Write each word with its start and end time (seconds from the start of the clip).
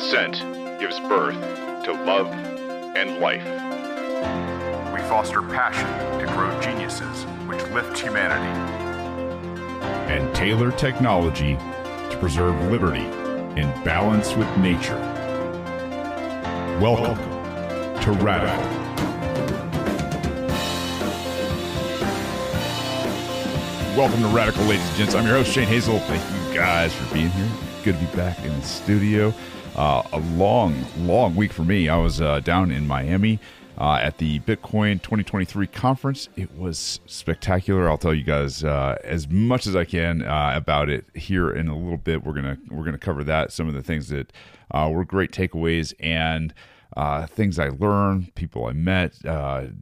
consent 0.00 0.40
gives 0.80 0.98
birth 1.00 1.38
to 1.84 1.92
love 1.92 2.26
and 2.96 3.20
life. 3.20 3.44
We 4.94 5.00
foster 5.10 5.42
passion 5.42 5.86
to 6.18 6.26
grow 6.32 6.58
geniuses 6.62 7.24
which 7.46 7.62
lift 7.72 7.98
humanity. 7.98 8.48
And 10.10 10.34
tailor 10.34 10.72
technology 10.72 11.56
to 11.56 12.16
preserve 12.18 12.58
liberty 12.70 13.04
in 13.60 13.68
balance 13.84 14.34
with 14.34 14.48
nature. 14.56 14.98
Welcome 16.80 17.18
to 18.00 18.12
Radical. 18.24 18.56
Welcome 23.94 24.22
to 24.22 24.28
Radical, 24.28 24.64
ladies 24.64 24.88
and 24.88 24.96
gents. 24.96 25.14
I'm 25.14 25.26
your 25.26 25.36
host, 25.36 25.52
Shane 25.52 25.68
Hazel. 25.68 25.98
Thank 25.98 26.22
you 26.48 26.54
guys 26.54 26.94
for 26.94 27.12
being 27.12 27.28
here. 27.28 27.50
Good 27.84 27.98
to 27.98 28.06
be 28.06 28.16
back 28.16 28.42
in 28.42 28.58
the 28.58 28.66
studio. 28.66 29.34
Uh, 29.76 30.02
a 30.12 30.18
long, 30.18 30.84
long 30.98 31.36
week 31.36 31.52
for 31.52 31.62
me. 31.62 31.88
I 31.88 31.96
was 31.96 32.20
uh, 32.20 32.40
down 32.40 32.70
in 32.70 32.86
Miami 32.86 33.38
uh, 33.78 33.98
at 34.02 34.18
the 34.18 34.40
Bitcoin 34.40 34.94
2023 35.00 35.66
conference. 35.68 36.28
It 36.36 36.54
was 36.56 37.00
spectacular. 37.06 37.88
I'll 37.88 37.96
tell 37.96 38.12
you 38.12 38.24
guys 38.24 38.64
uh, 38.64 38.98
as 39.04 39.28
much 39.28 39.66
as 39.66 39.76
I 39.76 39.84
can 39.84 40.22
uh, 40.22 40.52
about 40.54 40.90
it 40.90 41.06
here 41.14 41.50
in 41.50 41.68
a 41.68 41.76
little 41.76 41.96
bit. 41.96 42.24
We're 42.24 42.34
gonna 42.34 42.58
we're 42.68 42.84
gonna 42.84 42.98
cover 42.98 43.24
that. 43.24 43.52
Some 43.52 43.68
of 43.68 43.74
the 43.74 43.82
things 43.82 44.08
that 44.08 44.32
uh, 44.72 44.90
were 44.92 45.04
great 45.04 45.30
takeaways 45.30 45.94
and 46.00 46.52
things 47.28 47.58
I 47.58 47.68
learned, 47.68 48.34
people 48.34 48.66
I 48.66 48.72
met, 48.72 49.14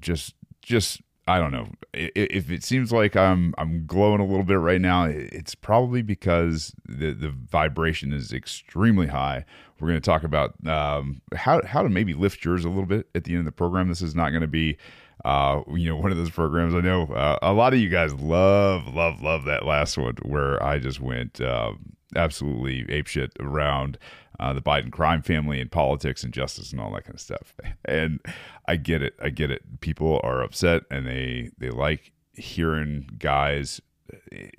just 0.01 0.35
just 0.63 1.01
I 1.27 1.39
don't 1.39 1.53
know 1.53 1.69
if 1.93 2.51
it 2.51 2.63
seems 2.63 2.91
like 2.91 3.17
I'm 3.17 3.55
I'm 3.59 3.85
glowing 3.87 4.21
a 4.21 4.25
little 4.25 4.45
bit 4.45 4.59
right 4.59 4.81
now. 4.81 5.05
It's 5.05 5.55
probably 5.55 6.03
because 6.03 6.75
the 6.89 7.13
the 7.13 7.31
vibration 7.31 8.13
is 8.13 8.33
extremely 8.33 9.09
high. 9.09 9.45
We're 9.81 9.89
going 9.89 10.01
to 10.01 10.11
talk 10.11 10.25
about 10.25 10.55
um, 10.67 11.21
how 11.35 11.65
how 11.65 11.83
to 11.83 11.89
maybe 11.89 12.15
lift 12.15 12.45
yours 12.45 12.65
a 12.65 12.69
little 12.69 12.87
bit 12.87 13.09
at 13.15 13.25
the 13.25 13.33
end 13.33 13.41
of 13.41 13.45
the 13.47 13.53
program. 13.53 13.89
This 13.89 14.03
is 14.03 14.15
not 14.15 14.31
going 14.31 14.43
to 14.43 14.49
be 14.49 14.77
uh, 15.25 15.63
you 15.69 15.89
know 15.89 15.97
one 15.97 16.11
of 16.11 16.17
those 16.17 16.31
programs. 16.31 16.75
I 16.75 16.81
know 16.81 17.05
uh, 17.07 17.39
a 17.43 17.53
lot 17.53 17.73
of 17.75 17.81
you 17.81 17.89
guys 17.89 18.15
love 18.15 18.93
love 18.95 19.23
love 19.23 19.45
that 19.45 19.65
last 19.65 19.97
one 19.99 20.17
where 20.23 20.63
I 20.63 20.79
just 20.79 21.01
went 21.01 21.41
uh, 21.41 21.73
absolutely 22.17 22.85
apeshit 22.85 23.31
around 23.41 23.99
uh, 24.41 24.53
the 24.53 24.63
Biden 24.63 24.91
crime 24.91 25.23
family 25.23 25.61
and 25.61 25.71
politics 25.71 26.23
and 26.23 26.33
justice 26.33 26.73
and 26.73 26.81
all 26.81 26.93
that 26.93 27.05
kind 27.05 27.15
of 27.15 27.21
stuff. 27.21 27.55
And 27.85 28.21
I 28.67 28.77
get 28.77 29.03
it. 29.03 29.15
I 29.23 29.31
get 29.31 29.51
it. 29.51 29.81
People 29.81 30.21
are 30.23 30.43
upset 30.43 30.83
and 30.91 31.07
they 31.07 31.51
they 31.59 31.71
like 31.71 32.13
hearing 32.35 33.09
guys 33.19 33.81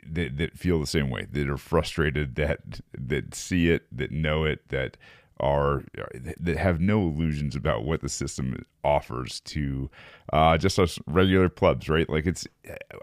that, 0.05 0.37
that 0.37 0.57
feel 0.57 0.79
the 0.79 0.87
same 0.87 1.09
way 1.09 1.27
that 1.31 1.49
are 1.49 1.57
frustrated 1.57 2.35
that 2.35 2.81
that 2.97 3.33
see 3.33 3.69
it 3.69 3.85
that 3.91 4.11
know 4.11 4.43
it 4.43 4.67
that 4.69 4.97
are 5.39 5.83
that 6.39 6.57
have 6.57 6.81
no 6.81 7.01
illusions 7.01 7.55
about 7.55 7.85
what 7.85 8.01
the 8.01 8.09
system 8.09 8.65
offers 8.83 9.39
to 9.41 9.89
uh, 10.33 10.57
just 10.57 10.77
us 10.79 10.99
regular 11.07 11.49
plebs, 11.49 11.87
right? 11.87 12.09
Like 12.09 12.25
it's, 12.25 12.47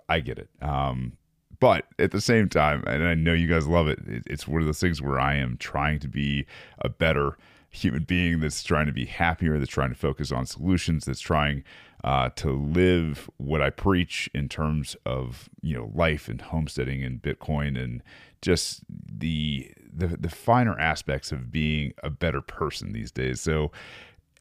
I 0.09 0.21
get 0.21 0.39
it. 0.39 0.49
Um, 0.61 1.13
but 1.59 1.87
at 1.99 2.11
the 2.11 2.21
same 2.21 2.49
time, 2.49 2.85
and 2.87 3.05
I 3.05 3.15
know 3.15 3.33
you 3.33 3.49
guys 3.49 3.67
love 3.67 3.89
it, 3.89 3.99
it's 4.07 4.47
one 4.47 4.61
of 4.61 4.67
those 4.67 4.81
things 4.81 5.01
where 5.01 5.19
I 5.19 5.37
am 5.37 5.57
trying 5.57 5.99
to 6.01 6.09
be 6.09 6.47
a 6.81 6.89
better 6.91 7.39
human 7.71 8.05
being 8.05 8.41
that's 8.41 8.63
trying 8.63 8.87
to 8.87 8.93
be 8.93 9.07
happier, 9.07 9.59
that's 9.59 9.71
trying 9.71 9.91
to 9.91 9.95
focus 9.97 10.33
on 10.33 10.47
solutions, 10.47 11.05
that's 11.05 11.21
trying 11.21 11.65
uh, 12.05 12.31
to 12.37 12.51
live 12.51 13.29
what 13.39 13.61
I 13.61 13.71
preach 13.71 14.31
in 14.35 14.49
terms 14.49 14.97
of 15.05 15.49
you 15.63 15.77
know 15.77 15.91
life 15.95 16.29
and 16.29 16.41
homesteading 16.41 17.03
and 17.03 17.21
Bitcoin 17.21 17.83
and 17.83 18.03
just 18.43 18.83
the 18.89 19.73
the, 19.93 20.09
the 20.09 20.29
finer 20.29 20.79
aspects 20.79 21.33
of 21.33 21.51
being 21.51 21.93
a 22.03 22.11
better 22.11 22.41
person 22.41 22.93
these 22.93 23.11
days. 23.11 23.41
So 23.41 23.73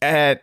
at 0.01 0.41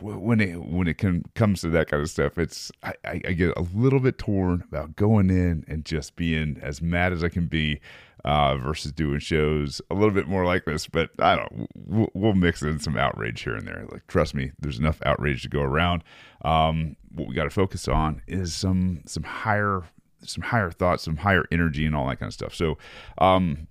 when 0.00 0.40
it 0.40 0.56
when 0.56 0.88
it 0.88 0.98
can, 0.98 1.24
comes 1.34 1.60
to 1.62 1.70
that 1.70 1.88
kind 1.88 2.02
of 2.02 2.10
stuff, 2.10 2.38
it's 2.38 2.70
I, 2.82 2.94
I, 3.04 3.32
get 3.32 3.56
a 3.56 3.62
little 3.74 4.00
bit 4.00 4.18
torn 4.18 4.64
about 4.66 4.96
going 4.96 5.30
in 5.30 5.64
and 5.68 5.84
just 5.84 6.16
being 6.16 6.58
as 6.62 6.80
mad 6.80 7.12
as 7.12 7.22
I 7.24 7.28
can 7.28 7.46
be 7.46 7.80
uh, 8.24 8.56
versus 8.56 8.92
doing 8.92 9.18
shows 9.18 9.80
a 9.90 9.94
little 9.94 10.10
bit 10.10 10.26
more 10.26 10.44
like 10.44 10.64
this. 10.64 10.86
But 10.86 11.10
I 11.18 11.36
don't. 11.36 11.68
We'll, 11.74 12.08
we'll, 12.14 12.32
mix 12.34 12.62
in 12.62 12.78
some 12.78 12.96
outrage 12.96 13.42
here 13.42 13.54
and 13.54 13.66
there. 13.66 13.86
Like 13.90 14.06
trust 14.06 14.34
me, 14.34 14.52
there's 14.58 14.78
enough 14.78 15.00
outrage 15.04 15.42
to 15.42 15.48
go 15.48 15.60
around. 15.60 16.02
Um, 16.44 16.96
what 17.12 17.28
we 17.28 17.34
got 17.34 17.44
to 17.44 17.50
focus 17.50 17.88
on 17.88 18.22
is 18.26 18.54
some 18.54 19.02
some 19.06 19.24
higher 19.24 19.82
some 20.22 20.42
higher 20.42 20.70
thoughts, 20.70 21.04
some 21.04 21.18
higher 21.18 21.44
energy, 21.50 21.84
and 21.84 21.94
all 21.94 22.08
that 22.08 22.20
kind 22.20 22.30
of 22.30 22.34
stuff. 22.34 22.54
So. 22.54 22.78
Um, 23.18 23.68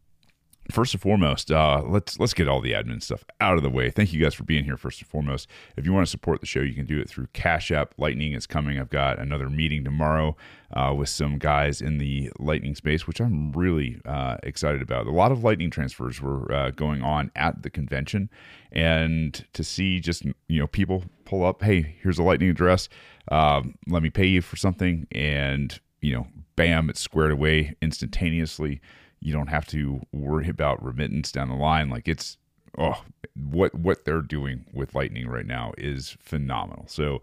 first 0.71 0.93
and 0.93 1.01
foremost, 1.01 1.51
uh, 1.51 1.83
let's 1.85 2.19
let's 2.19 2.33
get 2.33 2.47
all 2.47 2.61
the 2.61 2.71
admin 2.71 3.01
stuff 3.01 3.23
out 3.41 3.57
of 3.57 3.63
the 3.63 3.69
way. 3.69 3.89
Thank 3.89 4.13
you 4.13 4.21
guys 4.21 4.33
for 4.33 4.43
being 4.43 4.63
here. 4.63 4.77
First 4.77 5.01
and 5.01 5.09
foremost, 5.09 5.49
if 5.75 5.85
you 5.85 5.93
want 5.93 6.05
to 6.05 6.09
support 6.11 6.39
the 6.39 6.45
show, 6.45 6.61
you 6.61 6.73
can 6.73 6.85
do 6.85 6.99
it 6.99 7.09
through 7.09 7.27
Cash 7.33 7.71
App. 7.71 7.93
Lightning 7.97 8.33
is 8.33 8.47
coming. 8.47 8.79
I've 8.79 8.89
got 8.89 9.19
another 9.19 9.49
meeting 9.49 9.83
tomorrow 9.83 10.35
uh, 10.73 10.93
with 10.97 11.09
some 11.09 11.37
guys 11.37 11.81
in 11.81 11.97
the 11.97 12.31
Lightning 12.39 12.75
space, 12.75 13.05
which 13.07 13.19
I'm 13.19 13.51
really 13.51 13.99
uh, 14.05 14.37
excited 14.43 14.81
about. 14.81 15.07
A 15.07 15.11
lot 15.11 15.31
of 15.31 15.43
Lightning 15.43 15.69
transfers 15.69 16.21
were 16.21 16.51
uh, 16.51 16.71
going 16.71 17.01
on 17.01 17.31
at 17.35 17.61
the 17.63 17.69
convention, 17.69 18.29
and 18.71 19.45
to 19.53 19.63
see 19.63 19.99
just 19.99 20.23
you 20.23 20.59
know 20.59 20.67
people 20.67 21.03
pull 21.25 21.45
up, 21.45 21.61
hey, 21.61 21.95
here's 22.01 22.19
a 22.19 22.23
Lightning 22.23 22.49
address. 22.49 22.89
Um, 23.31 23.75
let 23.87 24.03
me 24.03 24.09
pay 24.09 24.27
you 24.27 24.41
for 24.41 24.55
something, 24.55 25.07
and 25.11 25.79
you 26.01 26.13
know, 26.13 26.27
bam, 26.55 26.89
it's 26.89 26.99
squared 26.99 27.31
away 27.31 27.75
instantaneously 27.81 28.81
you 29.23 29.31
don't 29.31 29.47
have 29.47 29.65
to 29.67 30.01
worry 30.11 30.49
about 30.49 30.83
remittance 30.83 31.31
down 31.31 31.49
the 31.49 31.55
line. 31.55 31.89
Like 31.89 32.07
it's 32.07 32.37
oh, 32.77 33.01
what 33.35 33.73
what 33.73 34.03
they're 34.05 34.21
doing 34.21 34.65
with 34.73 34.93
Lightning 34.93 35.27
right 35.27 35.45
now 35.45 35.73
is 35.77 36.17
phenomenal. 36.19 36.85
So 36.87 37.21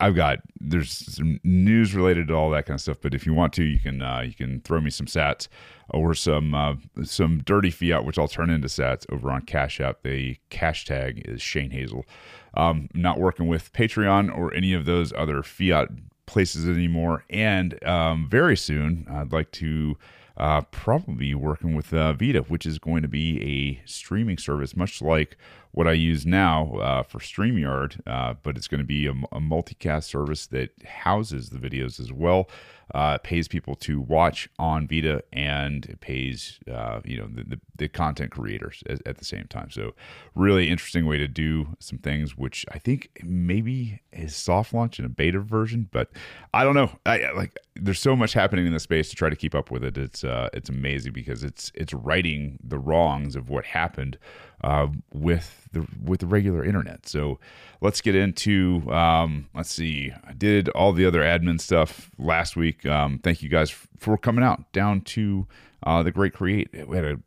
I've 0.00 0.14
got 0.14 0.38
there's 0.58 0.90
some 0.90 1.40
news 1.44 1.94
related 1.94 2.28
to 2.28 2.34
all 2.34 2.50
that 2.50 2.66
kind 2.66 2.76
of 2.76 2.80
stuff. 2.80 2.98
But 3.02 3.14
if 3.14 3.26
you 3.26 3.34
want 3.34 3.52
to, 3.54 3.64
you 3.64 3.78
can 3.78 4.00
uh, 4.00 4.20
you 4.20 4.34
can 4.34 4.60
throw 4.62 4.80
me 4.80 4.90
some 4.90 5.06
Sats 5.06 5.48
or 5.90 6.14
some 6.14 6.54
uh, 6.54 6.74
some 7.04 7.42
dirty 7.44 7.70
fiat, 7.70 8.04
which 8.04 8.18
I'll 8.18 8.26
turn 8.26 8.48
into 8.50 8.68
Sats 8.68 9.04
over 9.12 9.30
on 9.30 9.42
Cash 9.42 9.80
App. 9.80 10.02
The 10.02 10.38
cash 10.48 10.86
tag 10.86 11.22
is 11.26 11.42
Shane 11.42 11.70
Hazel. 11.70 12.06
Um, 12.54 12.88
not 12.94 13.20
working 13.20 13.46
with 13.46 13.72
Patreon 13.72 14.36
or 14.36 14.54
any 14.54 14.72
of 14.72 14.84
those 14.86 15.12
other 15.12 15.42
fiat 15.42 15.88
places 16.26 16.66
anymore, 16.66 17.24
and 17.28 17.82
um, 17.84 18.26
very 18.28 18.56
soon 18.56 19.06
I'd 19.10 19.32
like 19.32 19.50
to 19.52 19.96
uh, 20.36 20.62
probably 20.62 21.34
working 21.34 21.74
with 21.74 21.92
uh, 21.94 22.12
Vita, 22.12 22.40
which 22.42 22.66
is 22.66 22.78
going 22.78 23.02
to 23.02 23.08
be 23.08 23.40
a 23.42 23.86
streaming 23.86 24.38
service, 24.38 24.76
much 24.76 25.00
like 25.00 25.36
what 25.74 25.88
I 25.88 25.92
use 25.92 26.24
now 26.24 26.76
uh, 26.76 27.02
for 27.02 27.18
StreamYard, 27.18 28.00
uh, 28.06 28.34
but 28.44 28.56
it's 28.56 28.68
going 28.68 28.78
to 28.78 28.86
be 28.86 29.06
a, 29.06 29.10
a, 29.10 29.40
multicast 29.40 30.04
service 30.04 30.46
that 30.46 30.70
houses 30.84 31.50
the 31.50 31.58
videos 31.58 31.98
as 31.98 32.12
well. 32.12 32.48
Uh, 32.94 33.16
pays 33.18 33.48
people 33.48 33.74
to 33.74 33.98
watch 33.98 34.46
on 34.58 34.86
Vita 34.86 35.24
and 35.32 35.86
it 35.86 36.00
pays 36.00 36.60
uh, 36.70 37.00
you 37.02 37.16
know 37.16 37.26
the, 37.26 37.42
the, 37.42 37.60
the 37.76 37.88
content 37.88 38.30
creators 38.30 38.82
at, 38.88 39.00
at, 39.06 39.16
the 39.16 39.24
same 39.24 39.46
time. 39.48 39.70
So 39.70 39.94
really 40.34 40.68
interesting 40.68 41.06
way 41.06 41.16
to 41.16 41.26
do 41.26 41.76
some 41.80 41.98
things, 41.98 42.36
which 42.36 42.66
I 42.72 42.78
think 42.78 43.22
maybe 43.24 44.02
is 44.12 44.36
soft 44.36 44.74
launch 44.74 44.98
in 44.98 45.06
a 45.06 45.08
beta 45.08 45.40
version, 45.40 45.88
but 45.92 46.10
I 46.52 46.62
don't 46.62 46.74
know. 46.74 46.90
I 47.06 47.32
like 47.32 47.58
there's 47.74 48.00
so 48.00 48.14
much 48.14 48.34
happening 48.34 48.66
in 48.66 48.74
the 48.74 48.78
space 48.78 49.08
to 49.08 49.16
try 49.16 49.30
to 49.30 49.36
keep 49.36 49.54
up 49.54 49.70
with 49.70 49.82
it. 49.82 49.96
It's 49.96 50.22
uh, 50.22 50.50
it's 50.52 50.68
amazing 50.68 51.14
because 51.14 51.42
it's 51.42 51.72
it's 51.74 51.94
righting 51.94 52.58
the 52.62 52.78
wrongs 52.78 53.34
of 53.34 53.48
what 53.48 53.64
happened 53.64 54.18
uh, 54.64 54.88
with 55.12 55.68
the 55.72 55.86
with 56.02 56.20
the 56.20 56.26
regular 56.26 56.64
internet. 56.64 57.06
So 57.06 57.38
let's 57.82 58.00
get 58.00 58.14
into 58.14 58.82
um, 58.90 59.50
let's 59.54 59.70
see. 59.70 60.10
I 60.26 60.32
did 60.32 60.70
all 60.70 60.94
the 60.94 61.04
other 61.04 61.20
admin 61.20 61.60
stuff 61.60 62.10
last 62.18 62.56
week. 62.56 62.86
Um, 62.86 63.18
thank 63.22 63.42
you 63.42 63.50
guys 63.50 63.70
for 63.98 64.16
coming 64.16 64.42
out 64.42 64.72
down 64.72 65.02
to 65.02 65.46
uh, 65.82 66.02
the 66.02 66.10
Great 66.10 66.32
Create. 66.32 66.70
We 66.88 66.96
had 66.96 67.04
a, 67.04 67.18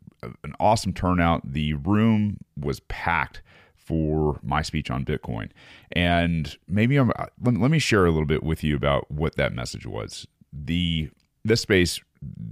an 0.42 0.54
awesome 0.58 0.92
turnout. 0.92 1.52
The 1.52 1.74
room 1.74 2.38
was 2.58 2.80
packed 2.80 3.40
for 3.76 4.40
my 4.42 4.60
speech 4.60 4.90
on 4.90 5.04
Bitcoin, 5.04 5.50
and 5.92 6.56
maybe 6.66 6.96
I'm, 6.96 7.12
let, 7.40 7.56
let 7.56 7.70
me 7.70 7.78
share 7.78 8.04
a 8.04 8.10
little 8.10 8.26
bit 8.26 8.42
with 8.42 8.64
you 8.64 8.74
about 8.74 9.08
what 9.12 9.36
that 9.36 9.52
message 9.52 9.86
was. 9.86 10.26
The 10.52 11.10
this 11.44 11.60
space 11.60 12.00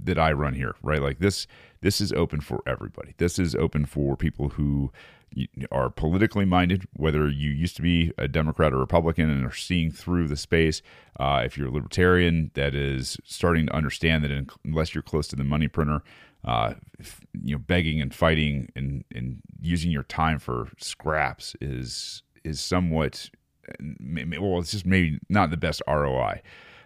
that 0.03 0.17
I 0.17 0.31
run 0.31 0.53
here, 0.53 0.75
right? 0.81 1.01
Like 1.01 1.19
this 1.19 1.47
this 1.81 2.01
is 2.01 2.11
open 2.13 2.41
for 2.41 2.61
everybody. 2.65 3.13
This 3.17 3.37
is 3.37 3.55
open 3.55 3.85
for 3.85 4.15
people 4.15 4.49
who 4.49 4.91
are 5.71 5.89
politically 5.89 6.45
minded, 6.45 6.87
whether 6.93 7.27
you 7.29 7.51
used 7.51 7.75
to 7.75 7.81
be 7.81 8.13
a 8.17 8.27
Democrat 8.27 8.73
or 8.73 8.77
Republican 8.77 9.29
and 9.29 9.45
are 9.45 9.53
seeing 9.53 9.91
through 9.91 10.27
the 10.27 10.37
space. 10.37 10.81
Uh, 11.19 11.41
if 11.45 11.57
you're 11.57 11.67
a 11.67 11.71
libertarian 11.71 12.49
that 12.53 12.73
is 12.73 13.17
starting 13.23 13.67
to 13.67 13.75
understand 13.75 14.23
that 14.23 14.55
unless 14.65 14.95
you're 14.95 15.01
close 15.01 15.27
to 15.27 15.35
the 15.35 15.43
money 15.43 15.67
printer, 15.67 16.01
uh, 16.45 16.73
you 17.43 17.55
know, 17.55 17.59
begging 17.59 18.01
and 18.01 18.15
fighting 18.15 18.71
and, 18.75 19.03
and 19.13 19.41
using 19.59 19.91
your 19.91 20.03
time 20.03 20.39
for 20.39 20.69
scraps 20.77 21.55
is 21.61 22.23
is 22.43 22.61
somewhat 22.61 23.29
well, 24.39 24.59
it's 24.59 24.71
just 24.71 24.85
maybe 24.85 25.19
not 25.29 25.51
the 25.51 25.57
best 25.57 25.81
ROI. 25.87 26.41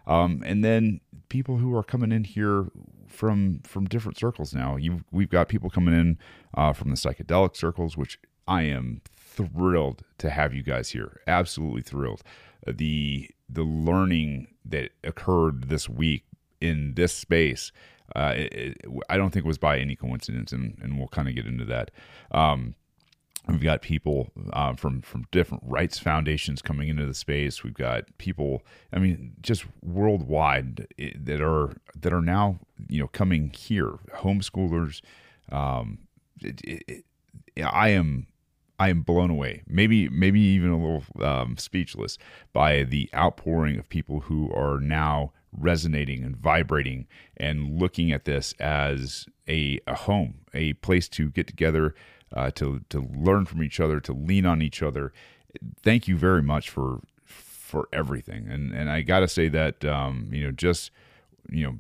Um, 0.08 0.44
and 0.46 0.64
then 0.64 1.02
people 1.30 1.58
who 1.58 1.76
are 1.76 1.84
coming 1.84 2.12
in 2.12 2.24
here 2.24 2.68
from 3.08 3.62
from 3.64 3.86
different 3.86 4.18
circles 4.18 4.54
now. 4.54 4.76
You 4.76 5.04
we've 5.12 5.30
got 5.30 5.48
people 5.48 5.70
coming 5.70 5.94
in 5.94 6.18
uh, 6.56 6.74
from 6.74 6.90
the 6.90 6.96
psychedelic 6.96 7.56
circles, 7.56 7.98
which 7.98 8.20
I 8.48 8.64
am 8.64 9.02
thrilled 9.16 10.04
to 10.18 10.30
have 10.30 10.54
you 10.54 10.64
guys 10.64 10.90
here. 10.90 11.22
Absolutely 11.28 11.82
thrilled. 11.82 12.24
The 12.68 13.30
the 13.50 13.64
learning 13.64 14.48
that 14.66 14.92
occurred 15.04 15.70
this 15.70 15.90
week 15.90 16.24
in 16.60 16.94
this 16.94 17.14
space, 17.14 17.72
uh, 18.16 18.34
it, 18.36 18.54
it, 18.54 18.78
I 19.10 19.18
don't 19.18 19.32
think 19.32 19.46
was 19.46 19.58
by 19.58 19.80
any 19.80 19.96
coincidence, 19.96 20.52
and, 20.52 20.78
and 20.82 20.98
we'll 20.98 21.08
kind 21.08 21.28
of 21.28 21.36
get 21.36 21.46
into 21.46 21.66
that. 21.66 21.92
Um, 22.32 22.76
We've 23.48 23.62
got 23.62 23.82
people 23.82 24.30
uh, 24.54 24.76
from 24.76 25.02
from 25.02 25.26
different 25.32 25.64
rights 25.66 25.98
foundations 25.98 26.62
coming 26.62 26.90
into 26.90 27.06
the 27.06 27.14
space. 27.14 27.64
We've 27.64 27.74
got 27.74 28.06
people, 28.18 28.64
I 28.94 29.00
mean, 29.00 29.34
just 29.42 29.66
worldwide 29.82 30.88
that 30.98 31.42
are 31.42 31.74
that 32.00 32.14
are 32.14 32.22
now 32.22 32.60
you 32.88 33.02
know 33.02 33.08
coming 33.08 33.50
here. 33.50 33.98
Homeschoolers. 34.18 35.02
Um, 35.52 36.00
it, 36.42 36.62
it, 36.64 37.06
I 37.64 37.90
am 37.90 38.28
I 38.80 38.90
am 38.90 39.02
blown 39.02 39.30
away. 39.30 39.64
Maybe 39.68 40.10
maybe 40.10 40.40
even 40.40 40.70
a 40.70 40.78
little 40.78 41.04
um, 41.24 41.58
speechless 41.58 42.18
by 42.54 42.84
the 42.84 43.10
outpouring 43.14 43.78
of 43.78 43.90
people 43.90 44.22
who 44.22 44.52
are 44.54 44.80
now 44.80 45.34
resonating 45.56 46.24
and 46.24 46.36
vibrating 46.36 47.08
and 47.38 47.80
looking 47.80 48.12
at 48.12 48.26
this 48.26 48.54
as 48.60 49.28
a, 49.48 49.80
a 49.86 49.96
home, 49.96 50.40
a 50.54 50.74
place 50.74 51.10
to 51.10 51.30
get 51.30 51.46
together 51.48 51.94
uh, 52.34 52.52
to 52.52 52.82
to 52.90 53.08
learn 53.14 53.46
from 53.46 53.64
each 53.64 53.80
other, 53.80 54.00
to 54.00 54.14
lean 54.14 54.46
on 54.46 54.62
each 54.62 54.82
other. 54.82 55.12
Thank 55.82 56.08
you 56.08 56.18
very 56.18 56.42
much 56.42 56.70
for 56.70 57.02
for 57.26 57.88
everything. 57.94 58.50
And 58.50 58.74
and 58.74 58.90
I 58.90 59.02
got 59.02 59.20
to 59.20 59.28
say 59.28 59.48
that 59.50 59.84
um, 59.86 60.30
you 60.32 60.44
know 60.44 60.52
just 60.52 60.92
you 61.50 61.66
know 61.66 61.78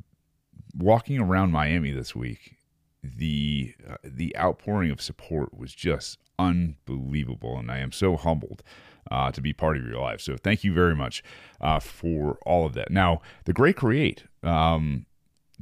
walking 0.77 1.19
around 1.19 1.51
Miami 1.51 1.91
this 1.91 2.15
week, 2.15 2.57
the 3.03 3.73
uh, 3.89 3.97
the 4.03 4.35
outpouring 4.37 4.91
of 4.91 5.01
support 5.01 5.57
was 5.57 5.73
just 5.73 6.17
unbelievable, 6.39 7.57
and 7.57 7.71
I 7.71 7.79
am 7.79 7.91
so 7.91 8.17
humbled. 8.17 8.63
Uh, 9.09 9.31
to 9.31 9.41
be 9.41 9.51
part 9.51 9.75
of 9.75 9.83
your 9.83 9.99
life. 9.99 10.21
So 10.21 10.37
thank 10.37 10.63
you 10.63 10.73
very 10.73 10.95
much 10.95 11.23
uh, 11.59 11.79
for 11.79 12.37
all 12.45 12.67
of 12.67 12.73
that. 12.75 12.91
Now, 12.91 13.19
the 13.43 13.51
Great 13.51 13.75
Create, 13.75 14.23
um, 14.43 15.07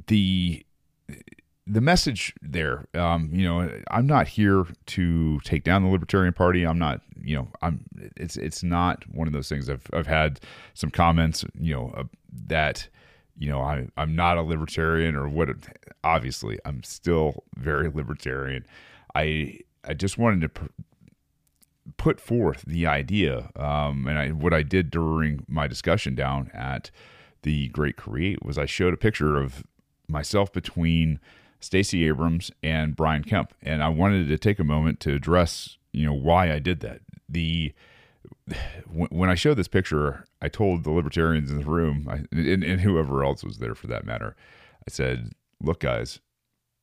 the 0.06 0.64
the 1.70 1.80
message 1.80 2.34
there, 2.42 2.86
um, 2.94 3.30
you 3.32 3.46
know, 3.46 3.70
I'm 3.90 4.06
not 4.06 4.26
here 4.26 4.66
to 4.86 5.38
take 5.40 5.62
down 5.62 5.84
the 5.84 5.88
Libertarian 5.88 6.32
Party. 6.32 6.66
I'm 6.66 6.78
not, 6.78 7.00
you 7.22 7.36
know, 7.36 7.48
I'm. 7.62 7.84
It's 8.16 8.36
it's 8.36 8.64
not 8.64 9.04
one 9.14 9.28
of 9.28 9.32
those 9.32 9.48
things. 9.48 9.70
I've 9.70 9.86
I've 9.92 10.08
had 10.08 10.40
some 10.74 10.90
comments, 10.90 11.44
you 11.58 11.74
know, 11.74 11.92
uh, 11.96 12.04
that, 12.48 12.88
you 13.38 13.48
know, 13.48 13.60
I 13.60 13.86
I'm 13.96 14.16
not 14.16 14.36
a 14.36 14.42
libertarian 14.42 15.14
or 15.14 15.28
what. 15.28 15.48
Obviously, 16.02 16.58
I'm 16.64 16.82
still 16.82 17.44
very 17.56 17.88
libertarian. 17.88 18.66
I 19.14 19.60
I 19.84 19.94
just 19.94 20.18
wanted 20.18 20.40
to 20.40 20.48
pr- 20.48 20.72
put 21.98 22.20
forth 22.20 22.64
the 22.66 22.86
idea, 22.86 23.50
um, 23.54 24.08
and 24.08 24.18
I 24.18 24.28
what 24.30 24.52
I 24.52 24.62
did 24.62 24.90
during 24.90 25.44
my 25.46 25.68
discussion 25.68 26.16
down 26.16 26.50
at 26.52 26.90
the 27.42 27.68
Great 27.68 27.96
Create 27.96 28.44
was 28.44 28.58
I 28.58 28.66
showed 28.66 28.92
a 28.92 28.98
picture 28.98 29.36
of 29.36 29.62
myself 30.08 30.52
between 30.52 31.20
Stacey 31.60 32.06
Abrams 32.06 32.50
and 32.62 32.96
Brian 32.96 33.22
Kemp, 33.22 33.52
and 33.62 33.82
I 33.82 33.88
wanted 33.88 34.28
to 34.28 34.38
take 34.38 34.58
a 34.58 34.64
moment 34.64 34.98
to 35.00 35.14
address, 35.14 35.76
you 35.92 36.06
know, 36.06 36.14
why 36.14 36.52
I 36.52 36.58
did 36.58 36.80
that. 36.80 37.00
The 37.28 37.72
when 38.88 39.30
I 39.30 39.34
showed 39.34 39.54
this 39.54 39.68
picture, 39.68 40.24
I 40.42 40.48
told 40.48 40.84
the 40.84 40.90
libertarians 40.90 41.50
in 41.50 41.58
the 41.58 41.64
room, 41.64 42.06
I, 42.10 42.24
and, 42.32 42.64
and 42.64 42.80
whoever 42.80 43.24
else 43.24 43.44
was 43.44 43.58
there 43.58 43.74
for 43.74 43.86
that 43.86 44.04
matter, 44.04 44.36
I 44.86 44.90
said, 44.90 45.32
"Look, 45.60 45.80
guys, 45.80 46.20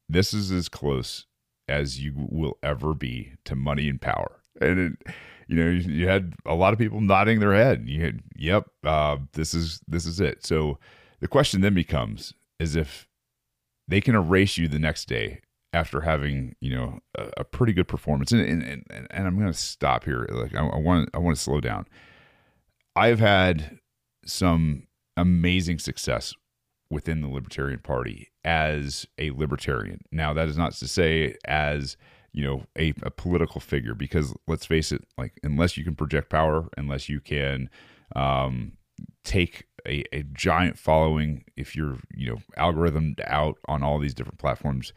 this 0.07 0.33
is 0.33 0.51
as 0.51 0.69
close 0.69 1.25
as 1.67 1.99
you 1.99 2.13
will 2.15 2.57
ever 2.63 2.93
be 2.93 3.33
to 3.45 3.55
money 3.55 3.89
and 3.89 4.01
power." 4.01 4.39
And 4.61 4.79
it, 4.79 5.13
you 5.47 5.55
know, 5.55 5.69
you 5.69 6.07
had 6.07 6.33
a 6.45 6.55
lot 6.55 6.73
of 6.73 6.79
people 6.79 7.01
nodding 7.01 7.39
their 7.39 7.53
head. 7.53 7.87
You 7.87 8.03
had, 8.03 8.21
"Yep, 8.35 8.69
uh, 8.83 9.17
this 9.33 9.53
is 9.53 9.81
this 9.87 10.05
is 10.05 10.19
it." 10.19 10.45
So 10.45 10.79
the 11.19 11.27
question 11.27 11.61
then 11.61 11.73
becomes: 11.73 12.33
is 12.59 12.75
if 12.75 13.07
they 13.87 14.01
can 14.01 14.15
erase 14.15 14.57
you 14.57 14.67
the 14.67 14.79
next 14.79 15.07
day 15.07 15.41
after 15.73 16.01
having 16.01 16.55
you 16.59 16.73
know 16.75 16.99
a, 17.15 17.29
a 17.37 17.43
pretty 17.43 17.73
good 17.73 17.87
performance. 17.87 18.31
And 18.31 18.41
and, 18.41 18.63
and, 18.63 19.07
and 19.09 19.27
I'm 19.27 19.37
going 19.37 19.51
to 19.51 19.57
stop 19.57 20.03
here. 20.03 20.27
Like 20.29 20.55
I, 20.55 20.63
want 20.77 21.09
I 21.13 21.19
want 21.19 21.37
to 21.37 21.41
slow 21.41 21.61
down. 21.61 21.85
I've 22.95 23.19
had 23.19 23.79
some 24.25 24.87
amazing 25.15 25.79
success 25.79 26.33
within 26.89 27.21
the 27.21 27.27
Libertarian 27.27 27.79
Party 27.79 28.29
as 28.43 29.05
a 29.17 29.31
libertarian. 29.31 30.01
Now 30.11 30.33
that 30.33 30.47
is 30.47 30.57
not 30.57 30.73
to 30.73 30.87
say 30.87 31.35
as 31.45 31.97
you 32.33 32.43
know 32.43 32.63
a, 32.77 32.93
a 33.03 33.11
political 33.11 33.61
figure 33.61 33.95
because 33.95 34.33
let's 34.47 34.65
face 34.65 34.91
it, 34.91 35.05
like 35.17 35.33
unless 35.43 35.77
you 35.77 35.83
can 35.83 35.95
project 35.95 36.29
power, 36.29 36.67
unless 36.77 37.09
you 37.09 37.19
can 37.19 37.69
um, 38.15 38.73
take 39.23 39.66
a, 39.85 40.03
a 40.13 40.23
giant 40.23 40.77
following 40.77 41.43
if 41.55 41.75
you're 41.75 41.97
you 42.15 42.29
know 42.29 42.37
algorithmed 42.57 43.19
out 43.25 43.57
on 43.67 43.83
all 43.83 43.99
these 43.99 44.13
different 44.13 44.39
platforms 44.39 44.93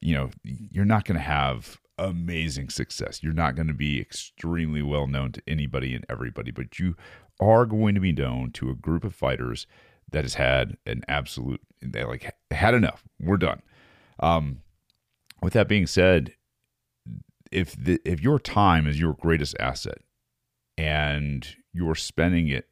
you 0.00 0.14
know 0.14 0.30
you're 0.44 0.84
not 0.84 1.04
going 1.04 1.16
to 1.16 1.22
have 1.22 1.78
amazing 1.98 2.68
success. 2.68 3.22
You're 3.22 3.32
not 3.32 3.54
going 3.54 3.68
to 3.68 3.74
be 3.74 4.00
extremely 4.00 4.82
well 4.82 5.06
known 5.06 5.32
to 5.32 5.42
anybody 5.46 5.94
and 5.94 6.04
everybody 6.08 6.50
but 6.50 6.78
you 6.78 6.96
are 7.40 7.66
going 7.66 7.94
to 7.94 8.00
be 8.00 8.12
known 8.12 8.50
to 8.52 8.70
a 8.70 8.74
group 8.74 9.04
of 9.04 9.14
fighters 9.14 9.66
that 10.10 10.24
has 10.24 10.34
had 10.34 10.76
an 10.86 11.02
absolute 11.08 11.60
they 11.80 12.04
like 12.04 12.34
had 12.50 12.74
enough. 12.74 13.04
We're 13.20 13.36
done. 13.36 13.62
Um 14.20 14.62
with 15.42 15.52
that 15.54 15.68
being 15.68 15.86
said 15.86 16.34
if 17.50 17.72
the 17.72 18.00
if 18.04 18.20
your 18.20 18.38
time 18.38 18.86
is 18.86 19.00
your 19.00 19.14
greatest 19.14 19.56
asset 19.60 19.98
and 20.78 21.46
you're 21.72 21.94
spending 21.94 22.48
it 22.48 22.68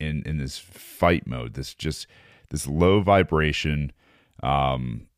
in 0.00 0.22
in 0.24 0.38
this 0.38 0.58
fight 0.58 1.26
mode, 1.26 1.54
this 1.54 1.74
just 1.74 2.06
this 2.50 2.66
low 2.66 3.00
vibration 3.00 3.92
um, 4.42 5.08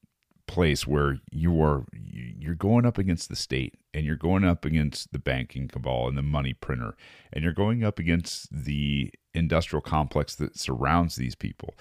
place 0.50 0.84
where 0.84 1.20
you 1.30 1.62
are 1.62 1.84
you're 1.92 2.56
going 2.56 2.84
up 2.84 2.98
against 2.98 3.28
the 3.28 3.36
state 3.36 3.76
and 3.94 4.04
you're 4.04 4.16
going 4.16 4.44
up 4.44 4.64
against 4.64 5.12
the 5.12 5.18
banking 5.18 5.68
cabal 5.68 6.08
and 6.08 6.18
the 6.18 6.22
money 6.22 6.52
printer 6.52 6.96
and 7.32 7.44
you're 7.44 7.52
going 7.52 7.84
up 7.84 8.00
against 8.00 8.48
the 8.52 9.12
industrial 9.32 9.80
complex 9.80 10.34
that 10.34 10.58
surrounds 10.58 11.14
these 11.14 11.36
people 11.36 11.76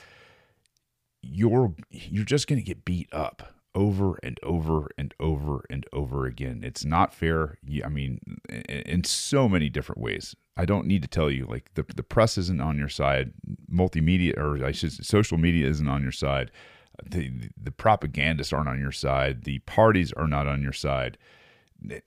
you're 1.23 1.73
you're 1.89 2.23
just 2.23 2.47
going 2.47 2.59
to 2.59 2.65
get 2.65 2.85
beat 2.85 3.09
up 3.11 3.55
over 3.75 4.17
and 4.23 4.39
over 4.43 4.89
and 4.97 5.13
over 5.19 5.63
and 5.69 5.85
over 5.93 6.25
again. 6.25 6.61
It's 6.63 6.83
not 6.83 7.13
fair. 7.13 7.57
I 7.83 7.89
mean, 7.89 8.19
in 8.67 9.03
so 9.03 9.47
many 9.47 9.69
different 9.69 10.01
ways. 10.01 10.35
I 10.57 10.65
don't 10.65 10.87
need 10.87 11.01
to 11.03 11.07
tell 11.07 11.31
you. 11.31 11.45
Like 11.45 11.73
the 11.75 11.85
the 11.95 12.03
press 12.03 12.37
isn't 12.37 12.61
on 12.61 12.77
your 12.77 12.89
side. 12.89 13.31
Multimedia, 13.71 14.37
or 14.37 14.63
I 14.65 14.71
should 14.71 14.91
say, 14.91 15.03
social 15.03 15.37
media 15.37 15.67
isn't 15.67 15.87
on 15.87 16.01
your 16.01 16.11
side. 16.11 16.51
The 17.05 17.31
the 17.55 17.71
propagandists 17.71 18.51
aren't 18.51 18.67
on 18.67 18.79
your 18.79 18.91
side. 18.91 19.45
The 19.45 19.59
parties 19.59 20.11
are 20.13 20.27
not 20.27 20.47
on 20.47 20.61
your 20.61 20.73
side. 20.73 21.17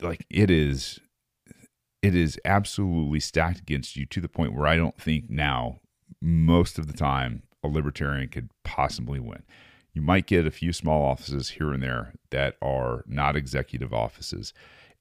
Like 0.01 0.25
it 0.29 0.51
is, 0.51 0.99
it 2.03 2.15
is 2.15 2.39
absolutely 2.45 3.19
stacked 3.19 3.59
against 3.59 3.95
you 3.95 4.05
to 4.07 4.21
the 4.21 4.29
point 4.29 4.53
where 4.53 4.67
I 4.67 4.75
don't 4.75 5.01
think 5.01 5.29
now 5.29 5.79
most 6.21 6.77
of 6.77 6.85
the 6.85 6.93
time 6.93 7.43
a 7.63 7.67
libertarian 7.67 8.29
could 8.29 8.49
possibly 8.63 9.19
win. 9.19 9.41
You 9.93 10.01
might 10.01 10.25
get 10.25 10.47
a 10.47 10.51
few 10.51 10.73
small 10.73 11.05
offices 11.05 11.51
here 11.51 11.71
and 11.71 11.83
there 11.83 12.13
that 12.31 12.55
are 12.61 13.03
not 13.07 13.35
executive 13.35 13.93
offices. 13.93 14.53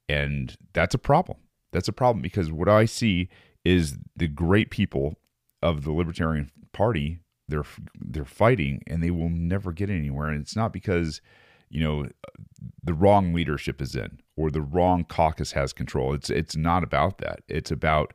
And 0.08 0.56
that's 0.74 0.94
a 0.94 0.98
problem. 0.98 1.38
That's 1.72 1.88
a 1.88 1.92
problem 1.92 2.20
because 2.22 2.52
what 2.52 2.68
I 2.68 2.84
see 2.84 3.28
is 3.64 3.96
the 4.14 4.28
great 4.28 4.70
people 4.70 5.18
of 5.62 5.84
the 5.84 5.92
Libertarian 5.92 6.50
Party, 6.72 7.20
they're 7.48 7.64
they're 7.98 8.24
fighting 8.24 8.82
and 8.86 9.02
they 9.02 9.10
will 9.10 9.30
never 9.30 9.72
get 9.72 9.88
anywhere. 9.88 10.28
And 10.28 10.40
it's 10.40 10.56
not 10.56 10.72
because, 10.72 11.20
you 11.70 11.82
know, 11.82 12.08
the 12.82 12.94
wrong 12.94 13.32
leadership 13.32 13.80
is 13.80 13.94
in 13.94 14.20
or 14.36 14.50
the 14.50 14.60
wrong 14.60 15.04
caucus 15.04 15.52
has 15.52 15.72
control. 15.72 16.12
It's 16.12 16.28
it's 16.28 16.56
not 16.56 16.82
about 16.84 17.18
that. 17.18 17.40
It's 17.48 17.70
about 17.70 18.12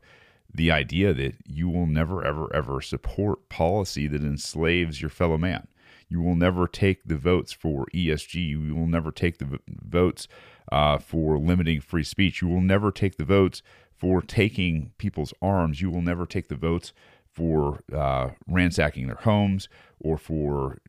the 0.52 0.70
idea 0.70 1.12
that 1.14 1.34
you 1.46 1.68
will 1.68 1.86
never 1.86 2.24
ever 2.24 2.54
ever 2.54 2.80
support 2.80 3.48
policy 3.48 4.06
that 4.08 4.22
enslaves 4.22 5.00
your 5.00 5.10
fellow 5.10 5.38
man. 5.38 5.66
You 6.08 6.22
will 6.22 6.34
never 6.34 6.66
take 6.66 7.04
the 7.04 7.16
votes 7.16 7.52
for 7.52 7.86
ESG. 7.94 8.34
You 8.34 8.74
will 8.74 8.86
never 8.86 9.10
take 9.12 9.38
the 9.38 9.58
votes 9.68 10.26
uh, 10.72 10.98
for 10.98 11.38
limiting 11.38 11.80
free 11.80 12.04
speech. 12.04 12.42
You 12.42 12.48
will 12.48 12.60
never 12.60 12.90
take 12.90 13.16
the 13.16 13.24
votes 13.24 13.62
for 13.94 14.22
taking 14.22 14.92
people's 14.98 15.34
arms. 15.42 15.80
You 15.80 15.90
will 15.90 16.02
never 16.02 16.24
take 16.24 16.48
the 16.48 16.56
votes 16.56 16.92
for 17.30 17.80
uh, 17.94 18.30
ransacking 18.46 19.06
their 19.06 19.16
homes 19.16 19.68
or 20.00 20.16
for 20.16 20.80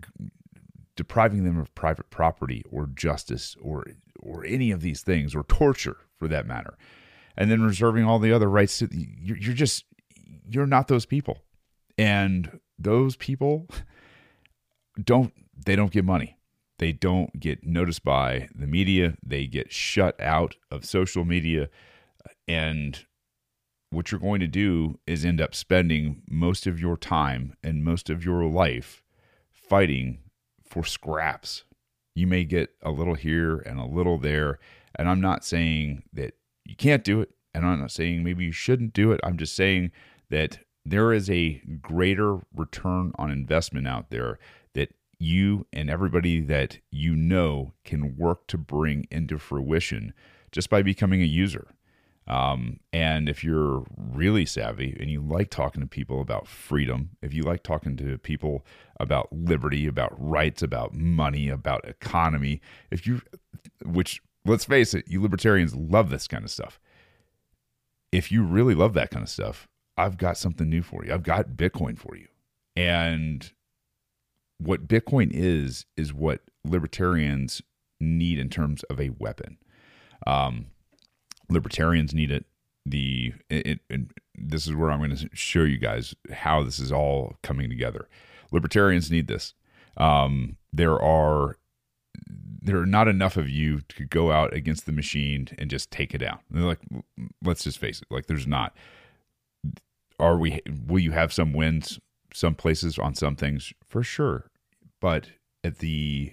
g- 0.00 0.30
depriving 0.96 1.44
them 1.44 1.58
of 1.58 1.74
private 1.74 2.10
property 2.10 2.64
or 2.70 2.86
justice 2.86 3.56
or 3.60 3.84
or 4.20 4.44
any 4.44 4.70
of 4.70 4.80
these 4.80 5.02
things 5.02 5.34
or 5.34 5.44
torture 5.44 5.98
for 6.18 6.26
that 6.26 6.46
matter 6.46 6.76
and 7.36 7.50
then 7.50 7.62
reserving 7.62 8.04
all 8.04 8.18
the 8.18 8.32
other 8.32 8.50
rights 8.50 8.78
to 8.78 8.88
you're, 8.92 9.36
you're 9.36 9.54
just 9.54 9.84
you're 10.48 10.66
not 10.66 10.88
those 10.88 11.06
people 11.06 11.42
and 11.96 12.58
those 12.78 13.14
people 13.16 13.68
don't 15.04 15.32
they 15.66 15.76
don't 15.76 15.92
get 15.92 16.04
money. 16.04 16.36
they 16.78 16.92
don't 16.92 17.38
get 17.40 17.64
noticed 17.66 18.04
by 18.04 18.48
the 18.54 18.66
media. 18.66 19.16
They 19.24 19.46
get 19.46 19.72
shut 19.72 20.18
out 20.20 20.56
of 20.70 20.84
social 20.84 21.24
media. 21.24 21.68
And 22.46 23.04
what 23.90 24.10
you're 24.10 24.20
going 24.20 24.40
to 24.40 24.46
do 24.46 24.98
is 25.06 25.24
end 25.24 25.40
up 25.40 25.54
spending 25.54 26.22
most 26.30 26.66
of 26.66 26.80
your 26.80 26.96
time 26.96 27.54
and 27.62 27.84
most 27.84 28.10
of 28.10 28.24
your 28.24 28.44
life 28.44 29.02
fighting 29.50 30.18
for 30.64 30.84
scraps. 30.84 31.64
You 32.14 32.26
may 32.26 32.44
get 32.44 32.70
a 32.82 32.90
little 32.90 33.14
here 33.14 33.58
and 33.58 33.78
a 33.78 33.86
little 33.86 34.18
there. 34.18 34.58
And 34.94 35.08
I'm 35.08 35.20
not 35.20 35.44
saying 35.44 36.04
that 36.12 36.34
you 36.64 36.76
can't 36.76 37.04
do 37.04 37.20
it. 37.20 37.30
And 37.54 37.66
I'm 37.66 37.80
not 37.80 37.90
saying 37.90 38.22
maybe 38.22 38.44
you 38.44 38.52
shouldn't 38.52 38.92
do 38.92 39.10
it. 39.12 39.20
I'm 39.24 39.36
just 39.36 39.56
saying 39.56 39.90
that 40.30 40.60
there 40.84 41.12
is 41.12 41.28
a 41.28 41.60
greater 41.80 42.38
return 42.54 43.12
on 43.16 43.30
investment 43.30 43.88
out 43.88 44.10
there 44.10 44.38
you 45.18 45.66
and 45.72 45.90
everybody 45.90 46.40
that 46.40 46.78
you 46.90 47.14
know 47.16 47.72
can 47.84 48.16
work 48.16 48.46
to 48.48 48.58
bring 48.58 49.06
into 49.10 49.38
fruition 49.38 50.14
just 50.52 50.70
by 50.70 50.82
becoming 50.82 51.22
a 51.22 51.26
user. 51.26 51.68
Um, 52.28 52.80
and 52.92 53.26
if 53.26 53.42
you're 53.42 53.84
really 53.96 54.44
savvy 54.44 54.94
and 55.00 55.10
you 55.10 55.22
like 55.22 55.48
talking 55.48 55.80
to 55.80 55.88
people 55.88 56.20
about 56.20 56.46
freedom, 56.46 57.10
if 57.22 57.32
you 57.32 57.42
like 57.42 57.62
talking 57.62 57.96
to 57.96 58.18
people 58.18 58.66
about 59.00 59.32
liberty, 59.32 59.86
about 59.86 60.12
rights, 60.18 60.62
about 60.62 60.94
money, 60.94 61.48
about 61.48 61.88
economy, 61.88 62.60
if 62.90 63.06
you, 63.06 63.22
which 63.82 64.20
let's 64.44 64.66
face 64.66 64.92
it, 64.92 65.08
you 65.08 65.22
libertarians 65.22 65.74
love 65.74 66.10
this 66.10 66.28
kind 66.28 66.44
of 66.44 66.50
stuff. 66.50 66.78
If 68.12 68.30
you 68.30 68.42
really 68.42 68.74
love 68.74 68.92
that 68.94 69.10
kind 69.10 69.22
of 69.22 69.30
stuff, 69.30 69.66
I've 69.96 70.18
got 70.18 70.36
something 70.36 70.68
new 70.68 70.82
for 70.82 71.04
you. 71.04 71.14
I've 71.14 71.22
got 71.22 71.50
Bitcoin 71.50 71.98
for 71.98 72.14
you. 72.14 72.28
And 72.76 73.50
what 74.58 74.88
Bitcoin 74.88 75.30
is, 75.32 75.86
is 75.96 76.12
what 76.12 76.40
libertarians 76.64 77.62
need 78.00 78.38
in 78.38 78.48
terms 78.48 78.82
of 78.84 79.00
a 79.00 79.10
weapon. 79.10 79.58
Um, 80.26 80.66
libertarians 81.48 82.14
need 82.14 82.30
it. 82.30 82.44
The 82.84 83.34
it, 83.50 83.80
it, 83.90 84.00
this 84.34 84.66
is 84.66 84.74
where 84.74 84.90
I'm 84.90 84.98
going 84.98 85.14
to 85.14 85.28
show 85.34 85.62
you 85.62 85.78
guys 85.78 86.14
how 86.32 86.62
this 86.62 86.78
is 86.78 86.90
all 86.90 87.36
coming 87.42 87.68
together. 87.68 88.08
Libertarians 88.50 89.10
need 89.10 89.26
this. 89.26 89.54
Um, 89.96 90.56
there 90.72 91.00
are 91.00 91.56
there 92.62 92.78
are 92.78 92.86
not 92.86 93.08
enough 93.08 93.36
of 93.36 93.48
you 93.48 93.80
to 93.88 94.04
go 94.04 94.32
out 94.32 94.54
against 94.54 94.86
the 94.86 94.92
machine 94.92 95.48
and 95.58 95.70
just 95.70 95.90
take 95.90 96.14
it 96.14 96.18
down. 96.18 96.38
they're 96.50 96.64
like, 96.64 96.80
let's 97.42 97.64
just 97.64 97.78
face 97.78 98.00
it, 98.00 98.08
like 98.10 98.26
there's 98.26 98.46
not. 98.46 98.74
Are 100.18 100.36
we? 100.36 100.60
Will 100.86 100.98
you 100.98 101.12
have 101.12 101.32
some 101.32 101.52
wins? 101.52 102.00
Some 102.32 102.54
places 102.54 102.98
on 102.98 103.14
some 103.14 103.36
things 103.36 103.72
for 103.86 104.02
sure, 104.02 104.50
but 105.00 105.30
at 105.64 105.78
the 105.78 106.32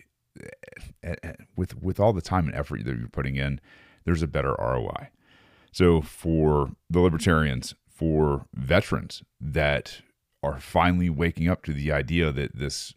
at, 1.03 1.19
at, 1.23 1.39
with 1.55 1.81
with 1.81 1.99
all 1.99 2.13
the 2.13 2.21
time 2.21 2.47
and 2.47 2.55
effort 2.55 2.83
that 2.85 2.97
you're 2.97 3.07
putting 3.07 3.35
in, 3.35 3.59
there's 4.05 4.21
a 4.21 4.27
better 4.27 4.55
ROI. 4.59 5.09
So 5.71 6.01
for 6.01 6.71
the 6.89 6.99
libertarians, 6.99 7.75
for 7.89 8.45
veterans 8.53 9.23
that 9.39 10.01
are 10.43 10.59
finally 10.59 11.09
waking 11.09 11.49
up 11.49 11.63
to 11.63 11.73
the 11.73 11.91
idea 11.91 12.31
that 12.31 12.55
this 12.55 12.93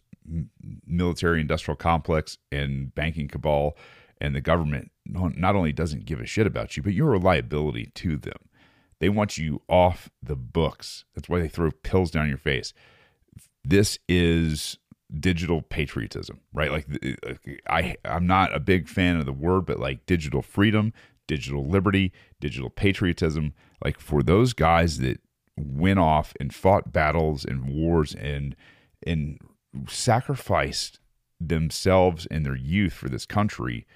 military 0.85 1.41
industrial 1.41 1.75
complex 1.75 2.37
and 2.51 2.93
banking 2.93 3.27
cabal 3.27 3.75
and 4.21 4.35
the 4.35 4.41
government 4.41 4.91
not 5.05 5.55
only 5.55 5.71
doesn't 5.71 6.05
give 6.05 6.19
a 6.19 6.25
shit 6.25 6.45
about 6.45 6.77
you, 6.77 6.83
but 6.83 6.93
you're 6.93 7.13
a 7.13 7.19
liability 7.19 7.91
to 7.95 8.17
them. 8.17 8.37
They 8.99 9.09
want 9.09 9.37
you 9.37 9.61
off 9.69 10.09
the 10.21 10.35
books. 10.35 11.05
That's 11.15 11.29
why 11.29 11.39
they 11.39 11.47
throw 11.47 11.71
pills 11.71 12.11
down 12.11 12.27
your 12.27 12.37
face. 12.37 12.73
This 13.63 13.97
is 14.07 14.77
digital 15.19 15.61
patriotism, 15.61 16.41
right? 16.53 16.69
Uh, 16.69 16.73
like 17.25 17.61
I 17.67 17.95
I'm 18.05 18.27
not 18.27 18.55
a 18.55 18.59
big 18.59 18.87
fan 18.87 19.17
of 19.17 19.25
the 19.25 19.33
word, 19.33 19.65
but 19.65 19.79
like 19.79 20.05
digital 20.05 20.41
freedom, 20.41 20.93
digital 21.27 21.65
liberty, 21.65 22.11
digital 22.39 22.69
patriotism, 22.69 23.53
like 23.83 23.99
for 23.99 24.21
those 24.21 24.53
guys 24.53 24.99
that 24.99 25.21
went 25.57 25.99
off 25.99 26.33
and 26.39 26.53
fought 26.53 26.91
battles 26.91 27.45
and 27.45 27.69
wars 27.69 28.15
and 28.15 28.55
and 29.05 29.39
sacrificed 29.87 30.99
themselves 31.39 32.27
and 32.29 32.45
their 32.45 32.55
youth 32.55 32.93
for 32.93 33.09
this 33.09 33.25
country, 33.25 33.87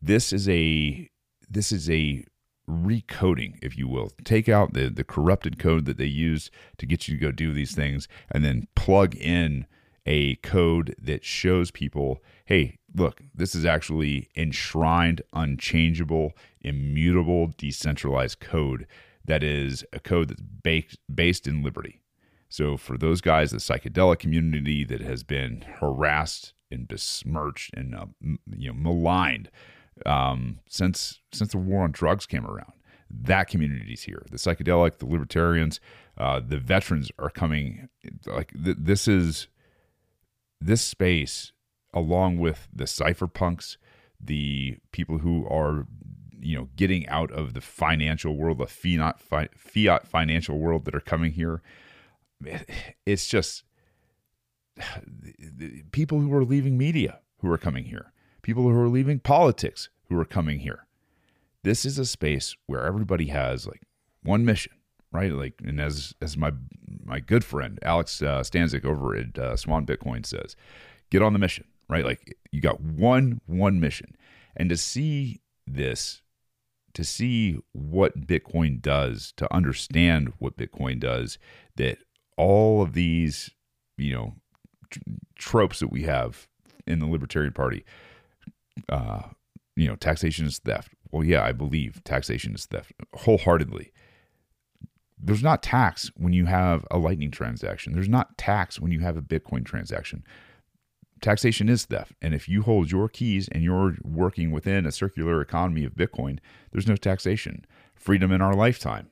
this 0.00 0.32
is 0.32 0.48
a 0.48 1.08
this 1.48 1.72
is 1.72 1.88
a 1.88 2.24
recoding, 2.72 3.58
if 3.62 3.76
you 3.76 3.88
will. 3.88 4.12
Take 4.24 4.48
out 4.48 4.72
the 4.72 4.88
the 4.88 5.04
corrupted 5.04 5.58
code 5.58 5.84
that 5.84 5.98
they 5.98 6.06
use 6.06 6.50
to 6.78 6.86
get 6.86 7.08
you 7.08 7.16
to 7.16 7.20
go 7.20 7.30
do 7.30 7.52
these 7.52 7.74
things 7.74 8.08
and 8.30 8.44
then 8.44 8.66
plug 8.74 9.14
in 9.16 9.66
a 10.04 10.36
code 10.36 10.94
that 11.00 11.24
shows 11.24 11.70
people, 11.70 12.22
hey, 12.46 12.78
look, 12.94 13.22
this 13.34 13.54
is 13.54 13.64
actually 13.64 14.28
enshrined, 14.36 15.22
unchangeable, 15.32 16.32
immutable, 16.60 17.52
decentralized 17.56 18.40
code 18.40 18.86
that 19.24 19.42
is 19.42 19.84
a 19.92 20.00
code 20.00 20.28
that's 20.28 20.40
baked, 20.40 20.96
based 21.12 21.46
in 21.46 21.62
liberty. 21.62 22.00
So 22.48 22.76
for 22.76 22.98
those 22.98 23.20
guys, 23.20 23.50
the 23.50 23.58
psychedelic 23.58 24.18
community 24.18 24.84
that 24.84 25.00
has 25.00 25.22
been 25.22 25.64
harassed 25.78 26.52
and 26.70 26.88
besmirched 26.88 27.74
and 27.74 27.94
uh, 27.94 28.06
you 28.56 28.68
know 28.68 28.74
maligned 28.74 29.50
um, 30.06 30.58
since 30.68 31.20
since 31.32 31.52
the 31.52 31.58
war 31.58 31.84
on 31.84 31.92
drugs 31.92 32.26
came 32.26 32.46
around, 32.46 32.72
that 33.10 33.48
community's 33.48 34.02
here. 34.02 34.24
The 34.30 34.36
psychedelic, 34.36 34.98
the 34.98 35.06
libertarians, 35.06 35.80
uh, 36.18 36.40
the 36.40 36.58
veterans 36.58 37.10
are 37.18 37.30
coming. 37.30 37.88
Like 38.26 38.52
th- 38.52 38.78
this 38.80 39.06
is 39.08 39.48
this 40.60 40.82
space, 40.82 41.52
along 41.92 42.38
with 42.38 42.68
the 42.72 42.84
cypherpunks, 42.84 43.76
the 44.20 44.78
people 44.92 45.18
who 45.18 45.46
are, 45.48 45.86
you 46.40 46.56
know, 46.56 46.68
getting 46.76 47.06
out 47.08 47.30
of 47.32 47.54
the 47.54 47.60
financial 47.60 48.36
world, 48.36 48.58
the 48.58 48.66
fiat 48.66 49.20
fiat 49.56 50.06
financial 50.06 50.58
world 50.58 50.84
that 50.84 50.94
are 50.94 51.00
coming 51.00 51.32
here, 51.32 51.62
it's 53.06 53.26
just 53.26 53.64
people 55.92 56.20
who 56.20 56.32
are 56.34 56.44
leaving 56.44 56.78
media 56.78 57.20
who 57.40 57.50
are 57.50 57.58
coming 57.58 57.84
here, 57.84 58.11
people 58.42 58.64
who 58.64 58.80
are 58.80 58.88
leaving 58.88 59.18
politics 59.18 59.88
who 60.08 60.18
are 60.18 60.24
coming 60.24 60.60
here. 60.60 60.86
This 61.62 61.84
is 61.84 61.98
a 61.98 62.06
space 62.06 62.56
where 62.66 62.84
everybody 62.84 63.26
has 63.26 63.66
like 63.66 63.82
one 64.22 64.44
mission, 64.44 64.72
right? 65.12 65.32
Like, 65.32 65.54
and 65.64 65.80
as 65.80 66.14
as 66.20 66.36
my 66.36 66.52
my 67.04 67.20
good 67.20 67.44
friend 67.44 67.78
Alex 67.82 68.20
uh, 68.20 68.40
Stanczyk 68.40 68.84
over 68.84 69.16
at 69.16 69.38
uh, 69.38 69.56
Swan 69.56 69.86
Bitcoin 69.86 70.26
says, 70.26 70.56
get 71.10 71.22
on 71.22 71.32
the 71.32 71.38
mission, 71.38 71.64
right? 71.88 72.04
Like 72.04 72.36
you 72.50 72.60
got 72.60 72.80
one 72.80 73.40
one 73.46 73.80
mission, 73.80 74.16
and 74.56 74.68
to 74.70 74.76
see 74.76 75.40
this, 75.66 76.22
to 76.94 77.04
see 77.04 77.58
what 77.72 78.26
Bitcoin 78.26 78.82
does, 78.82 79.32
to 79.36 79.52
understand 79.54 80.32
what 80.38 80.56
Bitcoin 80.56 80.98
does, 80.98 81.38
that 81.76 81.98
all 82.36 82.82
of 82.82 82.94
these, 82.94 83.50
you 83.96 84.12
know, 84.12 84.34
tr- 84.90 85.00
tropes 85.36 85.78
that 85.80 85.92
we 85.92 86.02
have 86.02 86.48
in 86.86 86.98
the 86.98 87.06
Libertarian 87.06 87.52
Party, 87.52 87.84
uh, 88.88 89.22
you 89.76 89.88
know, 89.88 89.96
taxation 89.96 90.46
is 90.46 90.58
theft. 90.58 90.92
Well, 91.10 91.24
yeah, 91.24 91.44
I 91.44 91.52
believe 91.52 92.02
taxation 92.04 92.54
is 92.54 92.66
theft 92.66 92.92
wholeheartedly 93.14 93.92
there's 95.22 95.42
not 95.42 95.62
tax 95.62 96.10
when 96.16 96.32
you 96.32 96.46
have 96.46 96.84
a 96.90 96.98
Lightning 96.98 97.30
transaction. 97.30 97.92
There's 97.92 98.08
not 98.08 98.36
tax 98.36 98.80
when 98.80 98.90
you 98.90 99.00
have 99.00 99.16
a 99.16 99.22
Bitcoin 99.22 99.64
transaction. 99.64 100.24
Taxation 101.20 101.68
is 101.68 101.84
theft. 101.84 102.14
And 102.20 102.34
if 102.34 102.48
you 102.48 102.62
hold 102.62 102.90
your 102.90 103.08
keys 103.08 103.48
and 103.52 103.62
you're 103.62 103.96
working 104.02 104.50
within 104.50 104.84
a 104.84 104.92
circular 104.92 105.40
economy 105.40 105.84
of 105.84 105.94
Bitcoin, 105.94 106.40
there's 106.72 106.88
no 106.88 106.96
taxation. 106.96 107.64
Freedom 107.94 108.32
in 108.32 108.42
our 108.42 108.54
lifetime. 108.54 109.08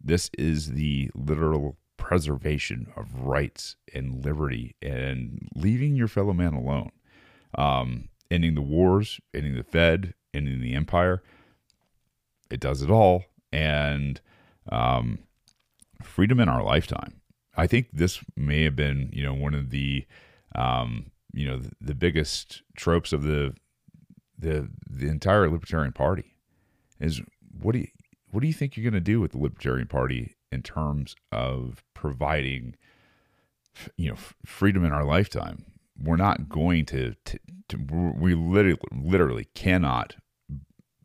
This 0.00 0.30
is 0.38 0.72
the 0.72 1.10
literal 1.14 1.76
preservation 1.98 2.90
of 2.96 3.20
rights 3.20 3.76
and 3.94 4.24
liberty 4.24 4.74
and 4.80 5.46
leaving 5.54 5.94
your 5.94 6.08
fellow 6.08 6.32
man 6.32 6.54
alone. 6.54 6.90
Um, 7.56 8.08
ending 8.30 8.54
the 8.54 8.62
wars, 8.62 9.20
ending 9.34 9.56
the 9.56 9.62
Fed, 9.62 10.14
ending 10.32 10.60
the 10.60 10.74
empire. 10.74 11.22
It 12.50 12.60
does 12.60 12.82
it 12.82 12.90
all. 12.90 13.24
And 13.52 14.20
um, 14.70 15.20
freedom 16.02 16.40
in 16.40 16.48
our 16.48 16.62
lifetime. 16.62 17.20
I 17.56 17.66
think 17.66 17.88
this 17.92 18.20
may 18.36 18.64
have 18.64 18.76
been, 18.76 19.10
you 19.12 19.22
know, 19.22 19.34
one 19.34 19.54
of 19.54 19.70
the, 19.70 20.06
um, 20.54 21.10
you 21.32 21.46
know, 21.46 21.58
the, 21.58 21.72
the 21.80 21.94
biggest 21.94 22.62
tropes 22.76 23.12
of 23.12 23.22
the, 23.22 23.54
the, 24.38 24.70
the 24.88 25.08
entire 25.08 25.48
Libertarian 25.50 25.92
Party 25.92 26.34
is 26.98 27.20
what 27.60 27.72
do 27.72 27.80
you, 27.80 27.88
what 28.30 28.40
do 28.40 28.46
you 28.46 28.54
think 28.54 28.76
you're 28.76 28.90
going 28.90 28.94
to 28.94 29.00
do 29.00 29.20
with 29.20 29.32
the 29.32 29.38
Libertarian 29.38 29.88
Party 29.88 30.36
in 30.50 30.62
terms 30.62 31.14
of 31.30 31.84
providing, 31.92 32.74
you 33.96 34.08
know, 34.08 34.16
freedom 34.46 34.84
in 34.84 34.92
our 34.92 35.04
lifetime? 35.04 35.66
We're 36.02 36.16
not 36.16 36.48
going 36.48 36.84
to, 36.86 37.14
to, 37.24 37.38
to 37.68 37.76
we 38.18 38.34
literally, 38.34 38.78
literally 38.92 39.46
cannot 39.54 40.16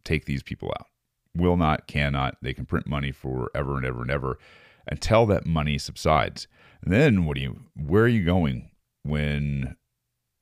take 0.03 0.25
these 0.25 0.43
people 0.43 0.69
out. 0.69 0.87
Will 1.35 1.57
not, 1.57 1.87
cannot. 1.87 2.37
They 2.41 2.53
can 2.53 2.65
print 2.65 2.87
money 2.87 3.11
forever 3.11 3.77
and 3.77 3.85
ever 3.85 4.01
and 4.01 4.09
ever 4.09 4.39
until 4.87 5.25
that 5.27 5.45
money 5.45 5.77
subsides. 5.77 6.47
And 6.81 6.91
then 6.91 7.25
what 7.25 7.35
do 7.35 7.41
you 7.41 7.59
where 7.75 8.03
are 8.03 8.07
you 8.07 8.23
going 8.23 8.71
when 9.03 9.75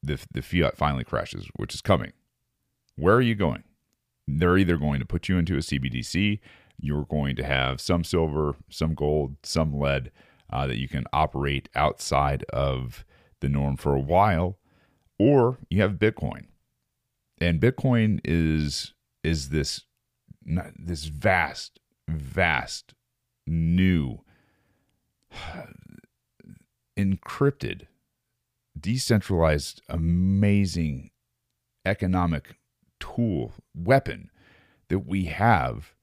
the 0.02 0.20
the 0.32 0.42
fiat 0.42 0.78
finally 0.78 1.04
crashes, 1.04 1.48
which 1.56 1.74
is 1.74 1.82
coming, 1.82 2.14
where 2.96 3.16
are 3.16 3.22
you 3.22 3.36
going? 3.36 3.64
They're 4.28 4.58
either 4.58 4.78
going 4.78 5.00
to 5.00 5.06
put 5.06 5.28
you 5.28 5.38
into 5.38 5.56
a 5.56 5.60
CBDC, 5.60 6.40
you're 6.80 7.06
going 7.06 7.36
to 7.36 7.44
have 7.44 7.80
some 7.80 8.04
silver, 8.04 8.56
some 8.70 8.96
gold, 8.96 9.36
some 9.44 9.78
lead 9.78 10.12
uh, 10.52 10.68
that 10.68 10.78
you 10.78 10.88
can 10.88 11.06
operate 11.14 11.70
outside 11.76 12.44
of 12.46 13.06
the 13.46 13.50
norm 13.50 13.78
for 13.78 13.94
a 13.94 14.00
while, 14.00 14.58
or 15.20 15.60
you 15.70 15.80
have 15.82 15.94
Bitcoin, 15.94 16.48
and 17.40 17.62
Bitcoin 17.62 18.20
is 18.26 18.94
is 19.24 19.50
this 19.50 19.86
this 20.44 21.06
vast, 21.06 21.80
vast, 22.08 22.96
new, 23.46 24.22
encrypted, 26.98 27.84
decentralized, 28.80 29.82
amazing 29.90 31.12
economic 31.86 32.56
tool, 33.00 33.54
weapon 33.76 34.32
that 34.88 35.06
we 35.06 35.26
have, 35.26 35.94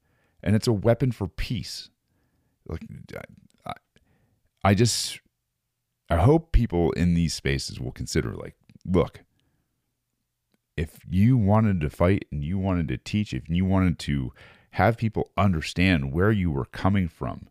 and 0.41 0.55
it's 0.55 0.67
a 0.67 0.73
weapon 0.73 1.11
for 1.11 1.27
peace. 1.27 1.89
Like, 2.65 2.85
I, 3.65 3.73
I 4.63 4.73
just, 4.73 5.19
I 6.13 6.23
hope 6.23 6.51
people 6.51 6.91
in 6.91 7.13
these 7.13 7.33
spaces 7.33 7.79
will 7.79 7.91
consider, 7.91 8.33
like, 8.33 8.55
look, 8.85 9.21
if 10.77 10.99
you 11.09 11.37
wanted 11.37 11.81
to 11.81 11.89
fight 11.89 12.25
and 12.31 12.43
you 12.43 12.57
wanted 12.57 12.87
to 12.89 12.97
teach, 12.97 13.33
if 13.33 13.49
you 13.49 13.65
wanted 13.65 13.99
to 13.99 14.31
have 14.71 14.97
people 14.97 15.31
understand 15.37 16.13
where 16.13 16.31
you 16.31 16.51
were 16.51 16.65
coming 16.65 17.07
from, 17.07 17.47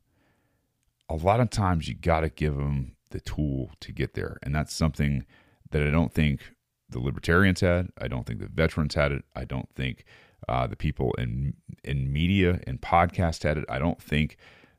a 1.09 1.14
lot 1.14 1.40
of 1.40 1.50
times 1.50 1.88
you 1.88 1.95
got 1.95 2.21
to 2.21 2.28
give 2.28 2.57
them 2.57 2.97
the 3.11 3.21
tool 3.21 3.71
to 3.81 3.92
get 3.92 4.14
there. 4.14 4.38
And 4.42 4.54
that's 4.54 4.75
something 4.75 5.25
that 5.71 5.83
I 5.83 5.90
don't 5.90 6.12
think 6.12 6.40
the 6.88 7.00
libertarians 7.00 7.61
had. 7.61 7.88
I 8.00 8.09
don't 8.09 8.26
think 8.26 8.40
the 8.40 8.49
veterans 8.49 8.95
had 8.95 9.12
it. 9.12 9.25
I 9.35 9.45
don't 9.45 9.69
think 9.75 10.04
uh, 10.49 10.66
the 10.66 10.76
people 10.76 11.12
in 11.19 11.54
in 11.85 12.12
media 12.12 12.61
and 12.66 12.81
podcast 12.81 13.42
had 13.42 13.59
it. 13.59 13.64
I 13.69 13.78
don't 13.78 14.00
think 14.02 14.37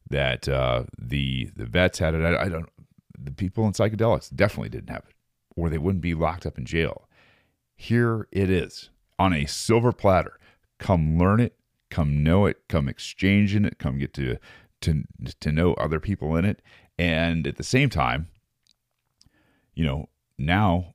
that 0.10 0.48
uh, 0.48 0.84
the 0.98 1.50
the 1.56 1.66
vets 1.66 2.00
had 2.00 2.14
it. 2.14 2.24
I, 2.24 2.44
I 2.44 2.50
don't. 2.50 2.70
The 3.18 3.32
people 3.32 3.66
in 3.66 3.74
psychedelics 3.74 4.36
definitely 4.36 4.70
didn't 4.70 4.90
have 4.90 5.06
it, 5.08 5.16
or 5.56 5.70
they 5.70 5.78
wouldn't 5.78 6.02
be 6.02 6.14
locked 6.14 6.46
up 6.46 6.58
in 6.58 6.66
jail. 6.66 7.08
Here 7.76 8.28
it 8.32 8.50
is 8.50 8.90
on 9.20 9.34
a 9.34 9.46
silver 9.46 9.92
platter. 9.92 10.40
Come 10.80 11.18
learn 11.18 11.40
it, 11.40 11.56
come 11.90 12.24
know 12.24 12.46
it, 12.46 12.68
come 12.68 12.90
exchange 12.90 13.56
in 13.56 13.66
it, 13.66 13.78
come 13.80 13.98
get 14.00 14.14
to 14.16 14.38
to 14.82 15.04
to 15.40 15.52
know 15.52 15.74
other 15.76 16.00
people 16.00 16.36
in 16.36 16.46
it, 16.46 16.62
and 16.98 17.48
at 17.48 17.58
the 17.58 17.64
same 17.64 17.90
time, 17.90 18.28
you 19.74 19.86
know, 19.86 20.10
now 20.38 20.94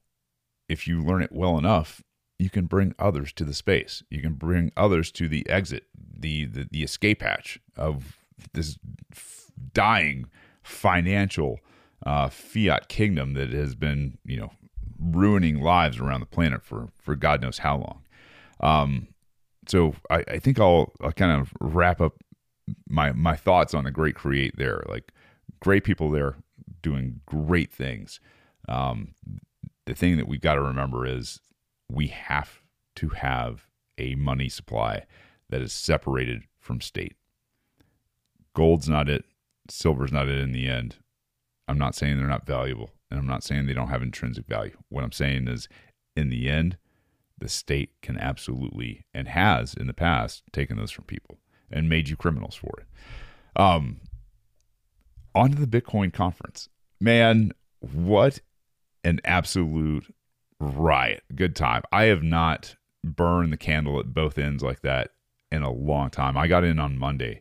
if 0.69 0.87
you 0.87 1.03
learn 1.03 1.23
it 1.23 1.33
well 1.33 1.57
enough, 1.57 2.03
you 2.39 2.51
can 2.51 2.67
bring 2.67 2.95
others 2.99 3.33
to 3.33 3.45
the 3.45 3.55
space. 3.55 4.03
You 4.11 4.21
can 4.21 4.35
bring 4.35 4.71
others 4.77 5.11
to 5.13 5.29
the 5.29 5.49
exit, 5.49 5.85
the 5.95 6.45
the, 6.45 6.69
the 6.71 6.83
escape 6.83 7.23
hatch 7.23 7.59
of 7.77 8.19
this 8.53 8.79
dying 9.73 10.27
financial 10.63 11.61
uh, 12.07 12.29
fiat 12.29 12.89
kingdom 12.89 13.35
that 13.35 13.51
has 13.51 13.75
been, 13.75 14.19
you 14.25 14.39
know, 14.39 14.53
ruining 14.99 15.61
lives 15.61 15.99
around 15.99 16.21
the 16.21 16.27
planet 16.27 16.63
for 16.63 16.89
for 17.01 17.15
God 17.15 17.43
knows 17.43 17.59
how 17.59 17.77
long. 17.77 18.03
Um, 18.61 19.09
so 19.69 19.95
I, 20.11 20.25
I 20.29 20.39
think 20.39 20.59
I'll, 20.59 20.93
I'll 21.01 21.13
kind 21.13 21.41
of 21.41 21.53
wrap 21.61 22.01
up 22.01 22.15
my 22.89 23.13
my 23.13 23.37
thoughts 23.37 23.75
on 23.75 23.85
the 23.85 23.91
great 23.91 24.15
create 24.15 24.57
there. 24.57 24.83
Like 24.89 25.13
great 25.61 25.85
people 25.85 26.11
there 26.11 26.37
doing 26.83 27.21
great 27.27 27.73
things. 27.73 28.21
Um, 28.69 29.15
the 29.87 29.95
thing 29.95 30.17
that 30.17 30.29
we've 30.29 30.41
got 30.41 30.55
to 30.55 30.61
remember 30.61 31.07
is 31.07 31.41
we 31.91 32.09
have 32.09 32.61
to 32.97 33.09
have 33.11 33.67
a 33.97 34.15
money 34.15 34.49
supply 34.49 35.05
that 35.49 35.63
is 35.63 35.73
separated 35.73 36.43
from 36.61 36.81
state. 36.81 37.17
Gold's 38.55 38.89
not 38.89 39.09
it, 39.09 39.25
silver's 39.69 40.13
not 40.13 40.29
it 40.29 40.39
in 40.39 40.53
the 40.53 40.69
end. 40.69 40.97
I'm 41.69 41.79
not 41.79 41.95
saying 41.95 42.19
they're 42.19 42.27
not 42.27 42.47
valuable. 42.47 42.91
And 43.11 43.19
I'm 43.19 43.27
not 43.27 43.45
saying 43.45 43.67
they 43.67 43.75
don't 43.75 43.89
have 43.89 44.03
intrinsic 44.03 44.47
value. 44.47 44.77
What 44.89 45.05
I'm 45.05 45.13
saying 45.13 45.49
is, 45.49 45.69
in 46.17 46.31
the 46.31 46.49
end, 46.49 46.77
the 47.39 47.49
state 47.49 47.91
can 48.03 48.19
absolutely 48.19 49.05
and 49.15 49.29
has 49.29 49.75
in 49.75 49.87
the 49.87 49.95
past 49.95 50.43
taken 50.53 50.77
those 50.77 50.91
from 50.91 51.05
people 51.05 51.39
and 51.71 51.89
made 51.89 52.09
you 52.09 52.17
criminals 52.17 52.57
for 52.57 52.73
it. 52.81 53.61
Um, 53.61 54.01
on 55.35 55.53
to 55.53 55.65
the 55.65 55.81
Bitcoin 55.81 56.13
conference. 56.13 56.69
Man, 57.01 57.53
what 57.81 58.41
an 59.05 59.21
absolute 59.25 60.13
riot. 60.61 61.23
Good 61.35 61.55
time. 61.55 61.83
I 61.93 62.05
have 62.05 62.23
not 62.23 62.75
burned 63.05 63.53
the 63.53 63.57
candle 63.57 64.01
at 64.01 64.13
both 64.13 64.39
ends 64.39 64.63
like 64.63 64.81
that 64.83 65.11
in 65.53 65.63
a 65.63 65.73
long 65.73 66.11
time. 66.11 66.37
I 66.37 66.49
got 66.49 66.65
in 66.65 66.79
on 66.79 66.99
Monday 66.99 67.41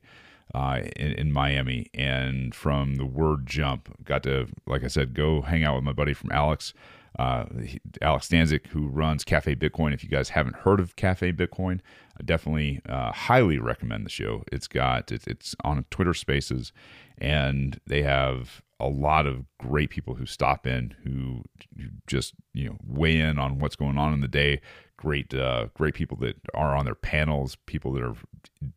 uh, 0.53 0.81
in, 0.95 1.11
in, 1.13 1.31
Miami. 1.31 1.87
And 1.93 2.53
from 2.55 2.95
the 2.95 3.05
word 3.05 3.45
jump, 3.45 3.93
got 4.03 4.23
to, 4.23 4.47
like 4.65 4.83
I 4.83 4.87
said, 4.87 5.13
go 5.13 5.41
hang 5.41 5.63
out 5.63 5.75
with 5.75 5.83
my 5.83 5.93
buddy 5.93 6.13
from 6.13 6.31
Alex, 6.31 6.73
uh, 7.19 7.45
he, 7.63 7.79
Alex 8.01 8.29
Stanczyk, 8.29 8.67
who 8.67 8.87
runs 8.87 9.23
Cafe 9.23 9.55
Bitcoin. 9.55 9.93
If 9.93 10.03
you 10.03 10.09
guys 10.09 10.29
haven't 10.29 10.57
heard 10.57 10.79
of 10.79 10.95
Cafe 10.95 11.31
Bitcoin, 11.33 11.79
I 12.19 12.23
definitely 12.23 12.81
uh, 12.87 13.11
highly 13.11 13.57
recommend 13.57 14.05
the 14.05 14.09
show. 14.09 14.43
It's 14.51 14.67
got 14.67 15.11
it, 15.11 15.27
it's 15.27 15.55
on 15.63 15.83
Twitter 15.89 16.13
Spaces, 16.13 16.71
and 17.17 17.79
they 17.87 18.03
have 18.03 18.61
a 18.79 18.87
lot 18.87 19.25
of 19.25 19.45
great 19.57 19.89
people 19.89 20.13
who 20.15 20.27
stop 20.27 20.67
in 20.67 20.95
who, 21.03 21.43
who 21.75 21.87
just 22.05 22.35
you 22.53 22.67
know 22.69 22.77
weigh 22.85 23.19
in 23.19 23.39
on 23.39 23.57
what's 23.57 23.75
going 23.75 23.97
on 23.97 24.13
in 24.13 24.21
the 24.21 24.27
day 24.27 24.61
great 24.97 25.33
uh, 25.33 25.67
great 25.73 25.93
people 25.93 26.17
that 26.17 26.35
are 26.53 26.75
on 26.75 26.85
their 26.85 26.95
panels, 26.95 27.55
people 27.65 27.93
that 27.93 28.03
are 28.03 28.15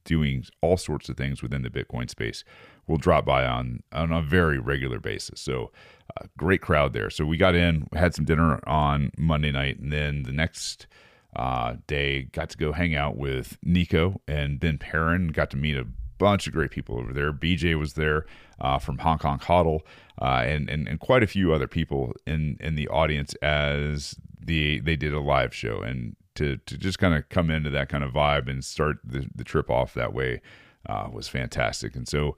doing 0.05 0.45
all 0.61 0.77
sorts 0.77 1.09
of 1.09 1.17
things 1.17 1.43
within 1.43 1.63
the 1.63 1.71
Bitcoin 1.71 2.09
space 2.09 2.45
will 2.87 2.99
drop 2.99 3.25
by 3.25 3.45
on 3.45 3.83
on 3.93 4.13
a 4.13 4.23
very 4.23 4.59
regular 4.59 5.01
basis. 5.01 5.41
So 5.41 5.73
uh, 6.17 6.27
great 6.37 6.61
crowd 6.61 6.93
there. 6.93 7.11
So 7.11 7.25
we 7.25 7.37
got 7.37 7.55
in, 7.55 7.89
had 7.95 8.15
some 8.15 8.25
dinner 8.25 8.61
on 8.69 9.11
Monday 9.17 9.53
night, 9.53 9.79
and 9.79 9.93
then 9.93 10.25
the 10.25 10.33
next 10.33 10.87
uh, 11.35 11.77
day 11.87 12.23
got 12.23 12.51
to 12.51 12.59
go 12.59 12.73
hang 12.73 12.95
out 12.95 13.17
with 13.17 13.59
Nico 13.63 14.21
and 14.29 14.61
Ben 14.61 14.79
Perrin. 14.79 15.29
Got 15.29 15.51
to 15.51 15.57
meet 15.57 15.77
a 15.77 15.87
bunch 16.21 16.47
of 16.47 16.53
great 16.53 16.71
people 16.71 16.99
over 16.99 17.13
there. 17.13 17.33
BJ 17.33 17.77
was 17.79 17.95
there 17.95 18.27
uh, 18.61 18.79
from 18.79 18.99
Hong 18.99 19.19
Kong 19.19 19.41
Huddle, 19.41 19.83
uh, 20.21 20.43
and, 20.45 20.69
and 20.69 20.87
and 20.87 21.01
quite 21.01 21.23
a 21.23 21.27
few 21.27 21.53
other 21.53 21.67
people 21.67 22.13
in 22.27 22.57
in 22.61 22.77
the 22.77 22.87
audience 22.89 23.35
as 23.43 24.15
the 24.39 24.81
they 24.81 24.97
did 24.97 25.13
a 25.13 25.21
live 25.21 25.55
show 25.55 25.81
and 25.81 26.15
to 26.35 26.59
to 26.67 26.77
just 26.77 26.99
kind 26.99 27.15
of 27.15 27.29
come 27.31 27.51
into 27.51 27.71
that 27.71 27.89
kind 27.89 28.05
of 28.05 28.13
vibe 28.13 28.49
and 28.49 28.65
start 28.65 28.99
the, 29.03 29.29
the 29.35 29.45
trip 29.45 29.71
off 29.71 29.95
that 29.95 30.13
way 30.13 30.41
uh, 30.87 31.09
was 31.13 31.29
fantastic. 31.29 31.95
And 31.97 32.07
so 32.07 32.37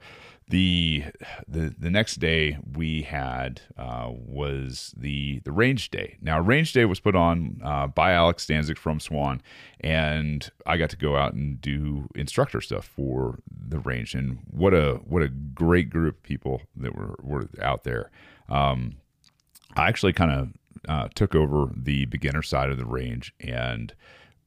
the 0.53 1.03
the 1.47 1.73
the 1.79 1.89
next 1.89 2.17
day 2.17 2.59
we 2.75 3.01
had 3.01 3.61
uh, 3.75 4.11
was 4.11 4.93
the 4.95 5.39
the 5.45 5.51
range 5.51 5.89
day. 5.89 6.17
Now 6.21 6.39
range 6.39 6.73
day 6.73 6.85
was 6.85 6.99
put 6.99 7.15
on 7.15 7.59
uh, 7.63 7.87
by 7.87 8.11
Alex 8.11 8.45
Stanczyk 8.45 8.77
from 8.77 8.99
Swan, 8.99 9.41
and 9.79 10.47
I 10.67 10.77
got 10.77 10.91
to 10.91 10.95
go 10.95 11.17
out 11.17 11.33
and 11.33 11.59
do 11.59 12.07
instructor 12.13 12.61
stuff 12.61 12.85
for 12.85 13.39
the 13.49 13.79
range. 13.79 14.13
And 14.13 14.41
what 14.51 14.75
a 14.75 15.01
what 15.05 15.23
a 15.23 15.27
great 15.27 15.89
group 15.89 16.17
of 16.17 16.23
people 16.23 16.61
that 16.75 16.95
were 16.95 17.15
were 17.23 17.49
out 17.59 17.83
there. 17.83 18.11
Um, 18.47 18.97
I 19.75 19.87
actually 19.87 20.13
kind 20.13 20.31
of 20.31 20.49
uh, 20.87 21.07
took 21.15 21.33
over 21.33 21.71
the 21.75 22.05
beginner 22.05 22.43
side 22.43 22.69
of 22.69 22.77
the 22.77 22.85
range 22.85 23.33
and 23.39 23.91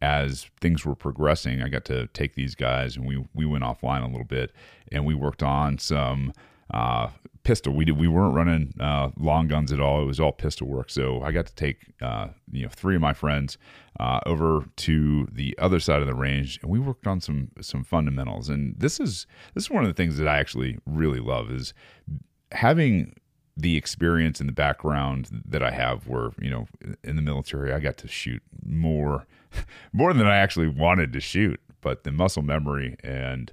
as 0.06 0.46
things 0.60 0.86
were 0.86 0.94
progressing 0.94 1.60
i 1.60 1.68
got 1.68 1.84
to 1.84 2.06
take 2.08 2.34
these 2.36 2.54
guys 2.54 2.96
and 2.96 3.06
we 3.06 3.24
we 3.34 3.44
went 3.44 3.64
offline 3.64 4.04
a 4.04 4.06
little 4.06 4.24
bit 4.24 4.52
and 4.92 5.04
we 5.04 5.14
worked 5.14 5.42
on 5.42 5.78
some 5.78 6.32
uh, 6.72 7.08
pistol. 7.42 7.72
We 7.72 7.84
did 7.84 7.96
we 7.96 8.08
weren't 8.08 8.34
running 8.34 8.74
uh, 8.80 9.10
long 9.18 9.46
guns 9.46 9.72
at 9.72 9.80
all. 9.80 10.02
It 10.02 10.06
was 10.06 10.18
all 10.18 10.32
pistol 10.32 10.66
work. 10.66 10.90
So 10.90 11.22
i 11.22 11.30
got 11.30 11.46
to 11.46 11.54
take 11.54 11.78
uh, 12.02 12.28
you 12.50 12.64
know 12.64 12.68
three 12.68 12.96
of 12.96 13.00
my 13.00 13.12
friends 13.12 13.56
uh, 14.00 14.20
over 14.26 14.64
to 14.76 15.28
the 15.32 15.56
other 15.58 15.80
side 15.80 16.00
of 16.00 16.06
the 16.06 16.14
range 16.14 16.58
and 16.60 16.70
we 16.70 16.78
worked 16.78 17.06
on 17.06 17.20
some 17.20 17.50
some 17.60 17.84
fundamentals. 17.84 18.48
And 18.48 18.74
this 18.76 18.98
is 18.98 19.26
this 19.54 19.64
is 19.64 19.70
one 19.70 19.84
of 19.84 19.88
the 19.88 19.94
things 19.94 20.18
that 20.18 20.28
i 20.28 20.38
actually 20.38 20.78
really 20.86 21.20
love 21.20 21.50
is 21.50 21.72
having 22.52 23.14
the 23.56 23.76
experience 23.76 24.38
and 24.38 24.48
the 24.48 24.54
background 24.54 25.42
that 25.46 25.62
I 25.62 25.70
have 25.70 26.06
where, 26.06 26.30
you 26.40 26.50
know, 26.50 26.66
in 27.02 27.16
the 27.16 27.22
military, 27.22 27.72
I 27.72 27.80
got 27.80 27.96
to 27.98 28.08
shoot 28.08 28.42
more, 28.64 29.26
more 29.92 30.12
than 30.12 30.26
I 30.26 30.36
actually 30.36 30.68
wanted 30.68 31.12
to 31.14 31.20
shoot, 31.20 31.60
but 31.80 32.04
the 32.04 32.12
muscle 32.12 32.42
memory 32.42 32.96
and 33.02 33.52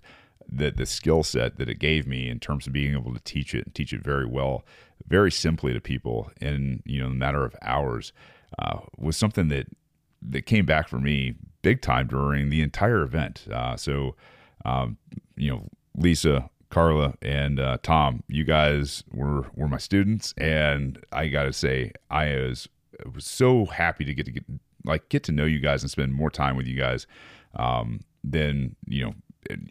the, 0.52 0.72
the 0.72 0.86
skill 0.86 1.24
set 1.24 1.58
that 1.58 1.70
it 1.70 1.80
gave 1.80 2.06
me 2.06 2.30
in 2.30 2.40
terms 2.40 2.68
of 2.68 2.74
being 2.74 2.94
able 2.94 3.14
to 3.14 3.20
teach 3.22 3.56
it 3.56 3.66
and 3.66 3.74
teach 3.74 3.94
it 3.94 4.04
very 4.04 4.26
well, 4.26 4.66
very 5.08 5.32
simply 5.32 5.74
to 5.74 5.80
people 5.80 6.30
in, 6.42 6.84
you 6.86 7.00
know, 7.00 7.08
a 7.08 7.12
matter 7.12 7.46
of 7.46 7.56
hours, 7.62 8.12
uh, 8.60 8.80
was 8.98 9.16
something 9.16 9.48
that, 9.48 9.68
that 10.22 10.46
came 10.46 10.66
back 10.66 10.90
for 10.90 11.00
me 11.00 11.36
big 11.62 11.82
time 11.82 12.08
during 12.08 12.50
the 12.50 12.62
entire 12.62 13.02
event. 13.04 13.48
Uh, 13.52 13.78
so, 13.78 14.16
um, 14.66 14.98
you 15.38 15.50
know, 15.50 15.68
Lisa 15.98 16.50
Carla 16.74 17.14
and 17.22 17.60
uh, 17.60 17.78
Tom, 17.84 18.24
you 18.28 18.44
guys 18.44 19.04
were 19.14 19.46
were 19.56 19.68
my 19.68 19.78
students, 19.78 20.34
and 20.40 20.98
I 21.12 21.28
got 21.28 21.44
to 21.44 21.54
say, 21.54 21.92
I 22.10 22.36
was 22.36 22.68
was 23.14 23.26
so 23.26 23.66
happy 23.66 24.04
to 24.06 24.14
get 24.16 24.26
to 24.26 24.32
get 24.32 24.44
like 24.84 25.08
get 25.10 25.22
to 25.26 25.32
know 25.32 25.46
you 25.46 25.60
guys 25.60 25.84
and 25.84 25.92
spend 25.92 26.16
more 26.16 26.32
time 26.32 26.58
with 26.58 26.66
you 26.66 26.76
guys 26.76 27.06
um, 27.56 28.00
than 28.24 28.76
you 28.88 29.06
know 29.06 29.14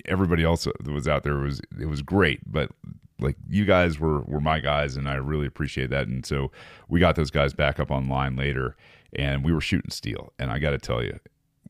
everybody 0.05 0.45
else 0.45 0.65
that 0.65 0.93
was 0.93 1.09
out 1.09 1.25
there 1.25 1.39
was 1.39 1.61
it 1.81 1.87
was 1.87 2.03
great 2.03 2.41
but 2.47 2.71
like 3.19 3.37
you 3.49 3.65
guys 3.65 3.99
were 3.99 4.21
were 4.23 4.41
my 4.41 4.61
guys 4.61 4.97
and 4.97 5.09
I 5.09 5.15
really 5.15 5.47
appreciate 5.47 5.91
that 5.91 6.07
and 6.07 6.25
so 6.25 6.53
we 6.89 7.01
got 7.01 7.17
those 7.17 7.31
guys 7.31 7.53
back 7.53 7.81
up 7.81 7.91
online 7.91 8.37
later 8.37 8.77
and 9.15 9.45
we 9.45 9.53
were 9.53 9.61
shooting 9.61 9.91
steel 9.91 10.33
and 10.39 10.53
I 10.53 10.59
got 10.61 10.71
to 10.71 10.79
tell 10.79 11.03
you 11.03 11.19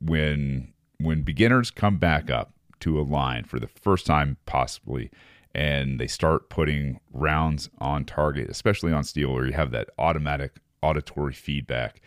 when 0.01 0.75
when 0.99 1.23
beginners 1.23 1.71
come 1.71 1.97
back 1.97 2.29
up 2.29 2.53
to 2.83 3.01
a 3.01 3.03
line 3.03 3.45
for 3.45 3.59
the 3.59 3.66
first 3.66 4.07
time 4.07 4.37
possibly 4.47 5.11
and 5.55 6.01
they 6.01 6.07
start 6.07 6.49
putting 6.49 7.01
rounds 7.12 7.71
on 7.79 8.05
target 8.05 8.49
especially 8.49 8.92
on 8.92 9.05
steel 9.05 9.33
where 9.33 9.47
you 9.47 9.53
have 9.53 9.71
that 9.71 9.88
automatic 9.99 10.57
auditory 10.83 11.33
feedback 11.33 12.01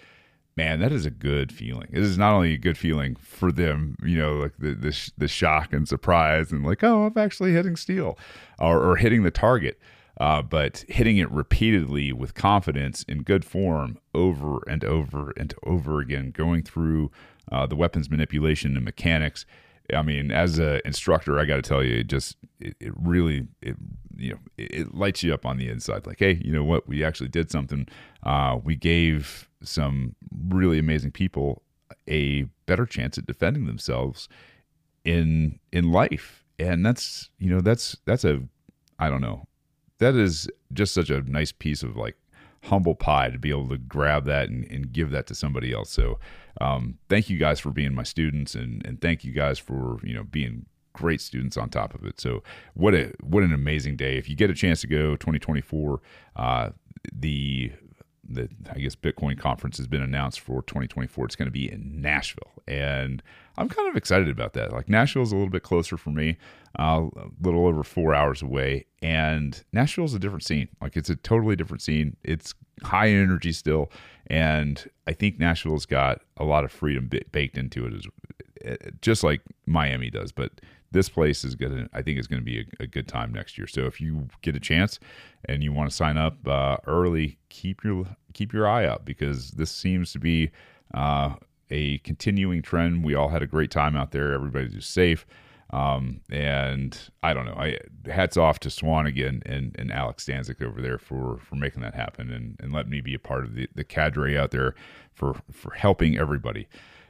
man, 0.58 0.80
that 0.80 0.92
is 0.92 1.06
a 1.06 1.12
good 1.12 1.52
feeling. 1.52 1.88
It 1.92 2.02
is 2.02 2.18
not 2.18 2.34
only 2.34 2.54
a 2.54 2.58
good 2.58 2.78
feeling 2.78 3.16
for 3.16 3.52
them, 3.52 3.98
you 4.04 4.18
know, 4.18 4.36
like 4.36 4.54
the 4.58 4.74
the, 4.74 4.92
sh- 4.92 5.12
the 5.18 5.28
shock 5.28 5.74
and 5.74 5.88
surprise 5.88 6.52
and 6.52 6.66
like, 6.66 6.84
oh, 6.84 7.06
I'm 7.06 7.18
actually 7.18 7.54
hitting 7.54 7.76
steel 7.76 8.18
or, 8.60 8.82
or 8.82 8.96
hitting 8.96 9.24
the 9.24 9.32
target, 9.32 9.80
uh, 10.20 10.42
but 10.42 10.86
hitting 10.88 11.18
it 11.18 11.30
repeatedly 11.32 12.14
with 12.14 12.34
confidence 12.34 13.04
in 13.04 13.24
good 13.24 13.44
form 13.44 13.98
over 14.14 14.60
and 14.68 14.84
over 14.86 15.34
and 15.38 15.54
over 15.64 16.00
again, 16.00 16.32
going 16.32 16.64
through 16.64 17.12
uh, 17.52 17.66
the 17.66 17.76
weapons 17.76 18.10
manipulation 18.10 18.76
and 18.76 18.86
mechanics. 18.86 19.46
I 19.94 20.02
mean, 20.02 20.32
as 20.32 20.60
an 20.60 20.82
instructor, 20.86 21.40
I 21.40 21.46
got 21.46 21.58
to 21.58 21.62
tell 21.62 21.84
you, 21.84 22.00
it 22.00 22.08
just 22.08 22.38
it, 22.60 22.76
it 22.80 22.94
really 22.98 23.48
it 23.62 23.76
you 24.18 24.32
know 24.32 24.40
it, 24.58 24.74
it, 24.74 24.96
lights 24.96 25.24
you 25.24 25.34
up 25.34 25.46
on 25.46 25.58
the 25.58 25.70
inside. 25.70 26.08
Like, 26.08 26.20
hey, 26.20 26.42
you 26.44 26.52
know 26.52 26.64
what? 26.64 26.88
We 26.88 27.04
actually 27.04 27.30
did 27.30 27.52
something. 27.52 27.88
Uh, 28.24 28.60
we 28.64 28.76
gave 28.76 29.50
some 29.62 30.16
really 30.48 30.80
amazing 30.80 31.12
people 31.12 31.62
a 32.08 32.44
better 32.66 32.86
chance 32.86 33.18
at 33.18 33.26
defending 33.26 33.66
themselves 33.66 34.28
in 35.04 35.60
in 35.72 35.92
life, 35.92 36.44
and 36.58 36.86
that's 36.86 37.30
you 37.38 37.50
know 37.50 37.62
that's 37.62 37.98
that's 38.06 38.24
a 38.24 38.42
I 38.98 39.10
don't 39.10 39.22
know 39.22 39.48
that 40.00 40.16
is 40.16 40.50
just 40.74 40.94
such 40.94 41.10
a 41.10 41.22
nice 41.22 41.52
piece 41.52 41.84
of 41.84 41.96
like 41.96 42.16
humble 42.66 42.96
pie 42.96 43.30
to 43.30 43.40
be 43.40 43.50
able 43.50 43.70
to 43.70 43.78
grab 43.78 44.26
that 44.26 44.50
and, 44.50 44.70
and 44.72 44.92
give 44.92 45.12
that 45.12 45.28
to 45.28 45.36
somebody 45.36 45.74
else. 45.74 45.90
So 45.92 46.20
um, 46.62 46.98
thank 47.10 47.30
you 47.30 47.38
guys 47.38 47.60
for 47.60 47.72
being 47.72 47.94
my 47.94 48.04
students 48.04 48.56
and, 48.56 48.86
and 48.86 49.00
thank 49.02 49.24
you 49.24 49.32
guys 49.32 49.60
for, 49.60 50.00
you 50.04 50.14
know, 50.14 50.24
being 50.24 50.66
great 50.94 51.22
students 51.22 51.58
on 51.58 51.70
top 51.70 51.94
of 51.94 52.06
it. 52.06 52.20
So 52.20 52.42
what 52.74 52.94
a, 52.94 53.14
what 53.22 53.44
an 53.44 53.54
amazing 53.54 53.98
day. 53.98 54.18
If 54.18 54.30
you 54.30 54.36
get 54.36 54.50
a 54.50 54.54
chance 54.54 54.82
to 54.82 54.88
go 54.88 55.16
2024, 55.16 56.02
uh, 56.36 56.70
the, 57.14 57.72
the 58.28 58.50
I 58.74 58.80
guess 58.80 58.96
Bitcoin 58.96 59.38
conference 59.40 59.78
has 59.78 59.88
been 59.88 60.02
announced 60.02 60.40
for 60.40 60.62
2024. 60.64 61.26
It's 61.26 61.36
going 61.36 61.48
to 61.48 61.52
be 61.52 61.72
in 61.72 62.02
Nashville, 62.02 62.52
and 62.68 63.22
I'm 63.58 63.70
kind 63.70 63.90
of 63.90 63.96
excited 63.96 64.30
about 64.30 64.54
that. 64.54 64.72
Like 64.72 64.90
Nashville 64.90 65.24
is 65.24 65.32
a 65.32 65.36
little 65.36 65.50
bit 65.50 65.64
closer 65.64 65.98
for 65.98 66.10
me, 66.10 66.38
uh, 66.80 67.06
a 67.16 67.30
little 67.42 67.68
over 67.68 67.84
four 67.84 68.14
hours 68.14 68.42
away, 68.42 68.86
and 69.02 69.64
Nashville 69.74 70.06
is 70.06 70.14
a 70.14 70.20
different 70.20 70.44
scene. 70.44 70.70
Like 70.82 70.96
it's 70.96 71.10
a 71.10 71.16
totally 71.16 71.56
different 71.56 71.82
scene. 71.82 72.18
It's 72.24 72.54
high 72.84 73.10
energy 73.10 73.52
still, 73.52 73.92
and 74.28 74.90
I 75.08 75.14
think 75.14 75.40
Nashville's 75.40 75.86
got 75.86 76.22
a 76.38 76.44
lot 76.44 76.66
of 76.66 76.72
freedom 76.72 77.10
baked 77.32 77.58
into 77.58 77.86
it, 77.86 77.94
as 77.94 78.08
eh, 78.64 78.78
just 79.02 79.24
like 79.24 79.42
Miami 79.66 80.10
does. 80.10 80.32
But 80.32 80.62
this 80.96 81.10
place 81.10 81.44
is 81.44 81.54
gonna, 81.54 81.88
I 81.94 82.02
think, 82.02 82.18
going 82.28 82.42
to 82.42 82.46
be 82.46 82.62
a, 82.62 82.84
a, 82.84 82.88
good 82.88 83.08
time 83.08 83.32
next 83.32 83.58
year. 83.58 83.68
So 83.68 83.82
if 83.82 84.02
you 84.02 84.28
get 84.42 84.56
a 84.56 84.60
chance 84.60 85.00
and 85.46 85.64
you 85.64 85.72
want 85.72 85.90
to 85.90 85.96
sign 85.96 86.18
up 86.18 86.48
uh, 86.48 86.78
early, 86.88 87.38
keep 87.50 87.84
your 87.84 88.06
keep 88.34 88.52
your 88.52 88.68
eye 88.68 88.88
out 88.88 89.06
because 89.06 89.52
this 89.52 89.72
seems 89.72 90.12
to 90.14 90.20
be. 90.20 90.52
Uh, 90.94 91.36
a 91.72 91.98
continuing 92.00 92.62
trend. 92.62 93.04
We 93.04 93.16
all 93.16 93.30
had 93.30 93.42
a 93.42 93.48
great 93.48 93.72
time 93.72 93.96
out 93.96 94.12
there. 94.12 94.34
Everybody's 94.34 94.74
just 94.74 94.92
safe. 94.92 95.26
Um, 95.72 96.22
and 96.30 96.98
I 97.24 97.34
don't 97.34 97.46
know. 97.46 97.56
I 97.56 97.80
hats 98.10 98.38
off 98.38 98.60
to 98.60 98.70
Swan 98.70 99.08
again 99.08 99.42
and, 99.46 99.76
and 99.78 99.92
Alex 99.92 100.26
Stanczyk 100.26 100.62
over 100.62 100.82
there 100.82 101.00
for 101.00 101.40
for 101.40 101.56
making 101.56 101.82
that 101.82 101.96
happen 101.96 102.32
and, 102.32 102.56
and 102.60 102.72
let 102.72 102.88
me 102.88 103.02
be 103.02 103.16
a 103.16 103.20
part 103.20 103.46
of 103.46 103.56
the, 103.56 103.68
the 103.74 103.84
cadre 103.84 104.38
out 104.38 104.52
there 104.52 104.76
for 105.14 105.36
for 105.52 105.74
helping 105.74 106.18
everybody. 106.18 106.68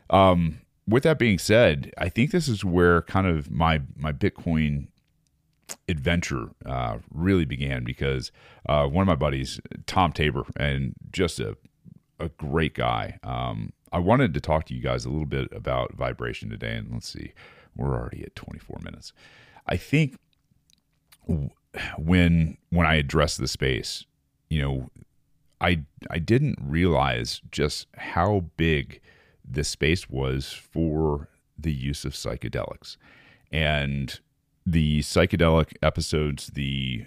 Um, 0.09 0.61
with 0.87 1.03
that 1.03 1.17
being 1.17 1.39
said, 1.39 1.91
I 1.97 2.09
think 2.09 2.31
this 2.31 2.47
is 2.47 2.63
where 2.63 3.01
kind 3.03 3.27
of 3.27 3.49
my 3.49 3.81
my 3.95 4.11
Bitcoin 4.11 4.87
adventure 5.89 6.49
uh, 6.65 6.97
really 7.11 7.45
began 7.45 7.83
because 7.83 8.31
uh, 8.69 8.87
one 8.87 9.01
of 9.01 9.07
my 9.07 9.15
buddies, 9.15 9.59
Tom 9.87 10.11
Tabor, 10.11 10.45
and 10.55 10.93
just 11.11 11.39
a 11.39 11.57
a 12.19 12.29
great 12.29 12.73
guy. 12.73 13.19
Um, 13.23 13.73
I 13.91 13.99
wanted 13.99 14.33
to 14.33 14.41
talk 14.41 14.65
to 14.65 14.73
you 14.73 14.81
guys 14.81 15.05
a 15.05 15.09
little 15.09 15.25
bit 15.25 15.49
about 15.51 15.93
vibration 15.93 16.49
today, 16.49 16.75
and 16.75 16.91
let's 16.91 17.09
see, 17.09 17.33
we're 17.75 17.93
already 17.93 18.23
at 18.23 18.35
24 18.35 18.79
minutes. 18.83 19.13
I 19.67 19.77
think 19.77 20.17
when 21.97 22.57
when 22.69 22.85
I 22.85 22.95
addressed 22.95 23.39
the 23.39 23.47
space, 23.47 24.05
you 24.49 24.61
know, 24.61 24.89
I 25.59 25.83
I 26.09 26.19
didn't 26.19 26.59
realize 26.61 27.41
just 27.51 27.87
how 27.97 28.45
big 28.57 29.01
this 29.47 29.69
space 29.69 30.09
was 30.09 30.51
for 30.51 31.29
the 31.57 31.71
use 31.71 32.05
of 32.05 32.13
psychedelics, 32.13 32.97
and 33.51 34.19
the 34.65 34.99
psychedelic 34.99 35.73
episodes, 35.81 36.47
the 36.47 37.05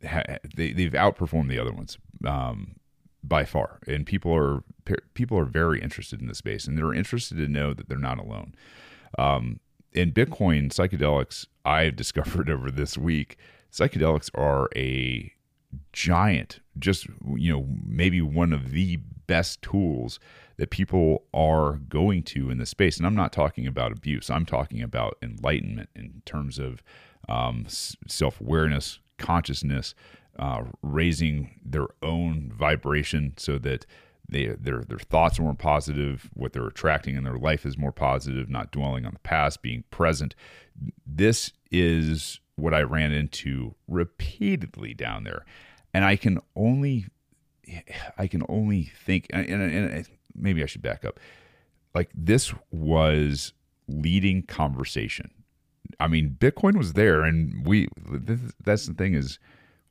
they, 0.00 0.72
they've 0.72 0.92
outperformed 0.92 1.48
the 1.48 1.58
other 1.58 1.72
ones. 1.72 1.98
Um, 2.24 2.76
by 3.22 3.44
far. 3.44 3.78
And 3.86 4.06
people 4.06 4.34
are 4.34 4.62
people 5.14 5.38
are 5.38 5.44
very 5.44 5.80
interested 5.80 6.20
in 6.20 6.28
this 6.28 6.38
space, 6.38 6.66
and 6.66 6.76
they're 6.76 6.94
interested 6.94 7.36
to 7.36 7.48
know 7.48 7.74
that 7.74 7.88
they're 7.88 7.98
not 7.98 8.18
alone. 8.18 8.54
Um, 9.18 9.60
in 9.92 10.12
Bitcoin 10.12 10.68
psychedelics, 10.68 11.46
I've 11.64 11.96
discovered 11.96 12.48
over 12.48 12.70
this 12.70 12.96
week, 12.96 13.36
psychedelics 13.72 14.30
are 14.34 14.68
a 14.74 15.32
giant, 15.92 16.60
just 16.78 17.06
you 17.34 17.52
know, 17.52 17.66
maybe 17.84 18.22
one 18.22 18.52
of 18.52 18.70
the 18.70 19.00
best 19.28 19.62
tools 19.62 20.18
that 20.56 20.70
people 20.70 21.22
are 21.32 21.74
going 21.88 22.24
to 22.24 22.50
in 22.50 22.58
the 22.58 22.66
space. 22.66 22.98
And 22.98 23.06
I'm 23.06 23.14
not 23.14 23.32
talking 23.32 23.68
about 23.68 23.92
abuse. 23.92 24.28
I'm 24.28 24.44
talking 24.44 24.82
about 24.82 25.16
enlightenment 25.22 25.90
in 25.94 26.22
terms 26.24 26.58
of 26.58 26.82
um, 27.28 27.66
self 27.68 28.40
awareness, 28.40 28.98
consciousness, 29.18 29.94
uh, 30.38 30.64
raising 30.82 31.60
their 31.64 31.86
own 32.02 32.52
vibration 32.52 33.34
so 33.36 33.58
that 33.58 33.86
they, 34.28 34.46
their 34.46 34.82
their 34.82 34.98
thoughts 34.98 35.38
are 35.38 35.42
more 35.42 35.54
positive, 35.54 36.28
what 36.34 36.52
they're 36.52 36.66
attracting 36.66 37.16
in 37.16 37.24
their 37.24 37.38
life 37.38 37.64
is 37.64 37.78
more 37.78 37.92
positive, 37.92 38.48
not 38.50 38.70
dwelling 38.70 39.06
on 39.06 39.14
the 39.14 39.18
past, 39.20 39.62
being 39.62 39.84
present. 39.90 40.34
This 41.06 41.52
is 41.70 42.40
what 42.56 42.74
I 42.74 42.82
ran 42.82 43.12
into 43.12 43.74
repeatedly 43.86 44.92
down 44.92 45.24
there, 45.24 45.46
and 45.94 46.04
I 46.04 46.16
can 46.16 46.40
only 46.54 47.06
I 48.18 48.26
can 48.26 48.44
only 48.48 48.90
think, 49.04 49.26
and, 49.30 49.46
and, 49.46 49.62
and 49.62 50.08
maybe 50.34 50.62
I 50.62 50.66
should 50.66 50.82
back 50.82 51.04
up. 51.04 51.20
Like 51.94 52.10
this 52.14 52.52
was 52.70 53.52
leading 53.86 54.42
conversation. 54.42 55.30
I 55.98 56.06
mean, 56.06 56.36
Bitcoin 56.38 56.76
was 56.76 56.92
there, 56.92 57.22
and 57.22 57.66
we. 57.66 57.88
That's 58.62 58.86
the 58.86 58.94
thing 58.94 59.14
is 59.14 59.38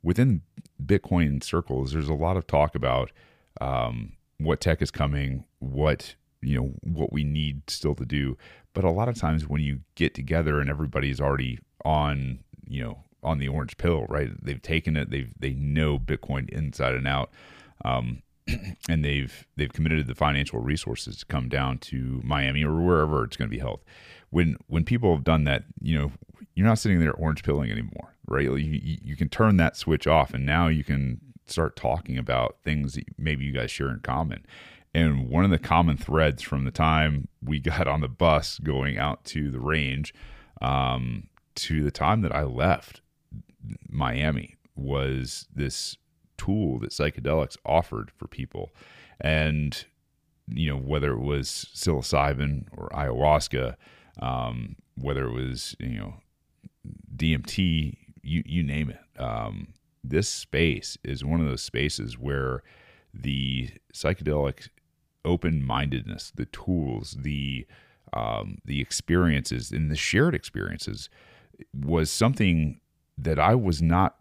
within 0.02 0.42
Bitcoin 0.84 1.42
circles, 1.42 1.92
there's 1.92 2.08
a 2.08 2.14
lot 2.14 2.36
of 2.36 2.46
talk 2.46 2.74
about 2.74 3.10
um, 3.60 4.12
what 4.38 4.60
tech 4.60 4.80
is 4.80 4.90
coming, 4.90 5.44
what 5.58 6.14
you 6.40 6.56
know, 6.56 6.72
what 6.82 7.12
we 7.12 7.24
need 7.24 7.68
still 7.68 7.94
to 7.96 8.04
do. 8.04 8.36
But 8.74 8.84
a 8.84 8.90
lot 8.90 9.08
of 9.08 9.16
times 9.16 9.48
when 9.48 9.60
you 9.60 9.80
get 9.96 10.14
together 10.14 10.60
and 10.60 10.70
everybody's 10.70 11.20
already 11.20 11.58
on, 11.84 12.38
you 12.68 12.82
know, 12.84 13.04
on 13.22 13.38
the 13.38 13.48
orange 13.48 13.76
pill, 13.76 14.06
right? 14.08 14.30
They've 14.40 14.62
taken 14.62 14.96
it. 14.96 15.10
They've 15.10 15.32
they 15.38 15.54
know 15.54 15.98
Bitcoin 15.98 16.48
inside 16.50 16.94
and 16.94 17.08
out. 17.08 17.30
Um, 17.84 18.22
and 18.88 19.04
they've 19.04 19.46
they've 19.56 19.72
committed 19.72 20.06
the 20.06 20.14
financial 20.14 20.60
resources 20.60 21.18
to 21.18 21.26
come 21.26 21.48
down 21.48 21.78
to 21.78 22.20
Miami 22.24 22.64
or 22.64 22.80
wherever 22.80 23.24
it's 23.24 23.36
going 23.36 23.48
to 23.48 23.54
be 23.54 23.60
held. 23.60 23.80
When 24.30 24.56
when 24.66 24.84
people 24.84 25.14
have 25.14 25.24
done 25.24 25.44
that, 25.44 25.64
you 25.80 25.98
know, 25.98 26.12
you're 26.54 26.66
not 26.66 26.78
sitting 26.78 27.00
there 27.00 27.12
orange 27.12 27.42
pilling 27.42 27.70
anymore, 27.70 28.14
right? 28.26 28.44
You, 28.44 28.98
you 29.02 29.16
can 29.16 29.28
turn 29.28 29.56
that 29.58 29.76
switch 29.76 30.06
off, 30.06 30.34
and 30.34 30.44
now 30.44 30.68
you 30.68 30.84
can 30.84 31.20
start 31.46 31.76
talking 31.76 32.18
about 32.18 32.56
things 32.64 32.94
that 32.94 33.04
maybe 33.16 33.44
you 33.44 33.52
guys 33.52 33.70
share 33.70 33.90
in 33.90 34.00
common. 34.00 34.44
And 34.94 35.28
one 35.28 35.44
of 35.44 35.50
the 35.50 35.58
common 35.58 35.96
threads 35.96 36.42
from 36.42 36.64
the 36.64 36.70
time 36.70 37.28
we 37.42 37.60
got 37.60 37.86
on 37.86 38.00
the 38.00 38.08
bus 38.08 38.58
going 38.58 38.98
out 38.98 39.24
to 39.26 39.50
the 39.50 39.60
range 39.60 40.14
um, 40.60 41.28
to 41.56 41.84
the 41.84 41.90
time 41.90 42.22
that 42.22 42.34
I 42.34 42.42
left 42.42 43.00
Miami 43.88 44.56
was 44.74 45.46
this 45.54 45.96
tool 46.38 46.78
that 46.78 46.90
psychedelics 46.90 47.56
offered 47.64 48.10
for 48.16 48.26
people. 48.26 48.70
And, 49.20 49.84
you 50.46 50.70
know, 50.70 50.78
whether 50.78 51.12
it 51.12 51.20
was 51.20 51.66
psilocybin 51.74 52.66
or 52.76 52.88
ayahuasca, 52.90 53.74
um, 54.20 54.76
whether 54.96 55.26
it 55.26 55.32
was, 55.32 55.76
you 55.78 55.98
know, 55.98 56.14
DMT, 57.14 57.96
you, 58.22 58.42
you 58.46 58.62
name 58.62 58.90
it. 58.90 59.20
Um, 59.20 59.74
this 60.02 60.28
space 60.28 60.96
is 61.04 61.24
one 61.24 61.40
of 61.40 61.46
those 61.46 61.62
spaces 61.62 62.18
where 62.18 62.62
the 63.12 63.70
psychedelic 63.92 64.68
open 65.24 65.62
mindedness, 65.64 66.32
the 66.34 66.46
tools, 66.46 67.16
the 67.20 67.66
um, 68.14 68.58
the 68.64 68.80
experiences, 68.80 69.70
and 69.70 69.90
the 69.90 69.96
shared 69.96 70.34
experiences 70.34 71.10
was 71.74 72.10
something 72.10 72.80
that 73.18 73.38
I 73.38 73.54
was 73.54 73.82
not, 73.82 74.16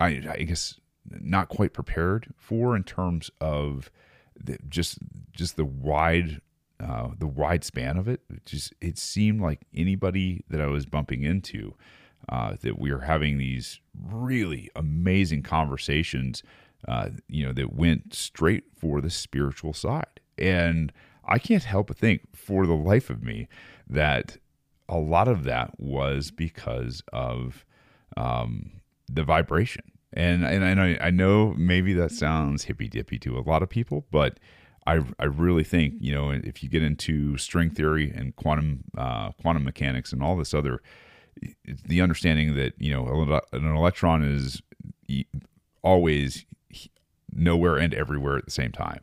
I, 0.00 0.22
I 0.28 0.42
guess, 0.42 0.78
not 1.10 1.48
quite 1.48 1.72
prepared 1.72 2.32
for 2.36 2.76
in 2.76 2.84
terms 2.84 3.30
of 3.40 3.90
the, 4.38 4.58
just 4.68 4.98
just 5.32 5.56
the 5.56 5.64
wide 5.64 6.40
uh, 6.78 7.08
the 7.18 7.26
wide 7.26 7.64
span 7.64 7.96
of 7.96 8.08
it. 8.08 8.20
it. 8.28 8.44
Just 8.44 8.74
it 8.80 8.98
seemed 8.98 9.40
like 9.40 9.62
anybody 9.74 10.44
that 10.48 10.60
I 10.60 10.66
was 10.66 10.86
bumping 10.86 11.22
into 11.22 11.74
uh, 12.28 12.56
that 12.60 12.78
we 12.78 12.92
were 12.92 13.00
having 13.00 13.38
these 13.38 13.80
really 13.94 14.70
amazing 14.76 15.42
conversations. 15.42 16.42
Uh, 16.86 17.08
you 17.28 17.44
know 17.44 17.52
that 17.52 17.72
went 17.72 18.14
straight 18.14 18.64
for 18.76 19.00
the 19.00 19.10
spiritual 19.10 19.72
side, 19.72 20.20
and 20.38 20.92
I 21.24 21.38
can't 21.38 21.64
help 21.64 21.88
but 21.88 21.96
think, 21.96 22.22
for 22.34 22.66
the 22.66 22.74
life 22.74 23.10
of 23.10 23.22
me, 23.22 23.48
that 23.88 24.36
a 24.88 24.98
lot 24.98 25.26
of 25.28 25.44
that 25.44 25.78
was 25.78 26.30
because 26.30 27.02
of 27.12 27.64
um, 28.16 28.72
the 29.08 29.24
vibration. 29.24 29.82
And 30.16 30.44
and, 30.44 30.80
I, 30.80 30.98
I 31.00 31.10
know 31.10 31.54
maybe 31.56 31.92
that 31.94 32.10
sounds 32.10 32.64
hippy 32.64 32.88
dippy 32.88 33.18
to 33.20 33.38
a 33.38 33.40
lot 33.40 33.62
of 33.62 33.68
people, 33.68 34.06
but 34.10 34.40
I, 34.86 35.00
I 35.18 35.24
really 35.24 35.64
think 35.64 35.94
you 36.00 36.12
know 36.12 36.30
if 36.30 36.62
you 36.62 36.68
get 36.68 36.82
into 36.82 37.36
string 37.36 37.70
theory 37.70 38.10
and 38.10 38.34
quantum 38.36 38.84
uh, 38.96 39.32
quantum 39.32 39.64
mechanics 39.64 40.12
and 40.12 40.22
all 40.22 40.36
this 40.36 40.54
other 40.54 40.80
the 41.64 42.00
understanding 42.00 42.54
that 42.54 42.72
you 42.78 42.92
know 42.92 43.40
an 43.52 43.76
electron 43.76 44.24
is 44.24 44.62
always 45.82 46.46
nowhere 47.30 47.76
and 47.76 47.92
everywhere 47.92 48.38
at 48.38 48.46
the 48.46 48.50
same 48.50 48.72
time 48.72 49.00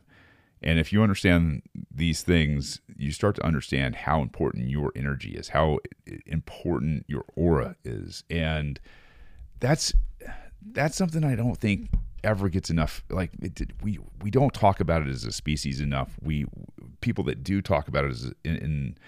and 0.64 0.78
if 0.78 0.94
you 0.94 1.02
understand 1.02 1.62
these 1.94 2.22
things, 2.22 2.80
you 2.96 3.12
start 3.12 3.36
to 3.36 3.44
understand 3.44 3.96
how 3.96 4.22
important 4.22 4.70
your 4.70 4.92
energy 4.96 5.32
is, 5.32 5.48
how 5.48 5.80
important 6.24 7.04
your 7.06 7.26
aura 7.36 7.76
is. 7.84 8.24
And 8.30 8.80
that's 9.60 9.92
that's 10.72 10.96
something 10.96 11.24
I 11.24 11.34
don't 11.34 11.56
think 11.56 11.90
ever 12.22 12.48
gets 12.48 12.70
enough 12.70 13.04
like 13.10 13.30
it, 13.42 13.72
we 13.82 13.98
we 14.22 14.30
don't 14.30 14.54
talk 14.54 14.80
about 14.80 15.02
it 15.02 15.08
as 15.08 15.24
a 15.24 15.32
species 15.32 15.80
enough. 15.80 16.16
We 16.22 16.46
people 17.00 17.24
that 17.24 17.44
do 17.44 17.60
talk 17.60 17.86
about 17.86 18.04
it 18.04 18.10
as 18.10 18.32
in, 18.44 18.56
in 18.56 18.98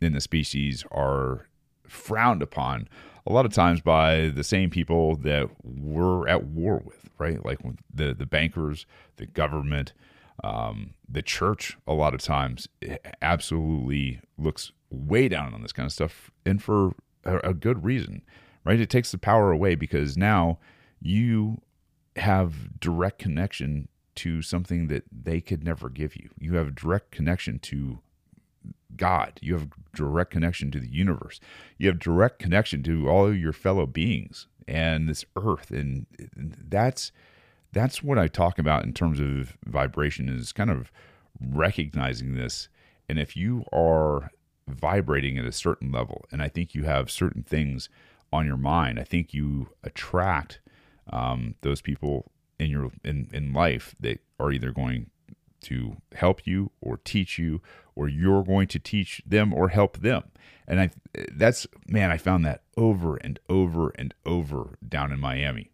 in 0.00 0.12
the 0.12 0.20
species 0.20 0.84
are 0.90 1.46
frowned 1.86 2.42
upon 2.42 2.88
a 3.26 3.32
lot 3.32 3.46
of 3.46 3.52
times 3.52 3.80
by 3.80 4.28
the 4.28 4.44
same 4.44 4.70
people 4.70 5.16
that 5.16 5.48
we're 5.64 6.28
at 6.28 6.44
war 6.44 6.82
with, 6.84 7.08
right? 7.18 7.44
Like 7.44 7.58
the 7.92 8.14
the 8.14 8.26
bankers, 8.26 8.86
the 9.16 9.26
government, 9.26 9.92
um, 10.44 10.94
the 11.08 11.22
church, 11.22 11.76
a 11.86 11.94
lot 11.94 12.14
of 12.14 12.20
times, 12.20 12.68
absolutely 13.22 14.20
looks 14.38 14.72
way 14.90 15.28
down 15.28 15.54
on 15.54 15.62
this 15.62 15.72
kind 15.72 15.86
of 15.86 15.92
stuff, 15.92 16.30
and 16.44 16.62
for 16.62 16.92
a, 17.24 17.38
a 17.50 17.54
good 17.54 17.84
reason, 17.84 18.22
right? 18.64 18.78
It 18.78 18.90
takes 18.90 19.10
the 19.10 19.18
power 19.18 19.50
away 19.50 19.74
because 19.74 20.16
now 20.16 20.58
you 21.06 21.62
have 22.16 22.80
direct 22.80 23.18
connection 23.18 23.88
to 24.16 24.42
something 24.42 24.88
that 24.88 25.04
they 25.12 25.40
could 25.40 25.62
never 25.62 25.88
give 25.88 26.16
you. 26.16 26.30
You 26.38 26.54
have 26.54 26.74
direct 26.74 27.10
connection 27.10 27.58
to 27.60 28.00
God. 28.96 29.38
You 29.42 29.54
have 29.54 29.68
direct 29.94 30.30
connection 30.30 30.70
to 30.70 30.80
the 30.80 30.88
universe. 30.88 31.38
You 31.78 31.88
have 31.88 31.98
direct 31.98 32.38
connection 32.38 32.82
to 32.84 33.08
all 33.08 33.32
your 33.34 33.52
fellow 33.52 33.86
beings 33.86 34.46
and 34.66 35.08
this 35.08 35.24
earth. 35.36 35.70
And 35.70 36.06
that's 36.68 37.12
that's 37.72 38.02
what 38.02 38.18
I 38.18 38.26
talk 38.26 38.58
about 38.58 38.84
in 38.84 38.94
terms 38.94 39.20
of 39.20 39.58
vibration 39.66 40.30
is 40.30 40.52
kind 40.52 40.70
of 40.70 40.90
recognizing 41.40 42.34
this. 42.34 42.68
And 43.08 43.18
if 43.18 43.36
you 43.36 43.64
are 43.70 44.30
vibrating 44.66 45.36
at 45.36 45.44
a 45.44 45.52
certain 45.52 45.92
level, 45.92 46.24
and 46.32 46.42
I 46.42 46.48
think 46.48 46.74
you 46.74 46.84
have 46.84 47.10
certain 47.10 47.42
things 47.42 47.90
on 48.32 48.46
your 48.46 48.56
mind, 48.56 48.98
I 48.98 49.04
think 49.04 49.34
you 49.34 49.68
attract 49.84 50.60
um, 51.12 51.54
those 51.62 51.80
people 51.80 52.30
in 52.58 52.70
your 52.70 52.90
in, 53.04 53.28
in 53.32 53.52
life 53.52 53.94
that 54.00 54.20
are 54.40 54.52
either 54.52 54.72
going 54.72 55.10
to 55.62 55.96
help 56.14 56.46
you 56.46 56.70
or 56.80 56.98
teach 56.98 57.38
you 57.38 57.60
or 57.94 58.08
you're 58.08 58.44
going 58.44 58.68
to 58.68 58.78
teach 58.78 59.22
them 59.26 59.52
or 59.52 59.68
help 59.68 59.98
them. 59.98 60.24
And 60.68 60.80
i 60.80 60.90
that's 61.32 61.66
man 61.86 62.10
i 62.10 62.16
found 62.16 62.44
that 62.44 62.62
over 62.76 63.16
and 63.16 63.38
over 63.48 63.90
and 63.96 64.14
over 64.24 64.78
down 64.86 65.12
in 65.12 65.20
miami. 65.20 65.70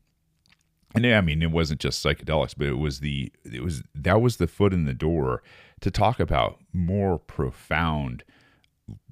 And 0.95 1.07
I 1.07 1.21
mean, 1.23 1.42
it 1.42 1.51
wasn't 1.51 1.81
just 1.81 2.05
psychedelics, 2.05 2.55
but 2.57 2.66
it 2.66 2.79
was 2.79 3.01
the 3.01 3.33
it 3.45 3.62
was 3.62 3.83
that 3.95 4.21
was 4.21 4.37
the 4.37 4.47
foot 4.47 4.73
in 4.73 4.85
the 4.85 4.95
door 4.95 5.42
to 5.81 5.90
talk 5.90 6.21
about 6.21 6.61
more 6.73 7.18
profound 7.18 8.25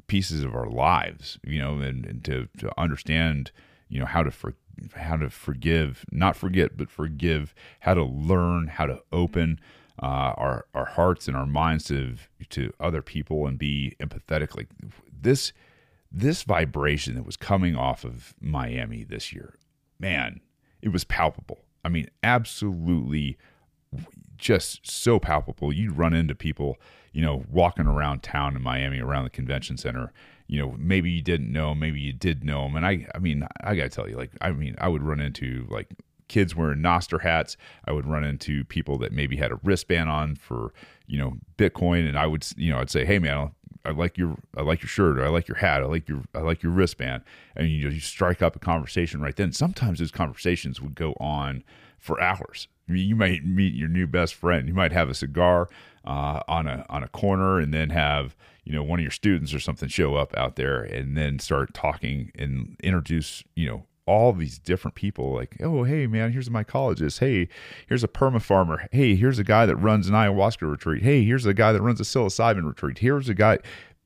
pieces 0.07 0.43
of 0.43 0.55
our 0.55 0.69
lives, 0.69 1.39
you 1.45 1.59
know, 1.61 1.79
and, 1.79 2.05
and 2.05 2.25
to 2.25 2.49
to 2.59 2.79
understand, 2.79 3.51
you 3.89 3.99
know, 3.99 4.07
how 4.07 4.23
to 4.23 4.31
for, 4.31 4.55
how 4.95 5.17
to 5.17 5.31
forgive, 5.31 6.05
not 6.11 6.37
forget, 6.37 6.77
but 6.77 6.91
forgive, 6.91 7.55
how 7.81 7.95
to 7.95 8.05
learn, 8.05 8.69
how 8.69 8.87
to 8.87 9.03
open 9.13 9.61
uh, 10.03 10.33
our 10.37 10.67
our 10.75 10.87
hearts 10.87 11.29
and 11.29 11.37
our 11.37 11.47
minds 11.47 11.85
to 11.85 12.17
to 12.49 12.73
other 12.81 13.03
people 13.03 13.47
and 13.47 13.59
be 13.59 13.95
empathetic. 14.01 14.57
Like 14.57 14.69
this 15.13 15.53
this 16.13 16.43
vibration 16.43 17.15
that 17.15 17.27
was 17.27 17.37
coming 17.37 17.77
off 17.77 18.05
of 18.05 18.35
Miami 18.41 19.05
this 19.05 19.33
year, 19.33 19.55
man, 19.99 20.41
it 20.83 20.89
was 20.89 21.05
palpable 21.05 21.65
I 21.85 21.89
mean, 21.89 22.09
absolutely 22.23 23.39
just 24.41 24.91
so 24.91 25.21
palpable. 25.21 25.73
You'd 25.73 25.97
run 25.97 26.15
into 26.15 26.35
people, 26.35 26.79
you 27.13 27.23
know, 27.23 27.45
walking 27.51 27.87
around 27.87 28.23
town 28.23 28.57
in 28.57 28.63
Miami, 28.63 29.01
around 29.01 29.25
the 29.25 29.31
convention 29.31 29.77
center. 29.77 30.13
You 30.47 30.59
know, 30.59 30.75
maybe 30.79 31.11
you 31.11 31.23
didn't 31.23 31.53
know, 31.53 31.75
maybe 31.75 32.01
you 32.01 32.13
did 32.13 32.43
know 32.43 32.65
them. 32.65 32.77
And 32.77 32.85
I, 32.85 33.07
I 33.15 33.19
mean, 33.19 33.47
I 33.63 33.77
gotta 33.77 33.89
tell 33.89 34.09
you, 34.09 34.17
like, 34.17 34.33
I 34.41 34.51
mean, 34.51 34.75
I 34.79 34.89
would 34.89 35.03
run 35.03 35.21
into 35.21 35.67
like 35.71 35.91
kids 36.27 36.57
wearing 36.57 36.81
Nostr 36.81 37.21
hats. 37.21 37.57
I 37.85 37.93
would 37.93 38.07
run 38.07 38.25
into 38.25 38.65
people 38.65 38.99
that 38.99 39.13
maybe 39.13 39.37
had 39.37 39.53
a 39.53 39.61
wristband 39.63 40.09
on 40.09 40.35
for, 40.35 40.73
you 41.07 41.19
know, 41.19 41.37
Bitcoin, 41.57 42.09
and 42.09 42.19
I 42.19 42.27
would, 42.27 42.47
you 42.57 42.73
know, 42.73 42.79
I'd 42.79 42.91
say, 42.91 43.05
hey 43.05 43.21
man, 43.21 43.53
I 43.85 43.91
like 43.91 44.19
your 44.19 44.37
I 44.57 44.63
like 44.63 44.83
your 44.83 44.89
shirt 44.89 45.19
or 45.19 45.25
I 45.25 45.29
like 45.29 45.49
your 45.49 45.57
hat 45.57 45.83
I 45.83 45.87
like 45.87 46.09
your 46.09 46.23
I 46.35 46.41
like 46.41 46.63
your 46.63 46.73
wristband 46.73 47.23
and 47.57 47.69
you 47.69 47.85
know, 47.85 47.91
you 47.91 48.01
strike 48.01 48.43
up 48.43 48.55
a 48.55 48.59
conversation 48.59 49.21
right 49.21 49.35
then 49.35 49.53
sometimes 49.53 50.01
those 50.01 50.11
conversations 50.11 50.81
would 50.81 50.95
go 50.95 51.15
on 51.19 51.65
for 51.99 52.21
hours 52.21 52.69
you 52.99 53.17
might 53.17 53.45
meet 53.45 53.75
your 53.75 53.89
new 53.89 54.07
best 54.07 54.35
friend. 54.35 54.69
You 54.69 54.75
might 54.75 54.93
have 54.93 55.09
a 55.09 55.15
cigar 55.15 55.69
uh, 56.05 56.41
on 56.49 56.67
a 56.67 56.85
on 56.89 57.03
a 57.03 57.09
corner 57.09 57.59
and 57.59 57.73
then 57.73 57.91
have 57.91 58.37
you 58.65 58.73
know 58.73 58.83
one 58.83 58.99
of 58.99 59.03
your 59.03 59.11
students 59.11 59.53
or 59.55 59.61
something 59.61 59.89
show 59.89 60.17
up 60.17 60.37
out 60.37 60.57
there 60.57 60.83
and 60.83 61.17
then 61.17 61.39
start 61.39 61.75
talking 61.75 62.31
and 62.39 62.77
introduce 62.83 63.43
you 63.55 63.67
know 63.67 63.85
all 64.07 64.33
these 64.33 64.59
different 64.59 64.95
people 64.95 65.33
like 65.33 65.57
oh 65.63 65.85
hey 65.85 66.07
man 66.07 66.33
here's 66.33 66.49
a 66.49 66.51
mycologist. 66.51 67.21
Hey 67.21 67.49
here's 67.87 68.05
a 68.05 68.09
perma 68.09 68.41
farmer. 68.41 68.89
Hey 68.91 69.15
here's 69.15 69.39
a 69.39 69.45
guy 69.45 69.67
that 69.67 69.77
runs 69.77 70.09
an 70.09 70.15
ayahuasca 70.15 70.69
retreat. 70.69 71.03
Hey 71.03 71.25
here's 71.25 71.47
a 71.47 71.55
guy 71.55 71.73
that 71.73 71.83
runs 71.83 72.01
a 72.01 72.05
psilocybin 72.05 72.67
retreat. 72.67 72.99
Here's 72.99 73.29
a 73.29 73.35
guy 73.35 73.59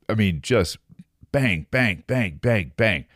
i 0.06 0.14
mean 0.14 0.38
just 0.42 0.76
bang 1.32 1.66
bang 1.70 2.04
bang 2.06 2.38
bang 2.42 2.72
bang 2.76 3.06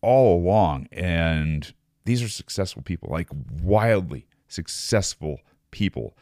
all 0.00 0.38
along. 0.38 0.88
And 0.92 1.72
these 2.04 2.22
are 2.22 2.28
successful 2.28 2.82
people 2.82 3.08
like 3.10 3.28
wildly 3.60 4.27
successful 4.48 5.40
people 5.70 6.16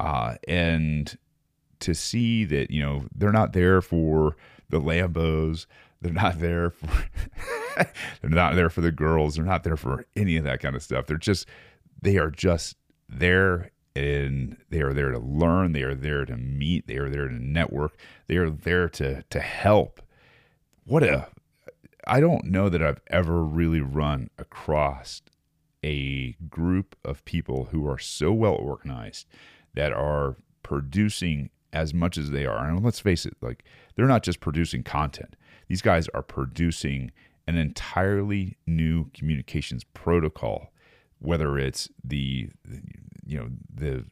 uh, 0.00 0.36
and 0.48 1.18
to 1.80 1.94
see 1.94 2.44
that 2.44 2.70
you 2.70 2.82
know 2.82 3.04
they're 3.14 3.32
not 3.32 3.52
there 3.52 3.80
for 3.80 4.36
the 4.70 4.80
lambos 4.80 5.66
they're 6.02 6.12
not 6.12 6.40
there 6.40 6.70
for 6.70 6.88
they're 8.20 8.30
not 8.30 8.54
there 8.54 8.68
for 8.68 8.80
the 8.80 8.92
girls. 8.92 9.36
They're 9.36 9.44
not 9.44 9.62
there 9.62 9.76
for 9.76 10.04
any 10.16 10.36
of 10.36 10.44
that 10.44 10.60
kind 10.60 10.74
of 10.74 10.82
stuff. 10.82 11.06
They're 11.06 11.16
just 11.16 11.48
they 12.00 12.18
are 12.18 12.30
just 12.30 12.76
there 13.08 13.70
and 13.94 14.56
they 14.70 14.80
are 14.80 14.92
there 14.92 15.12
to 15.12 15.18
learn. 15.18 15.72
They 15.72 15.82
are 15.82 15.94
there 15.94 16.24
to 16.24 16.36
meet. 16.36 16.86
They 16.88 16.96
are 16.96 17.08
there 17.08 17.28
to 17.28 17.34
network. 17.34 17.96
They 18.26 18.36
are 18.36 18.50
there 18.50 18.88
to 18.90 19.22
to 19.22 19.40
help. 19.40 20.02
What 20.84 21.04
a 21.04 21.28
I 22.04 22.20
don't 22.20 22.46
know 22.46 22.68
that 22.68 22.82
I've 22.82 23.00
ever 23.08 23.44
really 23.44 23.80
run 23.80 24.28
across 24.38 25.22
a 25.84 26.32
group 26.48 26.96
of 27.04 27.24
people 27.24 27.68
who 27.70 27.88
are 27.88 27.98
so 27.98 28.32
well 28.32 28.54
organized 28.54 29.26
that 29.74 29.92
are 29.92 30.36
producing 30.62 31.50
as 31.72 31.94
much 31.94 32.18
as 32.18 32.30
they 32.30 32.46
are. 32.46 32.68
And 32.68 32.84
let's 32.84 33.00
face 33.00 33.26
it, 33.26 33.36
like 33.40 33.64
they're 33.94 34.06
not 34.06 34.22
just 34.22 34.40
producing 34.40 34.82
content. 34.82 35.36
These 35.68 35.82
guys 35.82 36.08
are 36.14 36.22
producing 36.22 37.10
an 37.46 37.56
entirely 37.56 38.56
new 38.66 39.10
communications 39.14 39.84
protocol, 39.84 40.72
whether 41.18 41.58
it's 41.58 41.88
the 42.04 42.48
you 43.24 43.38
know 43.38 43.48
the 43.72 44.04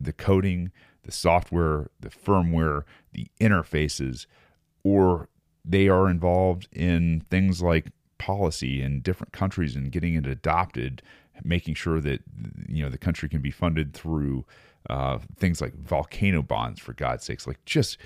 the 0.00 0.12
coding, 0.12 0.70
the 1.02 1.12
software, 1.12 1.90
the 2.00 2.10
firmware, 2.10 2.82
the 3.12 3.28
interfaces, 3.40 4.26
or 4.82 5.28
they 5.64 5.88
are 5.88 6.08
involved 6.08 6.68
in 6.72 7.24
things 7.30 7.62
like 7.62 7.92
policy 8.22 8.80
in 8.80 9.00
different 9.00 9.32
countries 9.32 9.74
and 9.74 9.90
getting 9.90 10.14
it 10.14 10.26
adopted, 10.26 11.02
making 11.42 11.74
sure 11.74 12.00
that 12.00 12.20
you 12.68 12.82
know 12.82 12.88
the 12.88 12.98
country 12.98 13.28
can 13.28 13.40
be 13.40 13.50
funded 13.50 13.92
through 13.94 14.44
uh, 14.88 15.18
things 15.36 15.60
like 15.60 15.74
volcano 15.74 16.40
bonds, 16.40 16.78
for 16.80 16.92
God's 16.92 17.24
sakes, 17.24 17.48
like 17.48 17.64
just 17.64 17.98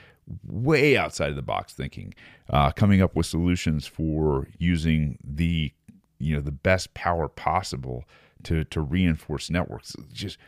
way 0.46 0.96
outside 0.96 1.28
of 1.28 1.36
the 1.36 1.42
box 1.42 1.74
thinking, 1.74 2.14
uh, 2.48 2.70
coming 2.70 3.02
up 3.02 3.14
with 3.14 3.26
solutions 3.26 3.86
for 3.86 4.48
using 4.58 5.18
the 5.22 5.70
you 6.18 6.34
know 6.34 6.40
the 6.40 6.50
best 6.50 6.94
power 6.94 7.28
possible 7.28 8.04
to 8.44 8.64
to 8.64 8.80
reinforce 8.80 9.50
networks. 9.50 9.94
Just 10.12 10.38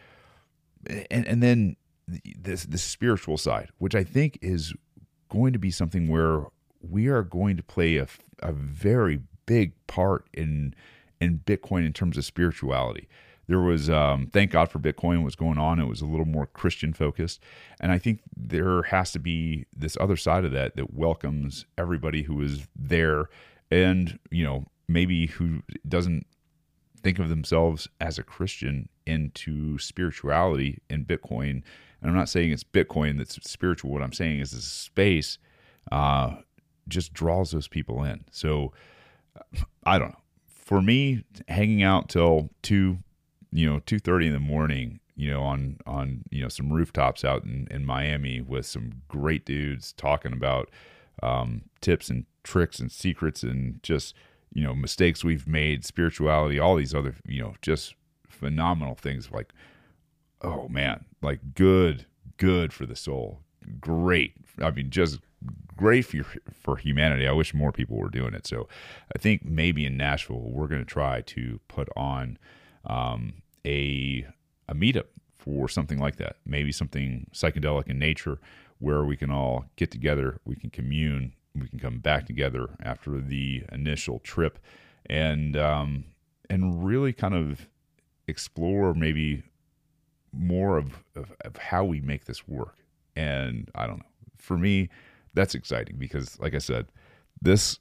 and 1.10 1.26
and 1.26 1.42
then 1.42 1.76
this 2.38 2.64
the 2.64 2.78
spiritual 2.78 3.36
side, 3.36 3.68
which 3.76 3.94
I 3.94 4.02
think 4.02 4.38
is 4.40 4.72
going 5.28 5.52
to 5.52 5.58
be 5.58 5.70
something 5.70 6.08
where 6.08 6.46
we 6.80 7.08
are 7.08 7.22
going 7.22 7.56
to 7.56 7.62
play 7.62 7.96
a, 7.96 8.06
a 8.40 8.52
very 8.52 9.20
big 9.48 9.72
part 9.86 10.26
in 10.32 10.74
in 11.20 11.40
Bitcoin 11.40 11.84
in 11.84 11.92
terms 11.92 12.16
of 12.16 12.24
spirituality. 12.24 13.08
There 13.48 13.58
was, 13.58 13.88
um, 13.88 14.28
thank 14.30 14.50
God 14.50 14.70
for 14.70 14.78
Bitcoin, 14.78 15.24
was 15.24 15.34
going 15.34 15.56
on. 15.56 15.80
It 15.80 15.86
was 15.86 16.02
a 16.02 16.06
little 16.06 16.26
more 16.26 16.46
Christian 16.46 16.92
focused, 16.92 17.42
and 17.80 17.90
I 17.90 17.98
think 17.98 18.20
there 18.36 18.82
has 18.82 19.10
to 19.12 19.18
be 19.18 19.64
this 19.74 19.96
other 19.98 20.16
side 20.16 20.44
of 20.44 20.52
that 20.52 20.76
that 20.76 20.92
welcomes 20.92 21.64
everybody 21.78 22.22
who 22.22 22.40
is 22.42 22.68
there, 22.76 23.30
and 23.70 24.18
you 24.30 24.44
know 24.44 24.66
maybe 24.86 25.26
who 25.26 25.62
doesn't 25.88 26.26
think 27.02 27.18
of 27.18 27.30
themselves 27.30 27.88
as 28.00 28.18
a 28.18 28.22
Christian 28.22 28.88
into 29.06 29.78
spirituality 29.78 30.82
in 30.90 31.04
Bitcoin. 31.04 31.62
And 32.00 32.10
I'm 32.10 32.14
not 32.14 32.28
saying 32.28 32.52
it's 32.52 32.64
Bitcoin 32.64 33.16
that's 33.16 33.38
spiritual. 33.50 33.90
What 33.90 34.02
I'm 34.02 34.12
saying 34.12 34.40
is 34.40 34.50
this 34.50 34.64
space 34.64 35.38
uh, 35.90 36.36
just 36.86 37.12
draws 37.12 37.50
those 37.50 37.68
people 37.68 38.04
in. 38.04 38.24
So 38.30 38.72
I 39.84 39.98
don't 39.98 40.10
know. 40.10 40.20
For 40.46 40.82
me, 40.82 41.24
hanging 41.48 41.82
out 41.82 42.08
till 42.08 42.50
two, 42.62 42.98
you 43.50 43.68
know, 43.68 43.80
two 43.86 43.98
thirty 43.98 44.26
in 44.26 44.32
the 44.32 44.40
morning, 44.40 45.00
you 45.16 45.30
know, 45.30 45.42
on 45.42 45.78
on 45.86 46.22
you 46.30 46.42
know 46.42 46.48
some 46.48 46.72
rooftops 46.72 47.24
out 47.24 47.44
in, 47.44 47.66
in 47.70 47.84
Miami 47.84 48.40
with 48.40 48.66
some 48.66 49.02
great 49.08 49.44
dudes 49.44 49.92
talking 49.94 50.32
about 50.32 50.70
um, 51.22 51.62
tips 51.80 52.10
and 52.10 52.26
tricks 52.44 52.78
and 52.78 52.92
secrets 52.92 53.42
and 53.42 53.82
just 53.82 54.14
you 54.52 54.62
know 54.62 54.74
mistakes 54.74 55.24
we've 55.24 55.46
made, 55.46 55.84
spirituality, 55.84 56.58
all 56.58 56.76
these 56.76 56.94
other 56.94 57.14
you 57.26 57.40
know 57.40 57.54
just 57.62 57.94
phenomenal 58.28 58.94
things. 58.94 59.30
Like, 59.30 59.52
oh 60.42 60.68
man, 60.68 61.04
like 61.22 61.54
good, 61.54 62.06
good 62.36 62.72
for 62.72 62.86
the 62.86 62.96
soul. 62.96 63.40
Great. 63.80 64.34
I 64.62 64.70
mean, 64.70 64.90
just 64.90 65.20
great 65.76 66.04
for 66.04 66.24
for 66.52 66.76
humanity. 66.76 67.26
I 67.26 67.32
wish 67.32 67.54
more 67.54 67.72
people 67.72 67.96
were 67.96 68.10
doing 68.10 68.34
it. 68.34 68.46
So 68.46 68.68
I 69.14 69.18
think 69.18 69.44
maybe 69.44 69.84
in 69.84 69.96
Nashville 69.96 70.40
we're 70.40 70.68
going 70.68 70.84
to 70.84 70.92
try 70.92 71.20
to 71.22 71.60
put 71.68 71.88
on 71.96 72.38
um, 72.84 73.34
a 73.64 74.26
a 74.68 74.74
meetup 74.74 75.06
for 75.32 75.68
something 75.68 75.98
like 75.98 76.16
that. 76.16 76.36
Maybe 76.44 76.72
something 76.72 77.30
psychedelic 77.32 77.88
in 77.88 77.98
nature 77.98 78.38
where 78.78 79.04
we 79.04 79.16
can 79.16 79.30
all 79.30 79.64
get 79.76 79.90
together, 79.90 80.40
we 80.44 80.54
can 80.54 80.70
commune, 80.70 81.34
we 81.54 81.68
can 81.68 81.78
come 81.78 81.98
back 81.98 82.26
together 82.26 82.76
after 82.82 83.20
the 83.20 83.64
initial 83.72 84.18
trip, 84.20 84.58
and 85.06 85.56
um, 85.56 86.04
and 86.50 86.84
really 86.84 87.12
kind 87.12 87.34
of 87.34 87.68
explore 88.26 88.94
maybe 88.94 89.42
more 90.32 90.76
of, 90.76 91.02
of, 91.16 91.32
of 91.40 91.56
how 91.56 91.84
we 91.84 92.00
make 92.00 92.26
this 92.26 92.46
work. 92.46 92.76
And 93.16 93.70
I 93.74 93.86
don't 93.86 93.98
know. 93.98 94.04
For 94.36 94.56
me, 94.56 94.90
that's 95.38 95.54
exciting 95.54 95.96
because, 95.98 96.38
like 96.40 96.54
I 96.54 96.58
said, 96.58 96.88
this 97.40 97.78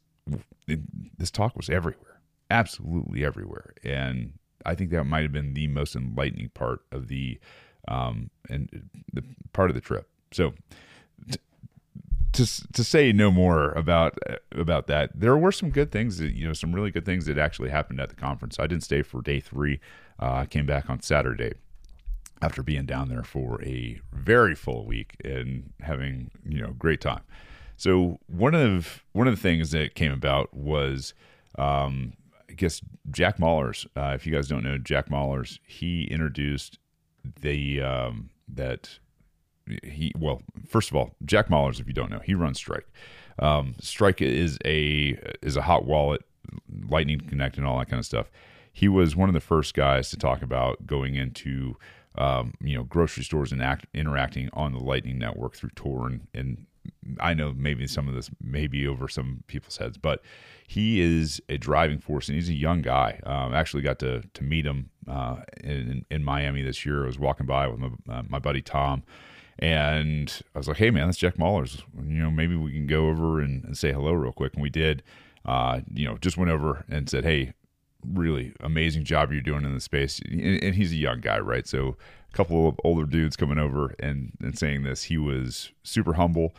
this 1.17 1.31
talk 1.31 1.55
was 1.55 1.69
everywhere, 1.69 2.21
absolutely 2.51 3.25
everywhere, 3.25 3.73
and 3.83 4.33
I 4.65 4.75
think 4.75 4.91
that 4.91 5.03
might 5.05 5.23
have 5.23 5.31
been 5.31 5.55
the 5.55 5.67
most 5.67 5.95
enlightening 5.95 6.49
part 6.49 6.81
of 6.91 7.07
the 7.07 7.39
um, 7.87 8.29
and 8.47 8.69
the 9.11 9.23
part 9.53 9.69
of 9.69 9.75
the 9.75 9.81
trip. 9.81 10.07
So. 10.31 10.53
To, 12.33 12.71
to 12.73 12.83
say 12.83 13.11
no 13.11 13.31
more 13.31 13.71
about 13.71 14.19
about 14.51 14.85
that, 14.87 15.09
there 15.15 15.35
were 15.35 15.51
some 15.51 15.71
good 15.71 15.91
things 15.91 16.19
that 16.19 16.33
you 16.33 16.45
know 16.45 16.53
some 16.53 16.71
really 16.71 16.91
good 16.91 17.05
things 17.05 17.25
that 17.25 17.39
actually 17.39 17.71
happened 17.71 17.99
at 17.99 18.09
the 18.09 18.15
conference. 18.15 18.59
I 18.59 18.67
didn't 18.67 18.83
stay 18.83 19.01
for 19.01 19.23
day 19.23 19.39
three. 19.39 19.79
Uh, 20.21 20.33
I 20.33 20.45
came 20.45 20.67
back 20.67 20.87
on 20.87 21.01
Saturday 21.01 21.53
after 22.43 22.61
being 22.61 22.85
down 22.85 23.09
there 23.09 23.23
for 23.23 23.59
a 23.63 23.99
very 24.13 24.53
full 24.53 24.85
week 24.85 25.15
and 25.25 25.73
having 25.79 26.29
you 26.47 26.61
know 26.61 26.73
great 26.77 27.01
time. 27.01 27.23
So 27.77 28.19
one 28.25 28.55
of 28.55 29.03
one 29.13 29.27
of 29.27 29.35
the 29.35 29.41
things 29.41 29.71
that 29.71 29.93
came 29.93 30.11
about 30.11 30.53
was, 30.53 31.13
um, 31.57 32.13
I 32.49 32.53
guess 32.53 32.81
Jack 33.11 33.37
Mallers. 33.37 33.85
Uh, 33.95 34.13
if 34.15 34.25
you 34.25 34.33
guys 34.33 34.47
don't 34.47 34.63
know 34.63 34.79
Jack 34.79 35.09
Mallers, 35.09 35.59
he 35.65 36.05
introduced 36.05 36.79
the 37.41 37.81
um, 37.81 38.31
that 38.47 38.97
he 39.83 40.11
well 40.17 40.41
first 40.67 40.89
of 40.89 40.95
all 40.95 41.15
Jack 41.23 41.49
Mallers. 41.49 41.79
If 41.79 41.87
you 41.87 41.93
don't 41.93 42.09
know, 42.09 42.19
he 42.19 42.33
runs 42.33 42.57
Strike. 42.57 42.87
Um, 43.39 43.75
Strike 43.79 44.21
is 44.23 44.57
a 44.65 45.19
is 45.43 45.55
a 45.55 45.61
hot 45.61 45.85
wallet, 45.85 46.21
Lightning 46.89 47.21
Connect, 47.21 47.57
and 47.57 47.67
all 47.67 47.77
that 47.77 47.89
kind 47.89 47.99
of 47.99 48.05
stuff. 48.05 48.31
He 48.73 48.87
was 48.87 49.15
one 49.15 49.29
of 49.29 49.33
the 49.33 49.39
first 49.39 49.75
guys 49.75 50.09
to 50.09 50.17
talk 50.17 50.41
about 50.41 50.87
going 50.87 51.13
into 51.13 51.75
um, 52.17 52.55
you 52.59 52.75
know 52.75 52.83
grocery 52.83 53.23
stores 53.23 53.51
and 53.51 53.61
act, 53.61 53.85
interacting 53.93 54.49
on 54.53 54.73
the 54.73 54.79
Lightning 54.79 55.19
Network 55.19 55.55
through 55.55 55.71
Tor 55.75 56.07
and, 56.07 56.27
and 56.33 56.65
I 57.19 57.33
know 57.33 57.53
maybe 57.55 57.87
some 57.87 58.07
of 58.07 58.15
this 58.15 58.29
may 58.41 58.67
be 58.67 58.87
over 58.87 59.07
some 59.07 59.43
people's 59.47 59.77
heads, 59.77 59.97
but 59.97 60.21
he 60.67 60.99
is 60.99 61.41
a 61.49 61.57
driving 61.57 61.99
force, 61.99 62.27
and 62.27 62.35
he's 62.35 62.49
a 62.49 62.53
young 62.53 62.81
guy. 62.81 63.19
Um, 63.25 63.53
actually, 63.53 63.83
got 63.83 63.99
to 63.99 64.23
to 64.33 64.43
meet 64.43 64.65
him 64.65 64.89
uh, 65.07 65.37
in 65.63 66.05
in 66.11 66.23
Miami 66.23 66.61
this 66.61 66.85
year. 66.85 67.03
I 67.03 67.07
was 67.07 67.19
walking 67.19 67.45
by 67.45 67.67
with 67.67 67.79
my, 67.79 67.89
uh, 68.09 68.23
my 68.27 68.39
buddy 68.39 68.61
Tom, 68.61 69.03
and 69.59 70.41
I 70.53 70.57
was 70.57 70.67
like, 70.67 70.77
"Hey, 70.77 70.91
man, 70.91 71.07
that's 71.07 71.17
Jack 71.17 71.37
Mallers. 71.37 71.81
You 71.95 72.23
know, 72.23 72.31
maybe 72.31 72.55
we 72.55 72.71
can 72.71 72.87
go 72.87 73.07
over 73.07 73.39
and, 73.39 73.63
and 73.63 73.77
say 73.77 73.93
hello 73.93 74.13
real 74.13 74.33
quick." 74.33 74.53
And 74.53 74.61
we 74.61 74.69
did. 74.69 75.03
Uh, 75.45 75.79
you 75.93 76.05
know, 76.05 76.17
just 76.17 76.37
went 76.37 76.51
over 76.51 76.83
and 76.89 77.09
said, 77.09 77.23
"Hey, 77.23 77.53
really 78.05 78.53
amazing 78.59 79.03
job 79.03 79.31
you're 79.31 79.41
doing 79.41 79.65
in 79.65 79.73
the 79.73 79.79
space." 79.79 80.19
And, 80.19 80.63
and 80.63 80.75
he's 80.75 80.91
a 80.91 80.97
young 80.97 81.21
guy, 81.21 81.39
right? 81.39 81.67
So 81.67 81.97
a 82.31 82.35
couple 82.35 82.67
of 82.67 82.79
older 82.83 83.05
dudes 83.05 83.35
coming 83.35 83.57
over 83.57 83.95
and, 83.99 84.31
and 84.41 84.57
saying 84.57 84.83
this. 84.83 85.03
He 85.03 85.17
was 85.17 85.71
super 85.83 86.13
humble 86.13 86.53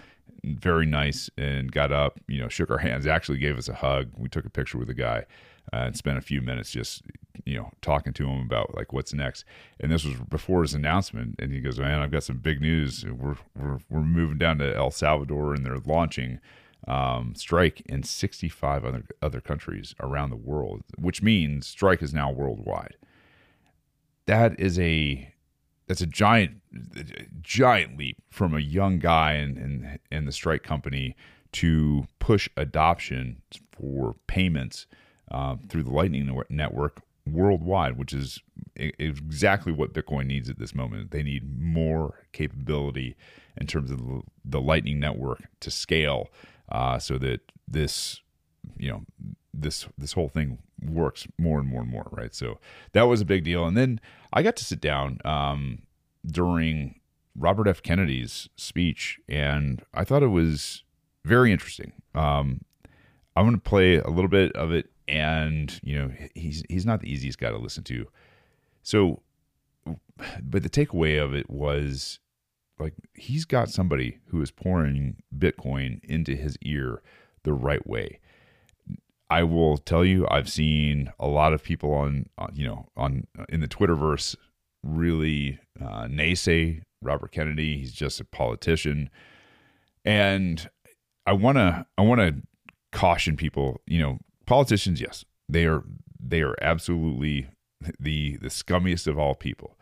very 0.45 0.87
nice 0.87 1.31
and 1.37 1.71
got 1.71 1.93
up, 1.93 2.21
you 2.29 2.41
know, 2.41 2.49
shook 2.49 2.71
our 2.71 2.79
hands, 2.79 3.07
actually 3.07 3.39
gave 3.39 3.59
us 3.59 3.69
a 3.69 3.75
hug. 3.75 4.11
We 4.17 4.29
took 4.29 4.45
a 4.45 4.51
picture 4.51 4.79
with 4.79 4.89
the 4.89 4.95
guy 4.95 5.27
uh, 5.73 5.77
and 5.77 5.97
spent 5.97 6.19
a 6.19 6.23
few 6.23 6.41
minutes 6.41 6.71
just, 6.71 7.03
you 7.45 7.57
know, 7.57 7.71
talking 7.83 8.13
to 8.15 8.29
him 8.29 8.43
about 8.43 8.75
like 8.75 8.93
what's 8.93 9.13
next. 9.13 9.45
And 9.81 9.91
this 9.91 10.05
was 10.05 10.15
before 10.29 10.63
his 10.63 10.75
announcement. 10.75 11.37
And 11.39 11.53
he 11.53 11.61
goes, 11.61 11.79
man, 11.79 12.01
I've 12.01 12.11
got 12.11 12.23
some 12.23 12.39
big 12.39 12.61
news. 12.61 13.05
We're, 13.05 13.37
we're, 13.57 13.79
we're 13.91 14.01
moving 14.01 14.39
down 14.39 14.59
to 14.59 14.77
El 14.77 14.91
Salvador 14.91 15.55
and 15.55 15.65
they're 15.65 15.79
launching 15.79 16.41
um, 16.87 17.35
Strike 17.35 17.83
in 17.87 18.03
65 18.03 18.85
other, 18.85 19.05
other 19.21 19.41
countries 19.41 19.95
around 20.01 20.31
the 20.31 20.37
world, 20.37 20.83
which 20.97 21.23
means 21.23 21.67
Strike 21.67 22.03
is 22.03 22.15
now 22.15 22.31
worldwide. 22.31 22.97
That 24.27 24.59
is 24.61 24.79
a 24.79 25.33
that's 25.89 26.03
a 26.03 26.07
giant 26.07 26.61
giant 27.41 27.99
leap 27.99 28.19
from 28.31 28.55
a 28.55 28.61
young 28.61 28.99
guy 28.99 29.35
in, 29.35 29.57
in, 29.57 29.99
in 30.13 30.25
the 30.27 30.33
strike 30.33 30.63
company 30.63 31.17
to 31.51 32.07
push 32.19 32.49
adoption 32.57 33.41
for 33.73 34.15
payments 34.27 34.87
uh, 35.31 35.57
through 35.69 35.83
the 35.83 35.91
lightning 35.91 36.43
network 36.51 37.03
worldwide 37.27 37.99
which 37.99 38.13
is 38.13 38.41
exactly 38.77 39.73
what 39.73 39.93
bitcoin 39.93 40.27
needs 40.27 40.49
at 40.49 40.59
this 40.59 40.75
moment 40.75 41.11
they 41.11 41.23
need 41.23 41.61
more 41.61 42.27
capability 42.33 43.17
in 43.59 43.67
terms 43.67 43.91
of 43.91 44.01
the 44.45 44.61
lightning 44.61 45.01
network 45.01 45.43
to 45.61 45.71
scale 45.71 46.29
uh, 46.71 46.99
so 46.99 47.19
that 47.19 47.41
this 47.67 48.21
you 48.77 48.91
know 48.91 49.05
this 49.55 49.87
this 49.97 50.13
whole 50.13 50.29
thing 50.29 50.59
works 50.83 51.27
more 51.39 51.59
and 51.59 51.69
more 51.69 51.83
and 51.83 51.91
more, 51.91 52.09
right? 52.13 52.35
So 52.35 52.59
that 52.93 53.03
was 53.03 53.21
a 53.21 53.25
big 53.25 53.45
deal. 53.45 53.67
And 53.67 53.77
then 53.77 54.01
I 54.33 54.43
got 54.43 54.57
to 54.57 54.65
sit 54.65 54.81
down 54.81 55.19
um, 55.25 55.83
during 56.27 57.01
Robert 57.37 57.69
F. 57.69 57.83
Kennedy's 57.83 58.49
speech, 58.57 59.19
and 59.29 59.83
I 59.95 60.05
thought 60.05 60.23
it 60.23 60.29
was 60.29 60.85
very 61.25 61.53
interesting. 61.53 61.93
Um, 62.15 62.63
I'm 63.37 63.45
going 63.45 63.55
to 63.55 63.61
play 63.61 63.97
a 63.97 64.09
little 64.09 64.29
bit 64.29 64.53
of 64.53 64.73
it, 64.73 64.91
and 65.07 65.79
you 65.83 65.99
know, 65.99 66.11
he's 66.35 66.63
he's 66.69 66.87
not 66.87 67.01
the 67.01 67.13
easiest 67.13 67.39
guy 67.39 67.51
to 67.51 67.59
listen 67.59 67.85
to. 67.85 68.07
So, 68.83 69.23
but 70.43 70.63
the 70.63 70.71
takeaway 70.71 71.23
of 71.23 71.35
it 71.35 71.49
was 71.49 72.19
like 72.79 72.95
he's 73.15 73.45
got 73.45 73.69
somebody 73.69 74.19
who 74.29 74.41
is 74.41 74.51
pouring 74.51 75.23
Bitcoin 75.37 76.03
into 76.05 76.35
his 76.37 76.57
ear 76.63 77.03
the 77.45 77.53
right 77.53 77.87
way. 77.87 78.21
I 79.31 79.43
will 79.43 79.77
tell 79.77 80.05
you, 80.05 80.27
I've 80.31 80.49
seen 80.49 81.13
a 81.19 81.27
lot 81.27 81.53
of 81.53 81.63
people 81.63 81.93
on, 81.93 82.27
you 82.53 82.67
know, 82.67 82.89
on 82.97 83.27
in 83.49 83.61
the 83.61 83.69
Twitterverse 83.69 84.37
really 84.83 85.59
uh, 85.81 86.05
naysay 86.05 86.83
Robert 87.03 87.33
Kennedy. 87.33 87.79
He's 87.79 87.93
just 87.93 88.21
a 88.21 88.25
politician, 88.25 89.11
and 90.05 90.69
I 91.27 91.33
want 91.33 91.59
to 91.59 91.87
I 91.99 92.03
want 92.03 92.21
to 92.21 92.37
caution 92.93 93.37
people. 93.37 93.81
You 93.87 94.01
know, 94.01 94.19
politicians, 94.47 95.01
yes, 95.01 95.25
they 95.49 95.67
are 95.67 95.85
they 96.19 96.41
are 96.41 96.55
absolutely 96.63 97.49
the 98.01 98.37
the 98.39 98.49
scummiest 98.49 99.07
of 99.07 99.19
all 99.19 99.35
people. 99.35 99.77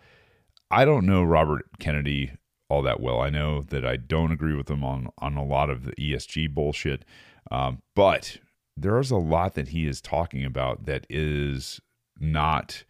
I 0.70 0.84
don't 0.84 1.07
know 1.07 1.22
Robert 1.22 1.66
Kennedy 1.78 2.32
all 2.69 2.83
that 2.83 3.01
well. 3.01 3.21
I 3.21 3.31
know 3.31 3.62
that 3.62 3.85
I 3.85 3.97
don't 3.97 4.33
agree 4.33 4.55
with 4.55 4.71
him 4.71 4.85
on 4.85 5.09
on 5.19 5.37
a 5.37 5.45
lot 5.45 5.71
of 5.71 5.85
the 5.85 5.93
ESG 5.93 6.53
bullshit, 6.53 7.05
um, 7.51 7.83
but 7.95 8.39
there 8.77 8.99
is 8.99 9.11
a 9.11 9.17
lot 9.17 9.55
that 9.55 9.69
he 9.69 9.87
is 9.87 10.01
talking 10.01 10.45
about 10.45 10.85
that 10.85 11.07
is 11.09 11.81
not 12.21 12.85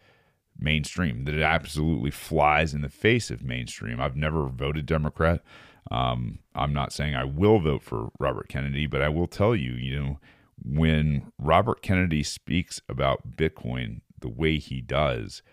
mainstream. 0.57 1.25
That 1.25 1.35
it 1.35 1.41
absolutely 1.41 2.11
flies 2.11 2.73
in 2.73 2.81
the 2.81 2.89
face 2.89 3.31
of 3.31 3.43
mainstream. 3.43 4.01
I've 4.01 4.15
never 4.15 4.47
voted 4.47 4.85
Democrat. 4.85 5.41
Um, 5.89 6.39
I'm 6.53 6.73
not 6.73 6.91
saying 6.91 7.15
I 7.15 7.23
will 7.23 7.59
vote 7.59 7.81
for 7.81 8.09
Robert 8.19 8.49
Kennedy, 8.49 8.87
but 8.87 9.01
I 9.01 9.09
will 9.09 9.27
tell 9.27 9.55
you, 9.55 9.71
you 9.71 9.99
know, 9.99 10.19
when 10.61 11.31
Robert 11.37 11.81
Kennedy 11.81 12.23
speaks 12.23 12.81
about 12.89 13.37
Bitcoin 13.37 14.01
the 14.19 14.27
way 14.27 14.57
he 14.57 14.81
does, 14.81 15.43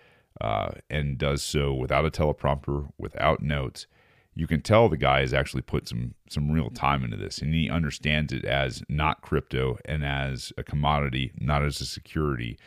uh, 0.41 0.73
and 0.91 1.19
does 1.19 1.43
so 1.43 1.73
without 1.73 2.05
a 2.05 2.11
teleprompter, 2.11 2.89
without 2.99 3.41
notes, 3.43 3.87
you 4.35 4.47
can 4.47 4.61
tell 4.61 4.89
the 4.89 4.97
guy 4.97 5.21
has 5.21 5.33
actually 5.33 5.63
put 5.63 5.89
some 5.89 6.15
some 6.29 6.51
real 6.51 6.71
time 6.71 7.05
into 7.05 7.17
this, 7.17 7.39
and 7.39 7.55
he 7.55 7.71
understands 7.71 8.33
it 8.33 8.45
as 8.45 8.83
not 8.89 9.23
crypto 9.23 9.79
and 9.85 10.05
as 10.05 10.53
a 10.59 10.65
commodity, 10.65 11.33
not 11.39 11.65
as 11.65 11.81
a 11.81 11.87
security. 11.87 12.59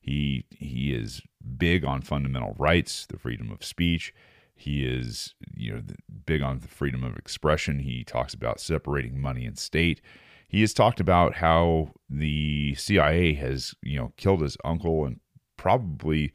He 0.00 0.44
he 0.50 0.94
is 0.94 1.20
big 1.58 1.84
on 1.84 2.02
fundamental 2.02 2.54
rights, 2.58 3.06
the 3.06 3.18
freedom 3.18 3.50
of 3.50 3.64
speech. 3.64 4.14
He 4.54 4.86
is 4.86 5.34
you 5.56 5.72
know 5.72 5.82
big 6.24 6.42
on 6.42 6.60
the 6.60 6.68
freedom 6.68 7.02
of 7.02 7.16
expression. 7.16 7.80
He 7.80 8.04
talks 8.04 8.32
about 8.32 8.60
separating 8.60 9.20
money 9.20 9.44
and 9.44 9.58
state. 9.58 10.00
He 10.48 10.60
has 10.60 10.72
talked 10.72 11.00
about 11.00 11.34
how 11.34 11.90
the 12.08 12.76
CIA 12.76 13.34
has 13.34 13.74
you 13.82 13.98
know 13.98 14.12
killed 14.16 14.42
his 14.42 14.56
uncle 14.64 15.04
and 15.04 15.18
probably 15.56 16.32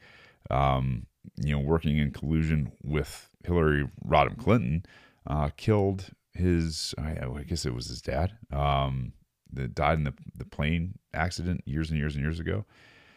um, 0.50 1.06
you 1.36 1.52
know 1.52 1.60
working 1.60 1.96
in 1.96 2.10
collusion 2.10 2.72
with 2.82 3.30
Hillary 3.44 3.88
Rodham 4.06 4.38
Clinton 4.38 4.84
uh, 5.26 5.50
killed 5.56 6.10
his, 6.32 6.94
I, 6.98 7.42
guess 7.46 7.66
it 7.66 7.74
was 7.74 7.88
his 7.88 8.00
dad, 8.00 8.32
um, 8.52 9.12
that 9.52 9.74
died 9.74 9.98
in 9.98 10.04
the, 10.04 10.14
the 10.34 10.44
plane 10.44 10.98
accident 11.12 11.62
years 11.66 11.90
and 11.90 11.98
years 11.98 12.14
and 12.14 12.24
years 12.24 12.40
ago. 12.40 12.64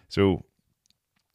So 0.09 0.43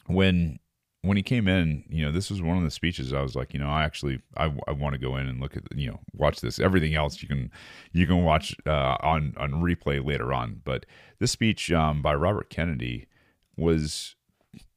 when 0.07 0.59
when 1.03 1.16
he 1.16 1.22
came 1.22 1.49
in, 1.49 1.84
you 1.88 2.05
know, 2.05 2.12
this 2.12 2.30
was 2.30 2.43
one 2.43 2.59
of 2.59 2.62
the 2.62 2.70
speeches. 2.70 3.14
I 3.14 3.22
was 3.22 3.34
like, 3.34 3.55
you 3.55 3.59
know, 3.59 3.70
I 3.70 3.84
actually 3.84 4.20
I, 4.36 4.53
I 4.68 4.72
want 4.72 4.93
to 4.93 4.99
go 4.99 5.16
in 5.16 5.26
and 5.26 5.41
look 5.41 5.57
at 5.57 5.62
you 5.74 5.91
know 5.91 6.01
watch 6.12 6.41
this. 6.41 6.59
Everything 6.59 6.95
else 6.95 7.22
you 7.22 7.28
can 7.28 7.51
you 7.93 8.07
can 8.07 8.22
watch 8.22 8.55
uh, 8.66 8.97
on 9.01 9.34
on 9.38 9.53
replay 9.62 10.05
later 10.05 10.32
on. 10.32 10.61
But 10.64 10.84
this 11.18 11.32
speech 11.32 11.72
um, 11.72 12.03
by 12.03 12.14
Robert 12.14 12.51
Kennedy 12.51 13.07
was 13.57 14.14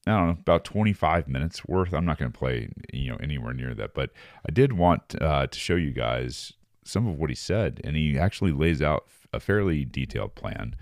I 0.06 0.12
don't 0.12 0.26
know, 0.28 0.32
about 0.32 0.66
25 0.66 1.28
minutes 1.28 1.66
worth. 1.66 1.94
I'm 1.94 2.06
not 2.06 2.18
going 2.18 2.32
to 2.32 2.38
play, 2.38 2.70
you 2.92 3.12
know, 3.12 3.18
anywhere 3.18 3.54
near 3.54 3.74
that, 3.76 3.94
but 3.94 4.10
I 4.48 4.52
did 4.52 4.74
want 4.74 5.16
uh, 5.22 5.48
to 5.48 5.60
show 5.60 5.76
you 5.76 5.92
guys 5.92 6.54
some 6.84 7.08
of 7.08 7.18
what 7.18 7.30
he 7.30 7.36
said, 7.36 7.80
and 7.84 7.96
he 7.96 8.18
actually 8.18 8.52
lays 8.52 8.82
out 8.82 9.08
a 9.32 9.40
fairly 9.40 9.86
detailed 9.86 10.36
plan 10.36 10.76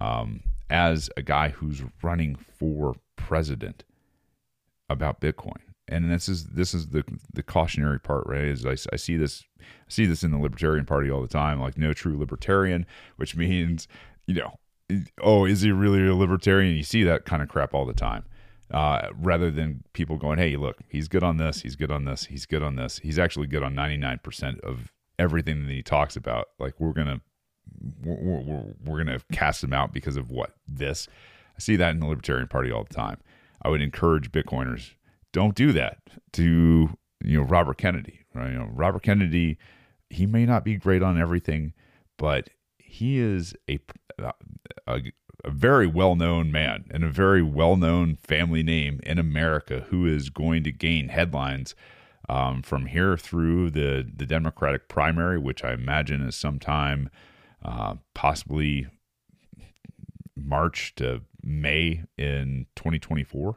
um, 0.00 0.42
as 0.68 1.08
a 1.16 1.22
guy 1.22 1.50
who's 1.50 1.82
running 2.02 2.34
for 2.34 2.96
president 3.16 3.84
about 4.90 5.20
Bitcoin. 5.20 5.60
And 5.86 6.10
this 6.10 6.28
is 6.28 6.46
this 6.46 6.74
is 6.74 6.88
the 6.88 7.04
the 7.32 7.42
cautionary 7.42 8.00
part, 8.00 8.26
right? 8.26 8.44
Is 8.44 8.64
I, 8.64 8.76
I 8.92 8.96
see 8.96 9.16
this 9.16 9.44
I 9.60 9.88
see 9.88 10.06
this 10.06 10.24
in 10.24 10.30
the 10.30 10.38
Libertarian 10.38 10.86
Party 10.86 11.10
all 11.10 11.20
the 11.20 11.28
time, 11.28 11.60
like 11.60 11.76
no 11.76 11.92
true 11.92 12.18
libertarian, 12.18 12.86
which 13.16 13.36
means 13.36 13.86
you 14.26 14.34
know, 14.34 14.58
oh, 15.20 15.44
is 15.44 15.60
he 15.60 15.70
really 15.70 16.04
a 16.08 16.14
libertarian? 16.14 16.74
You 16.74 16.82
see 16.82 17.04
that 17.04 17.24
kind 17.24 17.42
of 17.42 17.48
crap 17.48 17.74
all 17.74 17.84
the 17.84 17.92
time 17.92 18.24
uh, 18.70 19.08
rather 19.14 19.50
than 19.50 19.84
people 19.92 20.16
going, 20.16 20.38
hey, 20.38 20.56
look, 20.56 20.78
he's 20.88 21.08
good 21.08 21.22
on 21.22 21.36
this, 21.36 21.62
he's 21.62 21.76
good 21.76 21.90
on 21.90 22.04
this, 22.04 22.26
he's 22.26 22.46
good 22.46 22.62
on 22.62 22.76
this. 22.76 22.98
He's 22.98 23.18
actually 23.18 23.46
good 23.46 23.62
on 23.62 23.74
99% 23.74 24.60
of 24.60 24.92
everything 25.18 25.66
that 25.66 25.72
he 25.72 25.82
talks 25.82 26.16
about. 26.16 26.48
Like, 26.58 26.74
we're 26.78 26.92
going 26.92 27.06
to. 27.06 27.20
We're, 28.02 28.42
we're, 28.42 28.74
we're 28.84 29.04
going 29.04 29.18
to 29.18 29.24
cast 29.32 29.64
him 29.64 29.72
out 29.72 29.92
because 29.92 30.16
of 30.16 30.30
what? 30.30 30.54
This. 30.68 31.08
I 31.56 31.60
see 31.60 31.76
that 31.76 31.90
in 31.90 32.00
the 32.00 32.06
Libertarian 32.06 32.46
Party 32.46 32.70
all 32.70 32.84
the 32.84 32.94
time. 32.94 33.18
I 33.62 33.68
would 33.68 33.80
encourage 33.80 34.30
Bitcoiners 34.30 34.92
don't 35.34 35.54
do 35.54 35.72
that 35.72 35.98
to 36.32 36.90
you 37.22 37.38
know 37.38 37.44
Robert 37.44 37.76
Kennedy. 37.76 38.20
Right? 38.34 38.52
You 38.52 38.58
know, 38.58 38.70
Robert 38.72 39.02
Kennedy, 39.02 39.58
he 40.08 40.26
may 40.26 40.46
not 40.46 40.64
be 40.64 40.76
great 40.76 41.02
on 41.02 41.20
everything, 41.20 41.74
but 42.16 42.48
he 42.78 43.18
is 43.18 43.54
a, 43.68 43.78
a, 44.86 45.00
a 45.44 45.50
very 45.50 45.86
well 45.86 46.14
known 46.16 46.50
man 46.50 46.84
and 46.90 47.04
a 47.04 47.10
very 47.10 47.42
well 47.42 47.76
known 47.76 48.16
family 48.16 48.62
name 48.62 49.00
in 49.04 49.18
America 49.18 49.86
who 49.90 50.06
is 50.06 50.30
going 50.30 50.64
to 50.64 50.72
gain 50.72 51.08
headlines 51.08 51.74
um, 52.28 52.62
from 52.62 52.86
here 52.86 53.16
through 53.16 53.70
the, 53.70 54.10
the 54.16 54.26
Democratic 54.26 54.88
primary, 54.88 55.38
which 55.38 55.62
I 55.62 55.72
imagine 55.74 56.22
is 56.22 56.36
sometime 56.36 57.10
uh, 57.62 57.96
possibly 58.14 58.86
March 60.34 60.94
to 60.96 61.22
May 61.42 62.04
in 62.16 62.66
2024. 62.76 63.56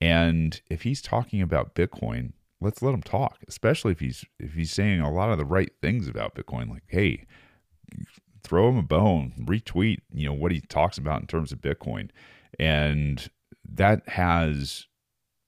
And 0.00 0.60
if 0.70 0.82
he's 0.82 1.02
talking 1.02 1.42
about 1.42 1.74
Bitcoin, 1.74 2.32
let's 2.60 2.82
let 2.82 2.94
him 2.94 3.02
talk, 3.02 3.38
especially 3.48 3.92
if 3.92 4.00
he's 4.00 4.24
if 4.38 4.54
he's 4.54 4.70
saying 4.70 5.00
a 5.00 5.12
lot 5.12 5.30
of 5.30 5.38
the 5.38 5.44
right 5.44 5.72
things 5.82 6.06
about 6.06 6.36
Bitcoin, 6.36 6.70
like, 6.70 6.84
hey, 6.86 7.24
throw 8.42 8.68
him 8.68 8.78
a 8.78 8.82
bone, 8.82 9.32
retweet, 9.38 9.98
you 10.12 10.26
know, 10.26 10.32
what 10.32 10.52
he 10.52 10.60
talks 10.60 10.98
about 10.98 11.20
in 11.20 11.26
terms 11.26 11.52
of 11.52 11.60
Bitcoin. 11.60 12.10
And 12.58 13.28
that 13.68 14.08
has 14.08 14.86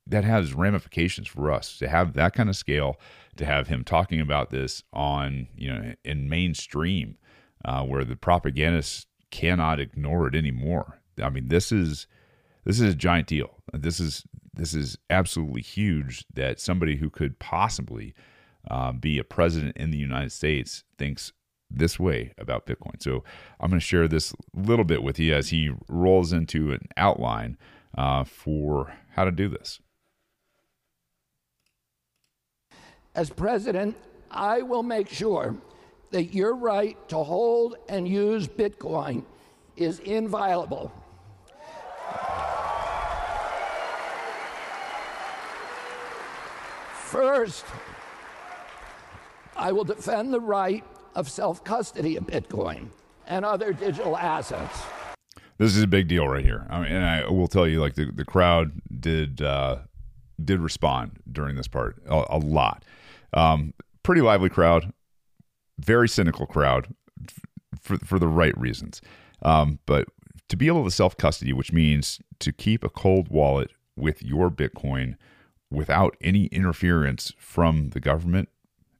that 0.06 0.24
has 0.24 0.54
ramifications 0.54 1.28
for 1.28 1.52
us 1.52 1.78
to 1.78 1.88
have 1.88 2.14
that 2.14 2.34
kind 2.34 2.48
of 2.48 2.56
scale, 2.56 2.98
to 3.36 3.44
have 3.44 3.68
him 3.68 3.84
talking 3.84 4.20
about 4.20 4.50
this 4.50 4.82
on, 4.92 5.46
you 5.56 5.72
know, 5.72 5.94
in 6.04 6.28
mainstream, 6.28 7.16
uh, 7.64 7.84
where 7.84 8.04
the 8.04 8.16
propagandists 8.16 9.06
cannot 9.30 9.78
ignore 9.78 10.26
it 10.26 10.34
anymore. 10.34 11.00
I 11.22 11.30
mean, 11.30 11.48
this 11.48 11.70
is 11.70 12.06
this 12.64 12.80
is 12.80 12.92
a 12.92 12.96
giant 12.96 13.28
deal. 13.28 13.56
This 13.72 14.00
is 14.00 14.24
this 14.52 14.74
is 14.74 14.98
absolutely 15.08 15.62
huge 15.62 16.24
that 16.34 16.60
somebody 16.60 16.96
who 16.96 17.08
could 17.08 17.38
possibly 17.38 18.14
uh, 18.70 18.92
be 18.92 19.18
a 19.18 19.24
president 19.24 19.76
in 19.76 19.90
the 19.90 19.98
United 19.98 20.32
States 20.32 20.84
thinks 20.98 21.32
this 21.70 21.98
way 21.98 22.32
about 22.36 22.66
Bitcoin. 22.66 23.00
So 23.02 23.22
I'm 23.60 23.70
going 23.70 23.80
to 23.80 23.86
share 23.86 24.08
this 24.08 24.34
little 24.54 24.84
bit 24.84 25.02
with 25.02 25.18
you 25.18 25.34
as 25.34 25.50
he 25.50 25.70
rolls 25.88 26.32
into 26.32 26.72
an 26.72 26.88
outline 26.96 27.56
uh, 27.96 28.24
for 28.24 28.92
how 29.10 29.24
to 29.24 29.30
do 29.30 29.48
this. 29.48 29.80
As 33.14 33.30
president, 33.30 33.96
I 34.30 34.62
will 34.62 34.82
make 34.82 35.08
sure 35.08 35.56
that 36.10 36.34
your 36.34 36.54
right 36.54 36.96
to 37.08 37.18
hold 37.18 37.76
and 37.88 38.06
use 38.06 38.46
Bitcoin 38.48 39.24
is 39.76 39.98
inviolable. 40.00 40.92
First, 46.94 47.64
I 49.56 49.72
will 49.72 49.84
defend 49.84 50.32
the 50.32 50.40
right 50.40 50.84
of 51.14 51.28
self 51.28 51.64
custody 51.64 52.16
of 52.16 52.24
Bitcoin 52.26 52.88
and 53.26 53.44
other 53.44 53.72
digital 53.72 54.16
assets. 54.16 54.82
This 55.58 55.76
is 55.76 55.82
a 55.82 55.86
big 55.86 56.08
deal 56.08 56.26
right 56.26 56.44
here. 56.44 56.66
I 56.70 56.80
mean, 56.80 56.92
and 56.92 57.04
I 57.04 57.28
will 57.28 57.48
tell 57.48 57.68
you, 57.68 57.80
like 57.80 57.94
the, 57.94 58.10
the 58.10 58.24
crowd 58.24 58.80
did 58.98 59.42
uh, 59.42 59.78
did 60.42 60.60
respond 60.60 61.18
during 61.30 61.56
this 61.56 61.68
part 61.68 62.02
a, 62.06 62.24
a 62.30 62.38
lot. 62.38 62.84
Um, 63.32 63.74
pretty 64.02 64.22
lively 64.22 64.48
crowd, 64.48 64.92
very 65.78 66.08
cynical 66.08 66.46
crowd 66.46 66.94
for 67.80 67.98
for 67.98 68.18
the 68.18 68.28
right 68.28 68.56
reasons. 68.58 69.00
Um, 69.42 69.78
but 69.86 70.08
to 70.48 70.56
be 70.56 70.66
able 70.66 70.84
to 70.84 70.90
self 70.90 71.16
custody, 71.16 71.52
which 71.52 71.72
means 71.72 72.20
to 72.40 72.52
keep 72.52 72.84
a 72.84 72.88
cold 72.88 73.28
wallet 73.28 73.70
with 73.96 74.22
your 74.22 74.50
Bitcoin 74.50 75.16
without 75.70 76.16
any 76.20 76.46
interference 76.46 77.32
from 77.38 77.90
the 77.90 78.00
government, 78.00 78.48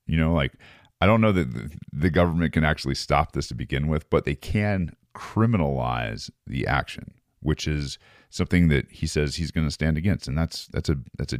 you 0.07 0.17
know, 0.17 0.33
like 0.33 0.53
I 1.01 1.07
don't 1.07 1.21
know 1.21 1.33
that 1.33 1.73
the 1.93 2.11
government 2.11 2.53
can 2.53 2.65
actually 2.65 2.95
stop 2.95 3.33
this 3.33 3.49
to 3.49 3.55
begin 3.55 3.89
with, 3.89 4.09
but 4.11 4.25
they 4.25 4.35
can 4.35 4.95
criminalize 5.15 6.31
the 6.47 6.67
action, 6.67 7.15
which 7.41 7.67
is 7.67 7.99
something 8.29 8.69
that 8.69 8.91
he 8.91 9.07
says 9.07 9.37
he's 9.37 9.51
going 9.51 9.67
to 9.67 9.73
stand 9.73 9.97
against, 9.97 10.29
and 10.29 10.37
that's 10.37 10.67
that's 10.69 10.89
a 10.89 10.97
that's 11.17 11.33
a. 11.33 11.39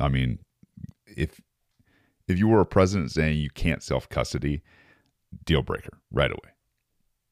I 0.00 0.08
mean, 0.08 0.38
if 1.06 1.40
if 2.28 2.38
you 2.38 2.46
were 2.46 2.60
a 2.60 2.66
president 2.66 3.10
saying 3.10 3.38
you 3.38 3.50
can't 3.50 3.82
self 3.82 4.08
custody, 4.08 4.62
deal 5.44 5.62
breaker 5.62 5.98
right 6.12 6.30
away. 6.30 6.52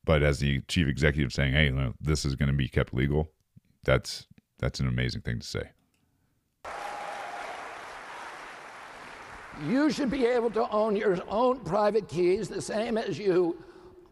But 0.05 0.23
as 0.23 0.41
the 0.41 0.63
chief 0.69 0.89
executive 0.89 1.33
saying, 1.33 1.53
"Hey, 1.53 1.73
this 2.01 2.25
is 2.25 2.35
going 2.35 2.51
to 2.51 2.57
be 2.57 2.69
kept 2.69 2.93
legal," 2.93 3.31
that's 3.85 4.27
that's 4.59 4.81
an 4.81 4.89
amazing 4.89 5.23
thing 5.23 5.39
to 5.39 5.47
say. 5.47 5.71
You 9.65 9.91
should 9.91 10.11
be 10.11 10.27
able 10.27 10.51
to 10.51 10.69
own 10.71 10.97
your 10.97 11.19
own 11.29 11.61
private 11.61 12.09
keys 12.09 12.49
the 12.49 12.61
same 12.61 12.99
as 12.99 13.19
you 13.19 13.57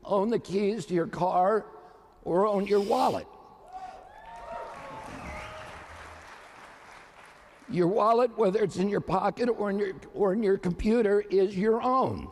own 0.03 0.31
the 0.31 0.39
keys 0.39 0.87
to 0.87 0.95
your 0.95 1.07
car 1.07 1.67
or 2.25 2.47
own 2.47 2.67
your 2.67 2.81
wallet. 2.81 3.27
Your 7.69 7.89
wallet, 7.89 8.37
whether 8.39 8.63
it's 8.63 8.77
in 8.77 8.89
your 8.89 9.01
pocket 9.01 9.49
or 9.49 9.71
in 9.71 9.79
your, 9.79 9.93
or 10.15 10.33
in 10.33 10.43
your 10.43 10.59
computer, 10.59 11.23
is 11.31 11.57
your 11.57 11.83
own. 11.83 12.29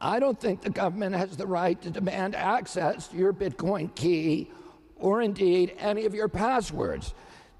I 0.00 0.18
don't 0.18 0.38
think 0.38 0.62
the 0.62 0.70
government 0.70 1.14
has 1.14 1.36
the 1.36 1.46
right 1.46 1.80
to 1.82 1.90
demand 1.90 2.34
access 2.34 3.08
to 3.08 3.16
your 3.16 3.32
Bitcoin 3.32 3.94
key 3.94 4.50
or 4.96 5.22
indeed 5.22 5.74
any 5.78 6.04
of 6.04 6.14
your 6.14 6.28
passwords. 6.28 7.14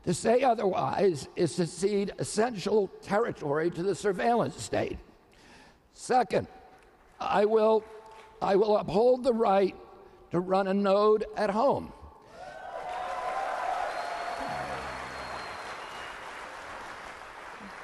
To 0.04 0.12
say 0.12 0.42
otherwise 0.42 1.28
is 1.36 1.54
to 1.56 1.66
cede 1.66 2.12
essential 2.18 2.88
territory 3.02 3.70
to 3.70 3.82
the 3.82 3.94
surveillance 3.94 4.60
state. 4.60 4.98
Second, 5.94 6.48
I 7.20 7.44
will, 7.44 7.84
I 8.40 8.56
will 8.56 8.76
uphold 8.78 9.22
the 9.22 9.32
right 9.32 9.76
to 10.32 10.40
run 10.40 10.66
a 10.66 10.74
node 10.74 11.24
at 11.36 11.50
home. 11.50 11.92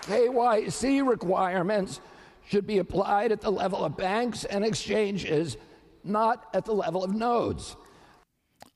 KYC 0.03 1.07
requirements 1.07 2.01
should 2.49 2.67
be 2.67 2.79
applied 2.79 3.31
at 3.31 3.43
the 3.43 3.51
level 3.51 3.85
of 3.85 3.97
banks 3.97 4.45
and 4.45 4.65
exchanges, 4.65 5.59
not 6.03 6.47
at 6.55 6.65
the 6.65 6.73
level 6.73 7.05
of 7.05 7.15
nodes. 7.15 7.77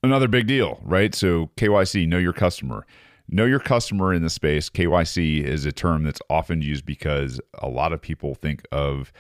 Another 0.03 0.28
big 0.28 0.47
deal, 0.47 0.78
right? 0.84 1.14
So, 1.14 1.49
KYC, 1.57 2.07
know 2.07 2.18
your 2.18 2.34
customer. 2.34 2.84
Know 3.29 3.45
your 3.45 3.61
customer 3.61 4.12
in 4.12 4.23
the 4.23 4.31
space. 4.31 4.68
KYC 4.68 5.43
is 5.43 5.64
a 5.64 5.73
term 5.73 6.05
that's 6.05 6.20
often 6.29 6.61
used 6.61 6.85
because 6.85 7.41
a 7.55 7.68
lot 7.68 7.93
of 7.93 8.01
people 8.01 8.35
think 8.35 8.62
of 8.73 9.12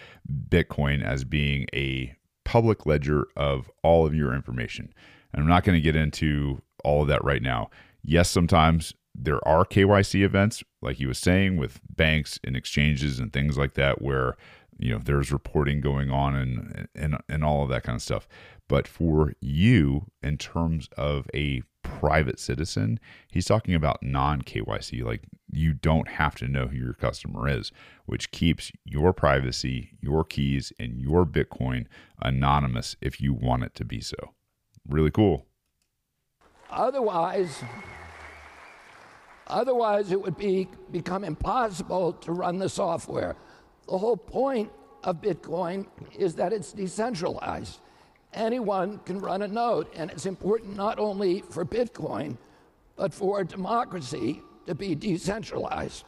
Bitcoin 0.48 1.02
as 1.02 1.24
being 1.24 1.66
a 1.72 2.14
public 2.44 2.84
ledger 2.84 3.26
of 3.36 3.70
all 3.82 4.04
of 4.04 4.14
your 4.14 4.34
information. 4.34 4.92
And 5.32 5.42
I'm 5.42 5.48
not 5.48 5.64
going 5.64 5.76
to 5.76 5.80
get 5.80 5.96
into 5.96 6.60
all 6.84 7.02
of 7.02 7.08
that 7.08 7.24
right 7.24 7.42
now. 7.42 7.70
Yes, 8.02 8.28
sometimes 8.28 8.94
there 9.14 9.46
are 9.46 9.64
KYC 9.64 10.22
events, 10.22 10.62
like 10.80 10.96
he 10.96 11.06
was 11.06 11.18
saying, 11.18 11.56
with 11.56 11.80
banks 11.88 12.40
and 12.44 12.56
exchanges 12.56 13.18
and 13.18 13.32
things 13.32 13.56
like 13.56 13.74
that, 13.74 14.02
where 14.02 14.36
you 14.78 14.90
know 14.90 14.98
there's 14.98 15.30
reporting 15.30 15.80
going 15.80 16.10
on 16.10 16.34
and 16.34 16.88
and 16.94 17.16
and 17.28 17.44
all 17.44 17.62
of 17.62 17.68
that 17.68 17.84
kind 17.84 17.96
of 17.96 18.02
stuff. 18.02 18.26
But 18.68 18.88
for 18.88 19.32
you, 19.40 20.06
in 20.22 20.38
terms 20.38 20.88
of 20.96 21.28
a 21.34 21.62
private 22.00 22.38
citizen, 22.38 23.00
he's 23.30 23.46
talking 23.46 23.74
about 23.74 24.02
non 24.02 24.42
KYC. 24.42 25.04
Like 25.04 25.22
you 25.50 25.74
don't 25.74 26.08
have 26.08 26.34
to 26.36 26.48
know 26.48 26.66
who 26.66 26.76
your 26.76 26.94
customer 26.94 27.48
is, 27.48 27.72
which 28.06 28.30
keeps 28.30 28.72
your 28.84 29.12
privacy, 29.12 29.90
your 30.00 30.24
keys, 30.24 30.72
and 30.78 30.98
your 30.98 31.24
Bitcoin 31.24 31.86
anonymous 32.20 32.96
if 33.00 33.20
you 33.20 33.32
want 33.32 33.64
it 33.64 33.74
to 33.76 33.84
be 33.84 34.00
so. 34.00 34.34
Really 34.88 35.10
cool. 35.10 35.46
Otherwise, 36.70 37.62
Otherwise, 39.52 40.12
it 40.12 40.20
would 40.20 40.36
be, 40.36 40.66
become 40.90 41.24
impossible 41.24 42.14
to 42.14 42.32
run 42.32 42.58
the 42.58 42.68
software. 42.68 43.36
The 43.86 43.98
whole 43.98 44.16
point 44.16 44.70
of 45.04 45.20
Bitcoin 45.20 45.86
is 46.16 46.34
that 46.36 46.52
it's 46.52 46.72
decentralized. 46.72 47.80
Anyone 48.34 48.98
can 49.04 49.20
run 49.20 49.42
a 49.42 49.48
node, 49.48 49.88
and 49.94 50.10
it's 50.10 50.24
important 50.24 50.74
not 50.76 50.98
only 50.98 51.42
for 51.50 51.64
Bitcoin, 51.64 52.38
but 52.96 53.12
for 53.12 53.44
democracy 53.44 54.40
to 54.66 54.74
be 54.74 54.94
decentralized. 54.94 56.04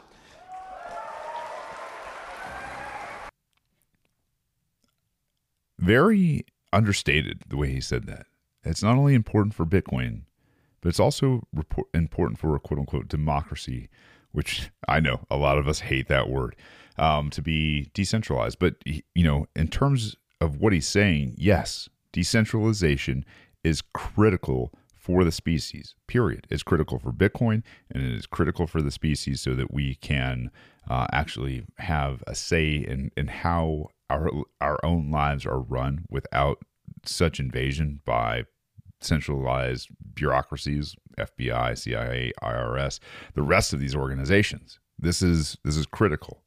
Very 5.79 6.47
understated 6.72 7.43
the 7.49 7.59
way 7.59 7.70
he 7.70 7.81
said 7.81 8.07
that. 8.07 8.27
It's 8.64 8.83
not 8.83 8.97
only 8.97 9.14
important 9.14 9.55
for 9.55 9.66
Bitcoin, 9.66 10.22
but 10.81 10.89
it's 10.89 11.01
also 11.01 11.47
report, 11.53 11.89
important 11.93 12.39
for 12.39 12.57
a 12.57 12.61
quote 12.61 12.81
unquote 12.81 13.09
democracy, 13.09 13.91
which 14.33 14.70
I 14.89 15.01
know 15.01 15.27
a 15.31 15.37
lot 15.37 15.59
of 15.59 15.68
us 15.68 15.81
hate 15.81 16.09
that 16.09 16.31
word, 16.31 16.57
um, 16.97 17.29
to 17.31 17.43
be 17.43 17.91
decentralized. 17.93 18.59
But, 18.59 18.77
you 18.87 19.25
know, 19.25 19.47
in 19.55 19.68
terms 19.68 20.16
of 20.41 20.57
what 20.57 20.72
he's 20.72 20.89
saying, 20.89 21.35
yes, 21.37 21.91
decentralization 22.15 23.25
is 23.65 23.83
critical 23.93 24.73
for 24.95 25.25
the 25.25 25.33
species, 25.33 25.97
period. 26.07 26.47
It's 26.49 26.62
critical 26.62 26.99
for 27.01 27.12
Bitcoin 27.12 27.62
and 27.91 28.03
it 28.05 28.12
is 28.12 28.25
critical 28.25 28.69
for 28.69 28.81
the 28.81 28.93
species 28.93 29.41
so 29.41 29.55
that 29.55 29.75
we 29.75 29.97
can 29.97 30.51
uh, 30.89 31.09
actually 31.12 31.65
have 31.79 32.23
a 32.27 32.37
say 32.37 32.77
in, 32.77 33.11
in 33.17 33.27
how 33.27 33.89
our, 34.09 34.31
our 34.61 34.79
own 34.85 35.11
lives 35.11 35.45
are 35.45 35.59
run 35.59 36.07
without 36.09 36.59
such 37.05 37.41
invasion 37.41 38.01
by 38.05 38.45
centralized 39.01 39.89
bureaucracies, 40.15 40.95
FBI, 41.19 41.77
CIA, 41.77 42.33
IRS, 42.41 43.01
the 43.35 43.43
rest 43.43 43.73
of 43.73 43.81
these 43.81 43.97
organizations. 43.97 44.79
This 44.99 45.21
is 45.21 45.59
this 45.65 45.77
is 45.77 45.87
critical. 45.87 46.43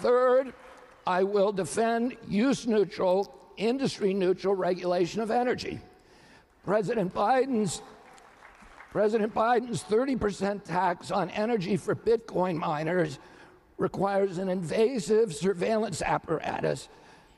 Third, 0.00 0.54
I 1.06 1.22
will 1.22 1.52
defend 1.52 2.16
use 2.28 2.66
neutral, 2.66 3.32
industry 3.56 4.12
neutral 4.12 4.54
regulation 4.54 5.20
of 5.20 5.30
energy. 5.30 5.80
President 6.64 7.14
Biden's 7.14 7.82
President 8.90 9.34
Biden's 9.34 9.82
30% 9.84 10.64
tax 10.64 11.10
on 11.10 11.28
energy 11.30 11.76
for 11.76 11.94
Bitcoin 11.94 12.56
miners 12.56 13.18
requires 13.76 14.38
an 14.38 14.48
invasive 14.48 15.34
surveillance 15.34 16.00
apparatus 16.00 16.88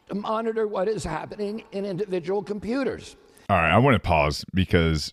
to 0.09 0.15
monitor 0.15 0.69
what 0.69 0.87
is 0.89 1.03
happening 1.03 1.65
in 1.73 1.85
individual 1.85 2.43
computers. 2.43 3.17
All 3.51 3.57
right, 3.57 3.73
I 3.73 3.79
want 3.79 3.95
to 3.95 4.01
pause 4.01 4.45
because 4.55 5.13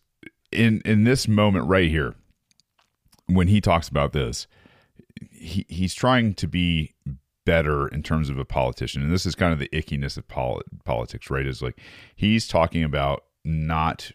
in 0.52 0.82
in 0.86 1.04
this 1.04 1.28
moment 1.28 1.68
right 1.68 1.90
here, 1.90 2.16
when 3.26 3.48
he 3.48 3.60
talks 3.60 3.88
about 3.88 4.14
this, 4.14 4.48
he 5.32 5.66
he's 5.68 5.94
trying 5.94 6.34
to 6.36 6.48
be 6.48 6.95
better 7.46 7.88
in 7.88 8.04
terms 8.04 8.30
of 8.30 8.38
a 8.38 8.46
politician, 8.46 9.02
and 9.02 9.12
this 9.12 9.26
is 9.26 9.36
kind 9.36 9.54
of 9.54 9.60
the 9.60 9.70
ickiness 9.70 10.18
of 10.18 10.28
poli- 10.28 10.64
politics, 10.84 11.30
right? 11.30 11.46
Is 11.46 11.62
like 11.62 11.80
he's 12.16 12.48
talking 12.48 12.84
about 12.84 13.24
not 13.44 14.12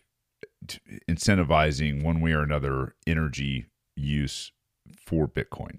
incentivizing 1.08 2.02
one 2.02 2.20
way 2.20 2.32
or 2.32 2.42
another 2.42 2.94
energy 3.06 3.66
use 3.96 4.52
for 4.96 5.26
Bitcoin. 5.26 5.78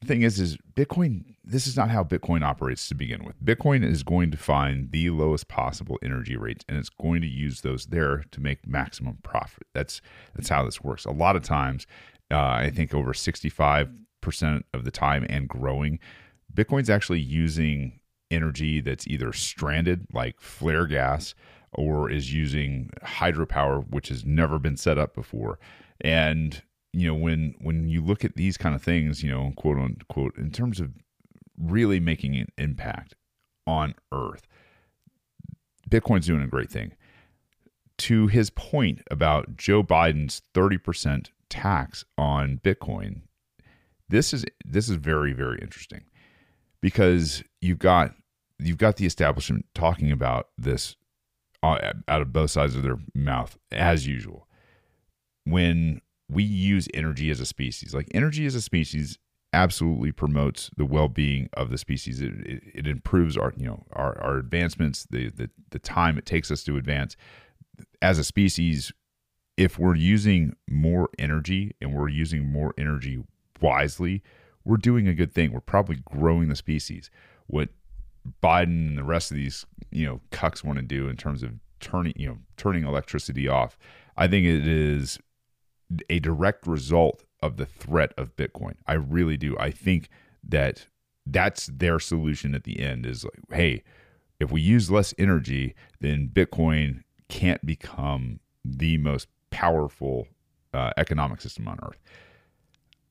The 0.00 0.06
thing 0.06 0.22
is 0.22 0.38
is 0.38 0.56
bitcoin 0.76 1.34
this 1.42 1.66
is 1.66 1.76
not 1.76 1.90
how 1.90 2.04
bitcoin 2.04 2.44
operates 2.44 2.88
to 2.88 2.94
begin 2.94 3.24
with. 3.24 3.44
Bitcoin 3.44 3.84
is 3.84 4.04
going 4.04 4.30
to 4.30 4.36
find 4.36 4.92
the 4.92 5.10
lowest 5.10 5.48
possible 5.48 5.98
energy 6.04 6.36
rates 6.36 6.64
and 6.68 6.78
it's 6.78 6.88
going 6.88 7.20
to 7.22 7.26
use 7.26 7.62
those 7.62 7.86
there 7.86 8.24
to 8.30 8.40
make 8.40 8.64
maximum 8.66 9.18
profit. 9.24 9.66
That's 9.74 10.00
that's 10.36 10.48
how 10.48 10.64
this 10.64 10.80
works. 10.80 11.04
A 11.04 11.10
lot 11.10 11.34
of 11.34 11.42
times 11.42 11.86
uh, 12.30 12.36
i 12.36 12.70
think 12.70 12.94
over 12.94 13.12
65% 13.12 13.88
of 14.74 14.84
the 14.84 14.90
time 14.90 15.26
and 15.28 15.48
growing 15.48 15.98
bitcoin's 16.54 16.90
actually 16.90 17.20
using 17.20 17.98
energy 18.30 18.80
that's 18.80 19.06
either 19.06 19.32
stranded 19.32 20.06
like 20.12 20.40
flare 20.40 20.86
gas 20.86 21.34
or 21.72 22.10
is 22.10 22.32
using 22.32 22.90
hydropower 23.02 23.86
which 23.90 24.08
has 24.08 24.24
never 24.24 24.58
been 24.58 24.76
set 24.76 24.98
up 24.98 25.14
before. 25.14 25.58
And 26.00 26.62
you 26.92 27.06
know 27.06 27.14
when 27.14 27.54
when 27.60 27.88
you 27.88 28.02
look 28.02 28.24
at 28.24 28.36
these 28.36 28.56
kind 28.56 28.74
of 28.74 28.82
things 28.82 29.22
you 29.22 29.30
know 29.30 29.52
quote 29.56 29.78
unquote 29.78 30.36
in 30.36 30.50
terms 30.50 30.80
of 30.80 30.92
really 31.58 32.00
making 32.00 32.36
an 32.36 32.46
impact 32.56 33.14
on 33.66 33.94
earth 34.12 34.46
bitcoin's 35.90 36.26
doing 36.26 36.42
a 36.42 36.48
great 36.48 36.70
thing. 36.70 36.92
To 37.98 38.28
his 38.28 38.50
point 38.50 39.02
about 39.10 39.56
joe 39.56 39.82
biden's 39.82 40.42
30% 40.54 41.30
tax 41.48 42.04
on 42.16 42.60
bitcoin 42.62 43.22
this 44.08 44.32
is 44.32 44.44
this 44.64 44.88
is 44.88 44.96
very 44.96 45.32
very 45.32 45.58
interesting 45.60 46.04
because 46.80 47.42
you've 47.60 47.78
got 47.78 48.14
you've 48.58 48.78
got 48.78 48.96
the 48.96 49.06
establishment 49.06 49.66
talking 49.74 50.10
about 50.10 50.48
this 50.56 50.96
uh, 51.62 51.92
out 52.06 52.22
of 52.22 52.32
both 52.32 52.50
sides 52.50 52.76
of 52.76 52.82
their 52.82 52.98
mouth 53.14 53.56
as 53.72 54.06
usual 54.06 54.48
when 55.44 56.00
we 56.28 56.42
use 56.42 56.88
energy 56.92 57.30
as 57.30 57.40
a 57.40 57.46
species. 57.46 57.94
Like 57.94 58.08
energy 58.12 58.46
as 58.46 58.54
a 58.54 58.60
species 58.60 59.18
absolutely 59.52 60.12
promotes 60.12 60.70
the 60.76 60.84
well-being 60.84 61.48
of 61.54 61.70
the 61.70 61.78
species. 61.78 62.20
It, 62.20 62.34
it, 62.40 62.62
it, 62.74 62.86
improves 62.86 63.36
our, 63.36 63.52
you 63.56 63.66
know, 63.66 63.84
our, 63.92 64.20
our 64.20 64.36
advancements, 64.36 65.06
the, 65.10 65.30
the 65.30 65.48
the 65.70 65.78
time 65.78 66.18
it 66.18 66.26
takes 66.26 66.50
us 66.50 66.62
to 66.64 66.76
advance 66.76 67.16
as 68.02 68.18
a 68.18 68.24
species. 68.24 68.92
If 69.56 69.78
we're 69.78 69.96
using 69.96 70.54
more 70.68 71.08
energy 71.18 71.74
and 71.80 71.92
we're 71.92 72.08
using 72.08 72.46
more 72.46 72.74
energy 72.78 73.24
wisely, 73.60 74.22
we're 74.68 74.76
doing 74.76 75.08
a 75.08 75.14
good 75.14 75.32
thing. 75.32 75.50
We're 75.50 75.60
probably 75.60 75.96
growing 76.04 76.48
the 76.48 76.56
species. 76.56 77.10
What 77.46 77.70
Biden 78.42 78.88
and 78.88 78.98
the 78.98 79.02
rest 79.02 79.30
of 79.30 79.36
these, 79.38 79.64
you 79.90 80.04
know, 80.04 80.20
cucks 80.30 80.62
want 80.62 80.78
to 80.78 80.84
do 80.84 81.08
in 81.08 81.16
terms 81.16 81.42
of 81.42 81.52
turning, 81.80 82.12
you 82.16 82.28
know, 82.28 82.38
turning 82.58 82.84
electricity 82.84 83.48
off, 83.48 83.78
I 84.18 84.28
think 84.28 84.44
it 84.44 84.68
is 84.68 85.18
a 86.10 86.18
direct 86.18 86.66
result 86.66 87.24
of 87.42 87.56
the 87.56 87.64
threat 87.64 88.12
of 88.18 88.36
Bitcoin. 88.36 88.74
I 88.86 88.92
really 88.92 89.38
do. 89.38 89.56
I 89.58 89.70
think 89.70 90.10
that 90.46 90.86
that's 91.24 91.66
their 91.68 91.98
solution 91.98 92.54
at 92.54 92.64
the 92.64 92.80
end 92.80 93.06
is 93.06 93.24
like, 93.24 93.40
hey, 93.50 93.82
if 94.38 94.52
we 94.52 94.60
use 94.60 94.90
less 94.90 95.14
energy, 95.16 95.74
then 96.00 96.30
Bitcoin 96.30 97.04
can't 97.30 97.64
become 97.64 98.40
the 98.62 98.98
most 98.98 99.28
powerful 99.50 100.28
uh, 100.74 100.90
economic 100.98 101.40
system 101.40 101.66
on 101.68 101.78
Earth. 101.82 101.98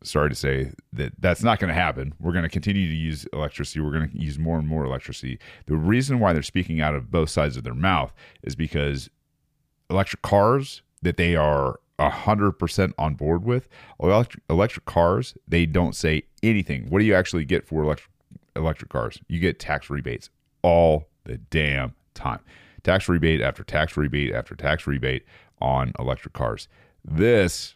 Sorry 0.04 0.30
to 0.30 0.36
say 0.36 0.72
that 0.93 1.14
that's 1.20 1.43
not 1.43 1.60
going 1.60 1.70
to 1.70 1.74
happen. 1.74 2.14
We're 2.20 2.32
going 2.32 2.43
to 2.43 2.50
continue 2.50 2.88
to 2.88 2.93
use 2.93 3.26
electricity. 3.34 3.80
We're 3.80 3.91
going 3.91 4.10
to 4.10 4.18
use 4.18 4.38
more 4.38 4.60
and 4.60 4.68
more 4.68 4.86
electricity. 4.86 5.39
The 5.66 5.76
reason 5.76 6.20
why 6.20 6.34
they're 6.34 6.43
speaking 6.43 6.82
out 6.82 6.93
of 6.93 7.10
both 7.10 7.30
sides 7.30 7.58
of 7.58 7.64
their 7.64 7.74
mouth 7.74 8.14
is 8.43 8.56
because 8.56 9.10
electric 9.89 10.22
cars 10.22 10.82
that 11.02 11.18
they 11.18 11.36
are 11.36 11.80
100% 12.00 12.93
on 12.98 13.16
board 13.16 13.43
with, 13.43 13.68
electric, 14.02 14.43
electric 14.50 14.86
cars, 14.86 15.36
they 15.48 15.66
don't 15.66 15.95
say 15.95 16.24
anything. 16.43 16.89
What 16.89 17.00
do 17.00 17.06
you 17.06 17.16
actually 17.16 17.45
get 17.45 17.68
for 17.68 17.84
electric, 17.84 18.12
electric 18.56 18.91
cars? 18.91 19.20
You 19.28 19.39
get 19.39 19.60
tax 19.60 19.89
rebates 19.89 20.30
all 20.62 21.08
the 21.24 21.38
damn 21.38 21.95
time. 22.14 22.39
Tax 22.84 23.10
rebate 23.10 23.41
after 23.41 23.64
tax 23.64 23.98
rebate 23.98 24.34
after 24.34 24.56
tax 24.56 24.86
rebate 24.86 25.24
on 25.60 25.91
electric 25.98 26.34
cars. 26.34 26.68
This, 27.04 27.76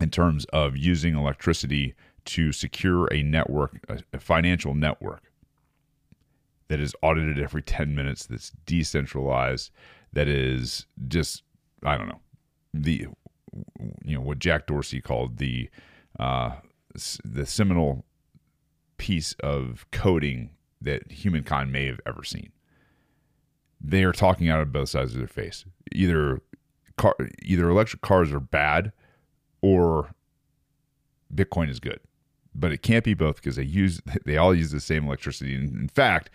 in 0.00 0.10
terms 0.10 0.44
of 0.46 0.76
using 0.76 1.16
electricity 1.16 1.94
to 2.26 2.52
secure 2.52 3.06
a 3.12 3.22
network, 3.22 3.78
a, 4.12 4.18
financial 4.18 4.74
network 4.74 5.32
that 6.68 6.80
is 6.80 6.94
audited 7.02 7.38
every 7.38 7.62
10 7.62 7.94
minutes, 7.94 8.26
that's 8.26 8.52
decentralized, 8.66 9.70
that 10.12 10.28
is 10.28 10.86
just, 11.08 11.42
I 11.82 11.96
don't 11.96 12.08
know, 12.08 12.20
the, 12.74 13.06
you 14.04 14.14
know, 14.14 14.20
what 14.20 14.38
Jack 14.38 14.66
Dorsey 14.66 15.00
called 15.00 15.38
the, 15.38 15.70
uh, 16.20 16.56
the 17.24 17.46
seminal 17.46 18.04
piece 18.98 19.34
of 19.40 19.86
coding 19.90 20.50
that 20.80 21.10
humankind 21.10 21.72
may 21.72 21.86
have 21.86 22.00
ever 22.04 22.22
seen. 22.24 22.52
They 23.80 24.04
are 24.04 24.12
talking 24.12 24.48
out 24.48 24.60
of 24.60 24.72
both 24.72 24.90
sides 24.90 25.12
of 25.12 25.18
their 25.18 25.28
face. 25.28 25.64
Either 25.92 26.42
car, 26.96 27.16
either 27.42 27.68
electric 27.68 28.02
cars 28.02 28.32
are 28.32 28.40
bad, 28.40 28.92
or 29.62 30.14
Bitcoin 31.34 31.68
is 31.68 31.80
good. 31.80 32.00
But 32.54 32.72
it 32.72 32.82
can't 32.82 33.04
be 33.04 33.14
both 33.14 33.36
because 33.36 33.56
they 33.56 33.62
use 33.62 34.00
they 34.24 34.36
all 34.36 34.54
use 34.54 34.70
the 34.70 34.80
same 34.80 35.06
electricity. 35.06 35.54
And 35.54 35.74
In 35.74 35.88
fact, 35.88 36.30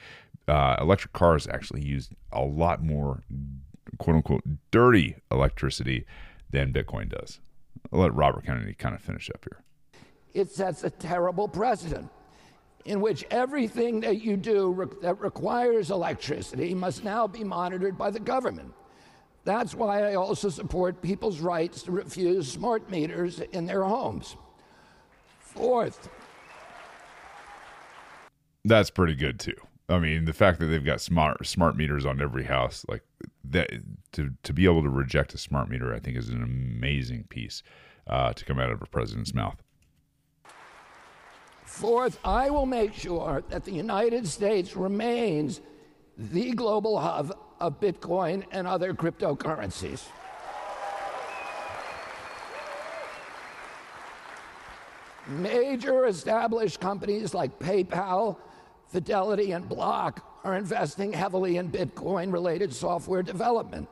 uh, 0.47 0.77
electric 0.79 1.13
cars 1.13 1.47
actually 1.47 1.81
use 1.81 2.09
a 2.31 2.41
lot 2.41 2.83
more 2.83 3.23
quote 3.97 4.17
unquote 4.17 4.43
dirty 4.71 5.15
electricity 5.31 6.05
than 6.51 6.73
Bitcoin 6.73 7.09
does. 7.09 7.39
I'll 7.91 7.99
let 7.99 8.13
Robert 8.13 8.45
Kennedy 8.45 8.73
kind 8.73 8.95
of 8.95 9.01
finish 9.01 9.29
up 9.33 9.43
here. 9.43 9.63
It 10.33 10.49
sets 10.49 10.83
a 10.83 10.89
terrible 10.89 11.47
precedent 11.47 12.09
in 12.85 12.99
which 13.01 13.23
everything 13.31 14.01
that 14.01 14.21
you 14.21 14.35
do 14.35 14.71
re- 14.71 14.87
that 15.01 15.19
requires 15.21 15.91
electricity 15.91 16.73
must 16.73 17.03
now 17.03 17.27
be 17.27 17.43
monitored 17.43 17.97
by 17.97 18.09
the 18.09 18.19
government. 18.19 18.73
That's 19.45 19.75
why 19.75 20.09
I 20.09 20.15
also 20.15 20.49
support 20.49 21.01
people's 21.01 21.39
rights 21.39 21.83
to 21.83 21.91
refuse 21.91 22.51
smart 22.51 22.89
meters 22.89 23.39
in 23.39 23.65
their 23.65 23.83
homes. 23.83 24.37
Fourth, 25.39 26.09
that's 28.65 28.89
pretty 28.89 29.15
good 29.15 29.39
too. 29.39 29.55
I 29.89 29.99
mean, 29.99 30.25
the 30.25 30.33
fact 30.33 30.59
that 30.59 30.67
they've 30.67 30.83
got 30.83 31.01
smart 31.01 31.45
smart 31.45 31.75
meters 31.75 32.05
on 32.05 32.21
every 32.21 32.45
house, 32.45 32.85
like 32.87 33.03
that, 33.49 33.69
to 34.13 34.31
to 34.43 34.53
be 34.53 34.65
able 34.65 34.81
to 34.83 34.89
reject 34.89 35.33
a 35.33 35.37
smart 35.37 35.69
meter, 35.69 35.93
I 35.93 35.99
think 35.99 36.17
is 36.17 36.29
an 36.29 36.41
amazing 36.41 37.25
piece 37.25 37.61
uh, 38.07 38.31
to 38.33 38.45
come 38.45 38.59
out 38.59 38.71
of 38.71 38.81
a 38.81 38.85
president's 38.85 39.33
mouth. 39.33 39.61
Fourth, 41.65 42.19
I 42.23 42.49
will 42.49 42.65
make 42.65 42.93
sure 42.93 43.43
that 43.49 43.65
the 43.65 43.71
United 43.71 44.27
States 44.27 44.75
remains 44.75 45.59
the 46.17 46.51
global 46.51 46.99
hub 46.99 47.37
of 47.63 47.79
Bitcoin 47.79 48.43
and 48.51 48.67
other 48.67 48.93
cryptocurrencies. 48.93 50.03
Major 55.27 56.05
established 56.07 56.81
companies 56.81 57.33
like 57.33 57.57
PayPal, 57.59 58.35
Fidelity, 58.89 59.53
and 59.53 59.67
Block 59.69 60.41
are 60.43 60.55
investing 60.55 61.13
heavily 61.13 61.55
in 61.55 61.71
Bitcoin 61.71 62.33
related 62.33 62.73
software 62.73 63.23
development. 63.23 63.87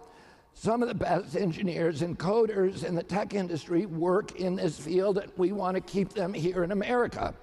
Some 0.53 0.81
of 0.81 0.89
the 0.89 0.93
best 0.93 1.37
engineers 1.37 2.01
and 2.01 2.19
coders 2.19 2.83
in 2.83 2.93
the 2.93 3.03
tech 3.03 3.33
industry 3.33 3.85
work 3.85 4.35
in 4.35 4.57
this 4.57 4.77
field, 4.77 5.17
and 5.17 5.31
we 5.37 5.53
want 5.53 5.75
to 5.75 5.81
keep 5.81 6.09
them 6.09 6.33
here 6.33 6.65
in 6.65 6.73
America. 6.73 7.33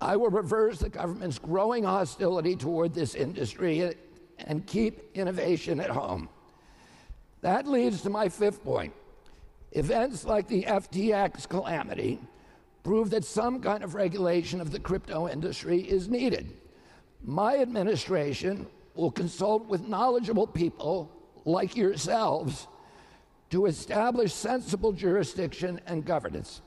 I 0.00 0.16
will 0.16 0.30
reverse 0.30 0.80
the 0.80 0.88
government's 0.88 1.38
growing 1.38 1.84
hostility 1.84 2.56
toward 2.56 2.92
this 2.92 3.14
industry 3.14 3.94
and 4.38 4.66
keep 4.66 5.14
innovation 5.14 5.80
at 5.80 5.90
home. 5.90 6.28
That 7.40 7.66
leads 7.66 8.02
to 8.02 8.10
my 8.10 8.28
fifth 8.28 8.64
point. 8.64 8.92
Events 9.72 10.24
like 10.24 10.48
the 10.48 10.62
FTX 10.62 11.48
calamity 11.48 12.18
prove 12.82 13.10
that 13.10 13.24
some 13.24 13.60
kind 13.60 13.82
of 13.82 13.94
regulation 13.94 14.60
of 14.60 14.70
the 14.70 14.78
crypto 14.78 15.28
industry 15.28 15.80
is 15.80 16.08
needed. 16.08 16.52
My 17.22 17.58
administration 17.58 18.66
will 18.94 19.10
consult 19.10 19.66
with 19.66 19.88
knowledgeable 19.88 20.46
people 20.46 21.10
like 21.44 21.76
yourselves 21.76 22.66
to 23.50 23.66
establish 23.66 24.32
sensible 24.32 24.92
jurisdiction 24.92 25.80
and 25.86 26.04
governance. 26.04 26.60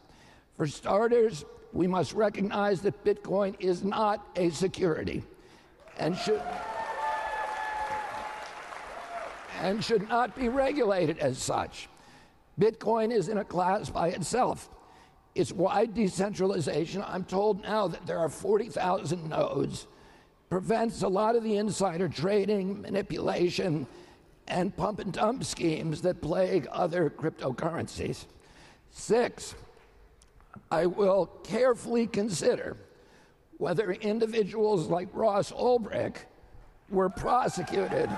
For 0.55 0.67
starters, 0.67 1.45
we 1.73 1.87
must 1.87 2.13
recognize 2.13 2.81
that 2.81 3.03
Bitcoin 3.03 3.55
is 3.59 3.83
not 3.83 4.25
a 4.35 4.49
security 4.49 5.23
and 5.97 6.17
should, 6.17 6.41
and 9.61 9.83
should 9.83 10.07
not 10.07 10.35
be 10.35 10.49
regulated 10.49 11.19
as 11.19 11.37
such. 11.37 11.89
Bitcoin 12.59 13.11
is 13.11 13.29
in 13.29 13.37
a 13.37 13.45
class 13.45 13.89
by 13.89 14.09
itself. 14.09 14.69
Its 15.35 15.51
wide 15.51 15.93
decentralization, 15.93 17.03
I'm 17.05 17.23
told 17.23 17.61
now 17.61 17.87
that 17.87 18.07
there 18.07 18.17
are 18.17 18.29
40,000 18.29 19.29
nodes, 19.29 19.87
prevents 20.49 21.03
a 21.03 21.07
lot 21.07 21.35
of 21.35 21.43
the 21.43 21.57
insider 21.57 22.09
trading, 22.09 22.81
manipulation, 22.81 23.85
and 24.47 24.75
pump 24.75 24.99
and 24.99 25.13
dump 25.13 25.43
schemes 25.43 26.01
that 26.01 26.21
plague 26.21 26.67
other 26.71 27.09
cryptocurrencies. 27.09 28.25
Six, 28.91 29.53
I 30.71 30.85
will 30.85 31.27
carefully 31.43 32.07
consider 32.07 32.77
whether 33.57 33.91
individuals 33.91 34.87
like 34.87 35.09
Ross 35.13 35.51
Ulbricht 35.51 36.25
were 36.89 37.09
prosecuted. 37.09 38.09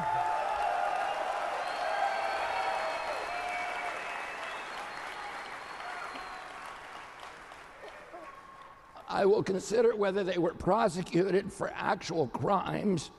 I 9.09 9.25
will 9.25 9.41
consider 9.41 9.95
whether 9.95 10.23
they 10.23 10.37
were 10.37 10.53
prosecuted 10.53 11.51
for 11.51 11.71
actual 11.75 12.27
crimes 12.27 13.09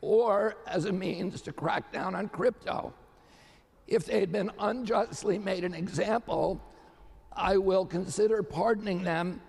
or 0.00 0.54
as 0.68 0.84
a 0.84 0.92
means 0.92 1.42
to 1.42 1.52
crack 1.52 1.92
down 1.92 2.14
on 2.14 2.28
crypto. 2.28 2.94
If 3.88 4.04
they 4.04 4.20
had 4.20 4.30
been 4.30 4.52
unjustly 4.60 5.38
made 5.38 5.64
an 5.64 5.74
example, 5.74 6.62
I 7.32 7.56
will 7.56 7.84
consider 7.84 8.44
pardoning 8.44 9.02
them 9.02 9.40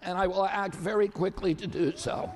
and 0.00 0.16
I 0.16 0.26
will 0.26 0.46
act 0.46 0.74
very 0.74 1.08
quickly 1.08 1.54
to 1.56 1.66
do 1.66 1.92
so. 1.94 2.30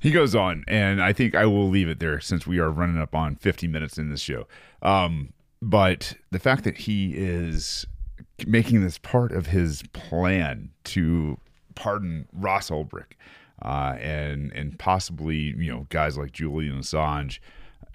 He 0.00 0.12
goes 0.12 0.36
on, 0.36 0.62
and 0.68 1.02
I 1.02 1.12
think 1.12 1.34
I 1.34 1.46
will 1.46 1.68
leave 1.68 1.88
it 1.88 1.98
there 1.98 2.20
since 2.20 2.46
we 2.46 2.60
are 2.60 2.70
running 2.70 2.98
up 2.98 3.14
on 3.14 3.34
50 3.34 3.66
minutes 3.66 3.98
in 3.98 4.08
this 4.08 4.20
show. 4.20 4.46
Um, 4.80 5.32
but 5.62 6.14
the 6.30 6.38
fact 6.38 6.64
that 6.64 6.78
he 6.78 7.14
is 7.14 7.86
making 8.46 8.82
this 8.82 8.98
part 8.98 9.32
of 9.32 9.46
his 9.46 9.82
plan 9.92 10.70
to 10.84 11.38
pardon 11.74 12.26
Ross 12.32 12.70
Ulbricht 12.70 13.14
uh, 13.62 13.96
and 14.00 14.52
and 14.52 14.78
possibly 14.78 15.36
you 15.36 15.72
know 15.72 15.86
guys 15.88 16.18
like 16.18 16.32
Julian 16.32 16.80
Assange, 16.80 17.38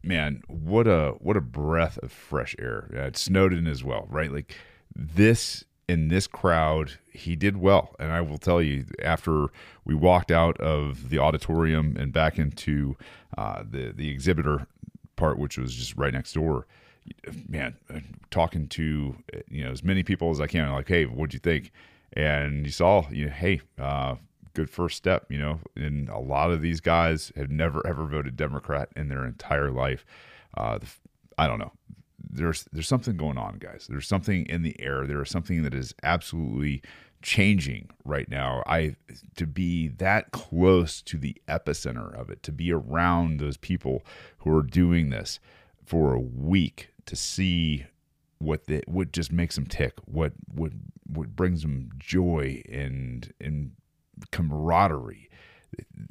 man, 0.04 0.42
what 0.48 0.88
a 0.88 1.16
what 1.20 1.38
a 1.38 1.42
breath 1.42 1.98
of 2.00 2.12
fresh 2.12 2.56
air. 2.58 2.90
Uh, 2.98 3.12
Snowden 3.14 3.68
as 3.68 3.84
well, 3.84 4.08
right? 4.10 4.32
Like 4.32 4.56
this 4.96 5.64
in 5.88 6.08
this 6.08 6.26
crowd, 6.26 6.94
he 7.12 7.36
did 7.36 7.58
well, 7.58 7.96
and 8.00 8.12
I 8.12 8.22
will 8.22 8.38
tell 8.38 8.62
you 8.62 8.86
after 9.04 9.48
we 9.86 9.94
walked 9.94 10.32
out 10.32 10.60
of 10.60 11.10
the 11.10 11.20
auditorium 11.20 11.96
and 11.98 12.12
back 12.12 12.40
into 12.40 12.98
uh, 13.38 13.64
the 13.70 13.92
the 13.96 14.10
exhibitor 14.10 14.68
part, 15.16 15.38
which 15.38 15.58
was 15.58 15.76
just 15.76 15.96
right 15.96 16.14
next 16.14 16.34
door 16.34 16.66
man, 17.48 17.76
talking 18.30 18.68
to 18.70 19.16
you 19.50 19.64
know 19.64 19.72
as 19.72 19.84
many 19.84 20.04
people 20.04 20.32
as 20.32 20.42
I 20.42 20.48
can, 20.48 20.72
like, 20.72 20.88
hey, 20.88 21.06
what'd 21.06 21.34
you 21.34 21.40
think? 21.40 21.72
And 22.14 22.66
you 22.66 22.72
saw, 22.72 23.10
you 23.10 23.26
know, 23.28 23.32
hey, 23.32 23.62
uh, 23.80 24.16
good 24.54 24.70
first 24.70 24.98
step, 24.98 25.26
you 25.30 25.38
know. 25.38 25.60
And 25.76 26.10
a 26.10 26.20
lot 26.20 26.52
of 26.52 26.62
these 26.62 26.80
guys 26.80 27.32
have 27.36 27.50
never 27.50 27.86
ever 27.86 28.06
voted 28.06 28.36
Democrat 28.36 28.90
in 28.96 29.10
their 29.10 29.26
entire 29.26 29.72
life. 29.72 30.06
Uh, 30.56 30.80
I 31.38 31.48
don't 31.48 31.60
know. 31.60 31.72
There's 32.30 32.66
there's 32.72 32.88
something 32.88 33.18
going 33.18 33.38
on, 33.38 33.58
guys. 33.58 33.88
There's 33.90 34.08
something 34.08 34.46
in 34.46 34.62
the 34.62 34.80
air. 34.80 35.06
There 35.08 35.22
is 35.22 35.30
something 35.30 35.64
that 35.64 35.74
is 35.74 35.94
absolutely 36.04 36.82
changing 37.22 37.90
right 38.04 38.30
now. 38.30 38.64
I 38.66 38.96
to 39.36 39.46
be 39.46 39.88
that 39.88 40.32
close 40.32 41.02
to 41.04 41.18
the 41.18 41.36
epicenter 41.48 42.14
of 42.14 42.30
it, 42.30 42.44
to 42.44 42.52
be 42.52 42.72
around 42.72 43.40
those 43.40 43.58
people 43.58 44.04
who 44.40 44.56
are 44.56 44.64
doing 44.64 45.10
this 45.10 45.40
for 45.86 46.14
a 46.14 46.20
week 46.20 46.90
to 47.12 47.18
see 47.18 47.86
what 48.40 48.68
the 48.68 48.82
what 48.88 49.12
just 49.12 49.34
makes 49.34 49.56
them 49.56 49.66
tick, 49.66 49.96
what 50.06 50.32
what 50.48 50.72
what 51.06 51.36
brings 51.36 51.62
them 51.62 51.90
joy 52.00 52.64
and 52.72 53.34
and 53.42 53.74
camaraderie. 54.32 55.30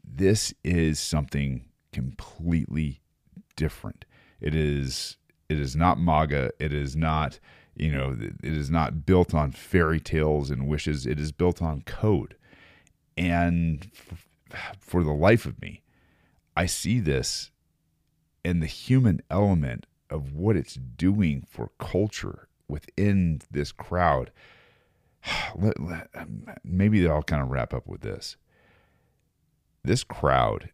This 0.05 0.53
is 0.63 1.01
something 1.01 1.65
completely 1.91 3.01
different. 3.57 4.05
It 4.43 4.55
is 4.55 5.17
it 5.49 5.59
is 5.59 5.75
not 5.75 5.99
MAGA. 5.99 6.51
It 6.59 6.75
is 6.75 6.95
not 6.95 7.41
you 7.75 7.91
know 7.91 8.15
it 8.21 8.53
is 8.53 8.69
not 8.69 9.07
built 9.07 9.33
on 9.35 9.53
fairy 9.53 10.01
tales 10.01 10.51
and 10.51 10.69
wishes. 10.69 11.07
It 11.07 11.19
is 11.19 11.33
built 11.33 11.63
on 11.63 11.81
code. 11.87 12.37
And 13.17 13.91
for 14.79 15.03
the 15.03 15.15
life 15.15 15.47
of 15.47 15.63
me, 15.63 15.81
I 16.55 16.67
see 16.67 17.01
this 17.01 17.53
and 18.45 18.63
the 18.63 18.67
human 18.67 19.23
element 19.31 19.87
of 20.11 20.35
what 20.35 20.57
it's 20.57 20.75
doing 20.75 21.47
for 21.49 21.71
culture 21.79 22.49
within 22.69 23.41
this 23.51 23.73
crowd. 23.73 24.31
Um, 26.15 26.47
maybe 26.65 27.07
I'll 27.07 27.23
kind 27.23 27.43
of 27.43 27.51
wrap 27.51 27.75
up 27.75 27.87
with 27.87 28.01
this. 28.01 28.37
This 29.85 30.03
crowd 30.03 30.71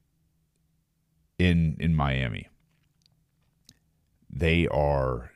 in 1.38 1.76
in 1.80 1.96
Miami, 1.96 2.48
they 4.30 4.68
are 4.68 5.32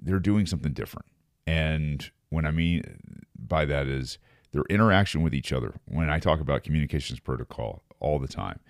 they're 0.00 0.18
doing 0.18 0.46
something 0.46 0.72
different. 0.72 1.06
And 1.46 2.10
when 2.30 2.46
I 2.46 2.50
mean 2.50 3.24
by 3.38 3.64
that 3.66 3.86
is 3.86 4.18
their 4.52 4.64
interaction 4.70 5.22
with 5.22 5.34
each 5.34 5.52
other. 5.52 5.74
When 5.86 6.10
I 6.10 6.18
talk 6.18 6.40
about 6.40 6.62
communications 6.62 7.20
protocol 7.20 7.82
all 8.00 8.18
the 8.18 8.28
time, 8.28 8.60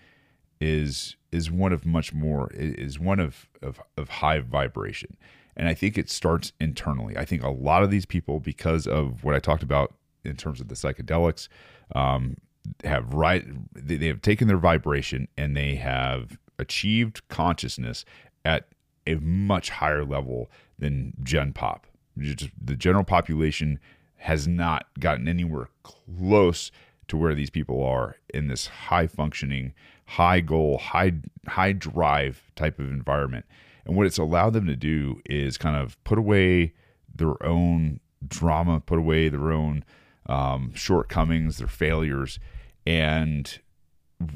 is 0.61 1.17
is 1.31 1.51
one 1.51 1.73
of 1.73 1.85
much 1.85 2.13
more 2.13 2.51
is 2.53 2.99
one 2.99 3.21
of, 3.21 3.49
of 3.63 3.81
of 3.97 4.09
high 4.09 4.41
vibration. 4.41 5.17
And 5.57 5.69
i 5.69 5.75
think 5.75 5.99
it 5.99 6.11
starts 6.11 6.53
internally. 6.61 7.17
I 7.17 7.25
think 7.25 7.43
a 7.43 7.51
lot 7.51 7.83
of 7.83 7.91
these 7.91 8.07
people 8.07 8.41
because 8.41 8.87
of 8.87 9.25
what 9.25 9.35
i 9.35 9.39
talked 9.39 9.63
about 9.63 9.95
in 10.25 10.37
terms 10.37 10.61
of 10.61 10.69
the 10.69 10.75
psychedelics 10.75 11.49
um, 11.95 12.37
have 12.85 13.15
right 13.15 13.45
they, 13.75 13.97
they 13.97 14.09
have 14.09 14.23
taken 14.23 14.49
their 14.49 14.59
vibration 14.59 15.29
and 15.37 15.57
they 15.57 15.77
have 15.77 16.39
achieved 16.59 17.27
consciousness 17.29 18.05
at 18.45 18.69
a 19.07 19.15
much 19.17 19.71
higher 19.71 20.05
level 20.05 20.51
than 20.79 21.15
gen 21.23 21.53
pop. 21.53 21.87
Just 22.19 22.51
the 22.61 22.77
general 22.77 23.05
population 23.05 23.79
has 24.17 24.47
not 24.49 24.87
gotten 24.99 25.29
anywhere 25.29 25.69
close 25.83 26.71
to 27.07 27.17
where 27.17 27.35
these 27.35 27.51
people 27.51 27.83
are 27.83 28.17
in 28.35 28.49
this 28.49 28.67
high 28.67 29.07
functioning 29.07 29.73
high 30.09 30.41
goal, 30.41 30.79
high 30.79 31.13
high 31.47 31.73
drive 31.73 32.51
type 32.57 32.79
of 32.79 32.91
environment. 32.91 33.45
And 33.85 33.97
what 33.97 34.07
it's 34.07 34.19
allowed 34.19 34.55
them 34.55 34.67
to 34.67 34.77
do 34.77 35.21
is 35.27 35.59
kind 35.59 35.77
of 35.77 36.03
put 36.05 36.19
away 36.19 36.73
their 37.15 37.43
own 37.45 38.01
drama, 38.27 38.81
put 38.81 38.99
away 38.99 39.29
their 39.29 39.53
own 39.53 39.85
um, 40.27 40.73
shortcomings, 40.75 41.59
their 41.59 41.69
failures, 41.69 42.39
and 42.87 43.61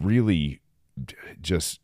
really 0.00 0.60
just 1.40 1.80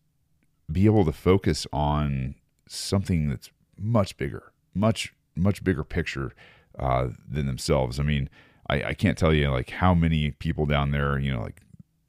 be 0.71 0.85
able 0.85 1.07
to 1.07 1.13
focus 1.13 1.67
on 1.73 2.35
something 2.67 3.31
that's 3.31 3.51
much 3.79 4.17
bigger, 4.19 4.53
much 4.75 5.15
much 5.35 5.65
bigger 5.65 5.85
picture 5.85 6.33
uh, 6.79 7.09
than 7.27 7.47
themselves. 7.47 7.99
I 7.99 8.03
mean, 8.03 8.29
I, 8.69 8.83
I 8.83 8.95
can't 8.95 9.17
tell 9.17 9.33
you 9.33 9.51
like 9.51 9.71
how 9.71 9.95
many 9.95 10.33
people 10.33 10.67
down 10.67 10.91
there, 10.91 11.19
you 11.19 11.33
know, 11.33 11.41
like 11.41 11.63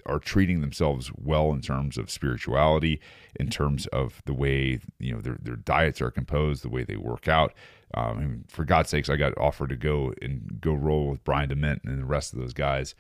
are 0.06 0.20
treating 0.20 0.62
themselves 0.62 1.12
well 1.16 1.52
in 1.52 1.62
terms 1.62 1.97
of 1.97 2.10
spirituality, 2.10 3.00
in 3.39 3.50
terms 3.50 3.88
of 3.88 4.22
the 4.26 4.34
way 4.34 4.80
you 5.00 5.14
know 5.14 5.22
their 5.22 5.38
their 5.41 5.56
diets 5.56 6.02
are 6.02 6.12
composed, 6.12 6.64
the 6.64 6.70
way 6.70 6.84
they 6.84 6.95
work 6.95 7.28
out. 7.28 7.54
Um, 7.95 8.45
for 8.47 8.66
God's 8.66 8.89
sakes, 8.89 9.10
I 9.10 9.16
got 9.16 9.38
offered 9.38 9.70
to 9.70 9.76
go 9.76 10.14
and 10.22 10.60
go 10.62 10.74
roll 10.74 11.10
with 11.10 11.24
Brian 11.24 11.50
Dement 11.50 11.82
and 11.86 12.00
the 12.00 12.06
rest 12.06 12.34
of 12.34 12.39
those 12.39 12.54
guys. 12.54 12.93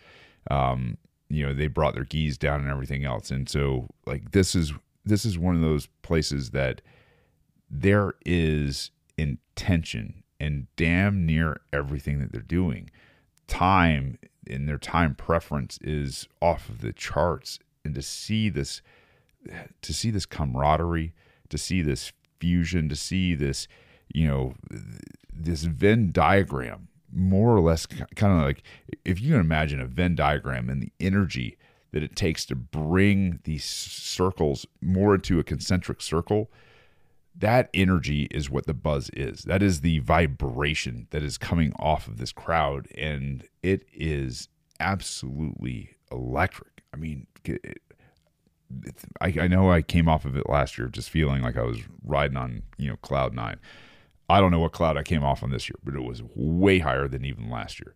Um, 0.49 0.97
you 1.29 1.45
know, 1.45 1.53
they 1.53 1.67
brought 1.67 1.93
their 1.93 2.05
geese 2.05 2.37
down 2.37 2.61
and 2.61 2.69
everything 2.69 3.05
else, 3.05 3.29
and 3.31 3.47
so 3.47 3.87
like 4.05 4.31
this 4.31 4.55
is 4.55 4.73
this 5.05 5.25
is 5.25 5.37
one 5.37 5.55
of 5.55 5.61
those 5.61 5.87
places 6.01 6.51
that 6.51 6.81
there 7.69 8.13
is 8.25 8.91
intention 9.17 10.23
and 10.39 10.67
damn 10.75 11.25
near 11.25 11.61
everything 11.73 12.19
that 12.19 12.31
they're 12.31 12.41
doing. 12.41 12.89
Time 13.47 14.17
and 14.49 14.67
their 14.67 14.77
time 14.77 15.15
preference 15.15 15.77
is 15.81 16.27
off 16.41 16.69
of 16.69 16.81
the 16.81 16.93
charts. 16.93 17.59
And 17.85 17.95
to 17.95 18.01
see 18.01 18.49
this 18.49 18.81
to 19.81 19.93
see 19.93 20.11
this 20.11 20.25
camaraderie 20.25 21.13
to 21.49 21.57
see 21.57 21.81
this 21.81 22.11
fusion 22.39 22.89
to 22.89 22.95
see 22.95 23.35
this 23.35 23.67
you 24.13 24.27
know 24.27 24.53
this 25.33 25.63
venn 25.63 26.11
diagram 26.11 26.87
more 27.11 27.55
or 27.55 27.61
less 27.61 27.85
kind 27.85 28.37
of 28.37 28.45
like 28.45 28.63
if 29.05 29.19
you 29.21 29.31
can 29.31 29.39
imagine 29.39 29.79
a 29.79 29.85
venn 29.85 30.15
diagram 30.15 30.69
and 30.69 30.81
the 30.81 30.91
energy 30.99 31.57
that 31.91 32.03
it 32.03 32.15
takes 32.15 32.45
to 32.45 32.55
bring 32.55 33.39
these 33.45 33.63
circles 33.63 34.65
more 34.81 35.15
into 35.15 35.39
a 35.39 35.43
concentric 35.43 36.01
circle 36.01 36.51
that 37.37 37.69
energy 37.73 38.27
is 38.31 38.49
what 38.49 38.65
the 38.65 38.73
buzz 38.73 39.09
is. 39.13 39.43
That 39.43 39.63
is 39.63 39.81
the 39.81 39.99
vibration 39.99 41.07
that 41.11 41.23
is 41.23 41.37
coming 41.37 41.73
off 41.79 42.07
of 42.07 42.17
this 42.17 42.31
crowd, 42.31 42.87
and 42.97 43.47
it 43.63 43.85
is 43.93 44.49
absolutely 44.79 45.91
electric. 46.11 46.83
I 46.93 46.97
mean, 46.97 47.27
it, 47.45 47.79
I, 49.21 49.33
I 49.41 49.47
know 49.47 49.71
I 49.71 49.81
came 49.81 50.07
off 50.07 50.25
of 50.25 50.35
it 50.35 50.49
last 50.49 50.77
year 50.77 50.87
just 50.87 51.09
feeling 51.09 51.41
like 51.41 51.57
I 51.57 51.63
was 51.63 51.79
riding 52.03 52.37
on 52.37 52.63
you 52.77 52.89
know 52.89 52.97
cloud 52.97 53.33
nine. 53.33 53.59
I 54.29 54.39
don't 54.39 54.51
know 54.51 54.59
what 54.59 54.73
cloud 54.73 54.95
I 54.95 55.03
came 55.03 55.23
off 55.23 55.41
on 55.41 55.49
this 55.49 55.69
year, 55.69 55.77
but 55.83 55.95
it 55.95 56.03
was 56.03 56.21
way 56.35 56.79
higher 56.79 57.07
than 57.07 57.25
even 57.25 57.49
last 57.49 57.79
year. 57.79 57.95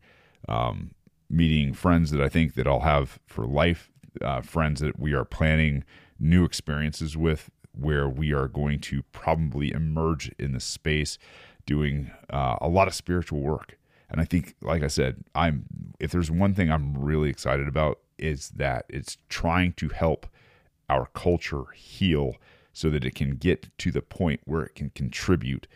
Um, 0.49 0.95
meeting 1.29 1.73
friends 1.73 2.11
that 2.11 2.21
I 2.21 2.29
think 2.29 2.55
that 2.55 2.67
I'll 2.67 2.79
have 2.79 3.19
for 3.27 3.45
life, 3.45 3.91
uh, 4.21 4.41
friends 4.41 4.81
that 4.81 4.99
we 4.99 5.13
are 5.13 5.25
planning 5.25 5.83
new 6.19 6.43
experiences 6.43 7.15
with 7.15 7.51
where 7.77 8.07
we 8.07 8.33
are 8.33 8.47
going 8.47 8.79
to 8.79 9.03
probably 9.11 9.71
emerge 9.71 10.31
in 10.39 10.51
the 10.51 10.59
space 10.59 11.17
doing 11.65 12.11
uh, 12.29 12.57
a 12.61 12.67
lot 12.67 12.87
of 12.87 12.93
spiritual 12.93 13.39
work. 13.39 13.77
And 14.09 14.21
I 14.21 14.25
think, 14.25 14.55
like 14.61 14.83
I 14.83 14.87
said, 14.87 15.23
I'm 15.33 15.65
if 15.99 16.11
there's 16.11 16.29
one 16.29 16.53
thing 16.53 16.71
I'm 16.71 16.97
really 16.97 17.29
excited 17.29 17.67
about 17.67 17.99
is 18.19 18.49
that 18.51 18.85
it's 18.89 19.17
trying 19.29 19.73
to 19.73 19.89
help 19.89 20.27
our 20.89 21.07
culture 21.13 21.63
heal 21.73 22.35
so 22.73 22.89
that 22.89 23.05
it 23.05 23.15
can 23.15 23.35
get 23.37 23.75
to 23.79 23.91
the 23.91 24.01
point 24.01 24.41
where 24.45 24.63
it 24.63 24.75
can 24.75 24.91
contribute. 24.91 25.67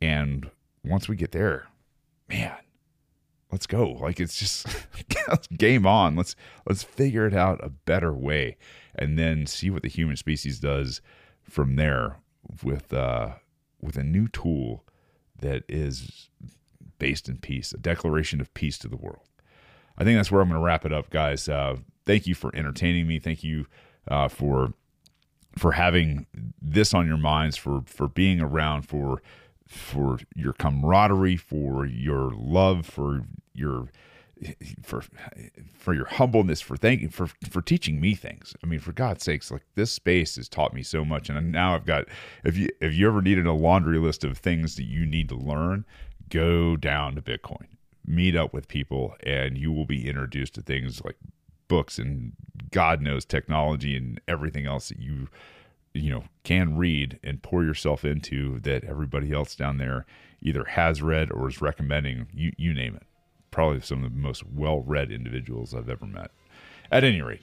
And 0.00 0.50
once 0.84 1.08
we 1.08 1.16
get 1.16 1.32
there, 1.32 1.68
man, 2.28 2.56
let's 3.52 3.66
go. 3.66 3.92
Like 3.92 4.18
it's 4.18 4.36
just 4.36 4.66
game 5.56 5.86
on. 5.86 6.16
Let's 6.16 6.34
let's 6.66 6.82
figure 6.82 7.26
it 7.26 7.34
out 7.34 7.62
a 7.62 7.68
better 7.68 8.12
way 8.12 8.56
and 8.96 9.18
then 9.18 9.46
see 9.46 9.70
what 9.70 9.82
the 9.82 9.88
human 9.88 10.16
species 10.16 10.58
does 10.58 11.00
from 11.48 11.76
there 11.76 12.16
with 12.62 12.92
uh, 12.92 13.34
with 13.80 13.96
a 13.96 14.04
new 14.04 14.28
tool 14.28 14.84
that 15.40 15.64
is 15.68 16.28
based 16.98 17.28
in 17.28 17.38
peace, 17.38 17.72
a 17.72 17.78
declaration 17.78 18.40
of 18.40 18.52
peace 18.54 18.78
to 18.78 18.88
the 18.88 18.96
world. 18.96 19.28
I 19.96 20.04
think 20.04 20.18
that's 20.18 20.30
where 20.30 20.40
I'm 20.40 20.48
going 20.48 20.60
to 20.60 20.64
wrap 20.64 20.84
it 20.84 20.92
up, 20.92 21.10
guys. 21.10 21.48
Uh, 21.48 21.76
thank 22.06 22.26
you 22.26 22.34
for 22.34 22.54
entertaining 22.54 23.06
me. 23.06 23.18
Thank 23.18 23.44
you 23.44 23.66
uh, 24.08 24.28
for 24.28 24.72
for 25.56 25.72
having 25.72 26.26
this 26.60 26.92
on 26.94 27.06
your 27.06 27.16
minds, 27.16 27.56
for 27.56 27.82
for 27.86 28.08
being 28.08 28.40
around, 28.40 28.82
for 28.82 29.22
for 29.66 30.18
your 30.34 30.52
camaraderie, 30.52 31.36
for 31.36 31.86
your 31.86 32.32
love, 32.34 32.86
for 32.86 33.22
your 33.54 33.88
for 34.82 35.02
for 35.76 35.94
your 35.94 36.06
humbleness 36.06 36.60
for 36.60 36.76
thanking 36.76 37.08
for 37.08 37.28
for 37.48 37.62
teaching 37.62 38.00
me 38.00 38.14
things. 38.14 38.54
I 38.62 38.66
mean 38.66 38.80
for 38.80 38.92
god's 38.92 39.24
sakes 39.24 39.50
like 39.50 39.64
this 39.74 39.92
space 39.92 40.36
has 40.36 40.48
taught 40.48 40.74
me 40.74 40.82
so 40.82 41.04
much. 41.04 41.28
And 41.28 41.52
now 41.52 41.74
i've 41.74 41.86
got 41.86 42.06
if 42.44 42.56
you 42.56 42.68
if 42.80 42.94
you 42.94 43.06
ever 43.06 43.22
needed 43.22 43.46
a 43.46 43.52
laundry 43.52 43.98
list 43.98 44.24
of 44.24 44.38
things 44.38 44.76
that 44.76 44.84
you 44.84 45.06
need 45.06 45.28
to 45.28 45.36
learn 45.36 45.84
go 46.28 46.76
down 46.76 47.14
to 47.14 47.22
bitcoin. 47.22 47.66
Meet 48.06 48.36
up 48.36 48.52
with 48.52 48.68
people 48.68 49.14
and 49.24 49.56
you 49.56 49.72
will 49.72 49.86
be 49.86 50.08
introduced 50.08 50.54
to 50.54 50.62
things 50.62 51.02
like 51.04 51.16
books 51.68 51.98
and 51.98 52.32
god 52.70 53.00
knows 53.00 53.24
technology 53.24 53.96
and 53.96 54.20
everything 54.28 54.66
else 54.66 54.88
that 54.88 54.98
you 54.98 55.28
you 55.94 56.10
know 56.10 56.24
can 56.42 56.76
read 56.76 57.18
and 57.22 57.42
pour 57.42 57.64
yourself 57.64 58.04
into 58.04 58.60
that 58.60 58.84
everybody 58.84 59.32
else 59.32 59.54
down 59.54 59.78
there 59.78 60.04
either 60.42 60.64
has 60.64 61.00
read 61.00 61.32
or 61.32 61.48
is 61.48 61.62
recommending 61.62 62.26
you 62.34 62.52
you 62.58 62.74
name 62.74 62.94
it 62.94 63.04
probably 63.54 63.80
some 63.80 64.04
of 64.04 64.12
the 64.12 64.18
most 64.18 64.42
well 64.52 64.80
read 64.80 65.12
individuals 65.12 65.74
I've 65.74 65.88
ever 65.88 66.06
met. 66.06 66.32
At 66.90 67.04
any 67.04 67.22
rate, 67.22 67.42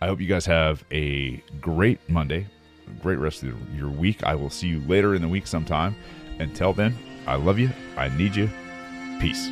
I 0.00 0.06
hope 0.06 0.20
you 0.20 0.28
guys 0.28 0.46
have 0.46 0.84
a 0.92 1.42
great 1.60 1.98
Monday, 2.08 2.46
a 2.86 3.02
great 3.02 3.18
rest 3.18 3.42
of 3.42 3.54
your 3.74 3.90
week. 3.90 4.22
I 4.22 4.36
will 4.36 4.48
see 4.48 4.68
you 4.68 4.80
later 4.86 5.14
in 5.14 5.20
the 5.20 5.28
week 5.28 5.48
sometime. 5.48 5.96
Until 6.38 6.72
then, 6.72 6.96
I 7.26 7.34
love 7.34 7.58
you. 7.58 7.70
I 7.96 8.08
need 8.16 8.36
you. 8.36 8.48
Peace. 9.18 9.48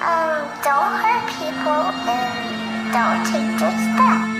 Um, 0.00 0.44
don't 0.62 0.94
hurt 1.00 1.26
people 1.40 1.88
and 2.06 2.92
don't 2.92 3.24
take 3.24 3.58
their 3.58 3.72
stuff. 3.72 4.37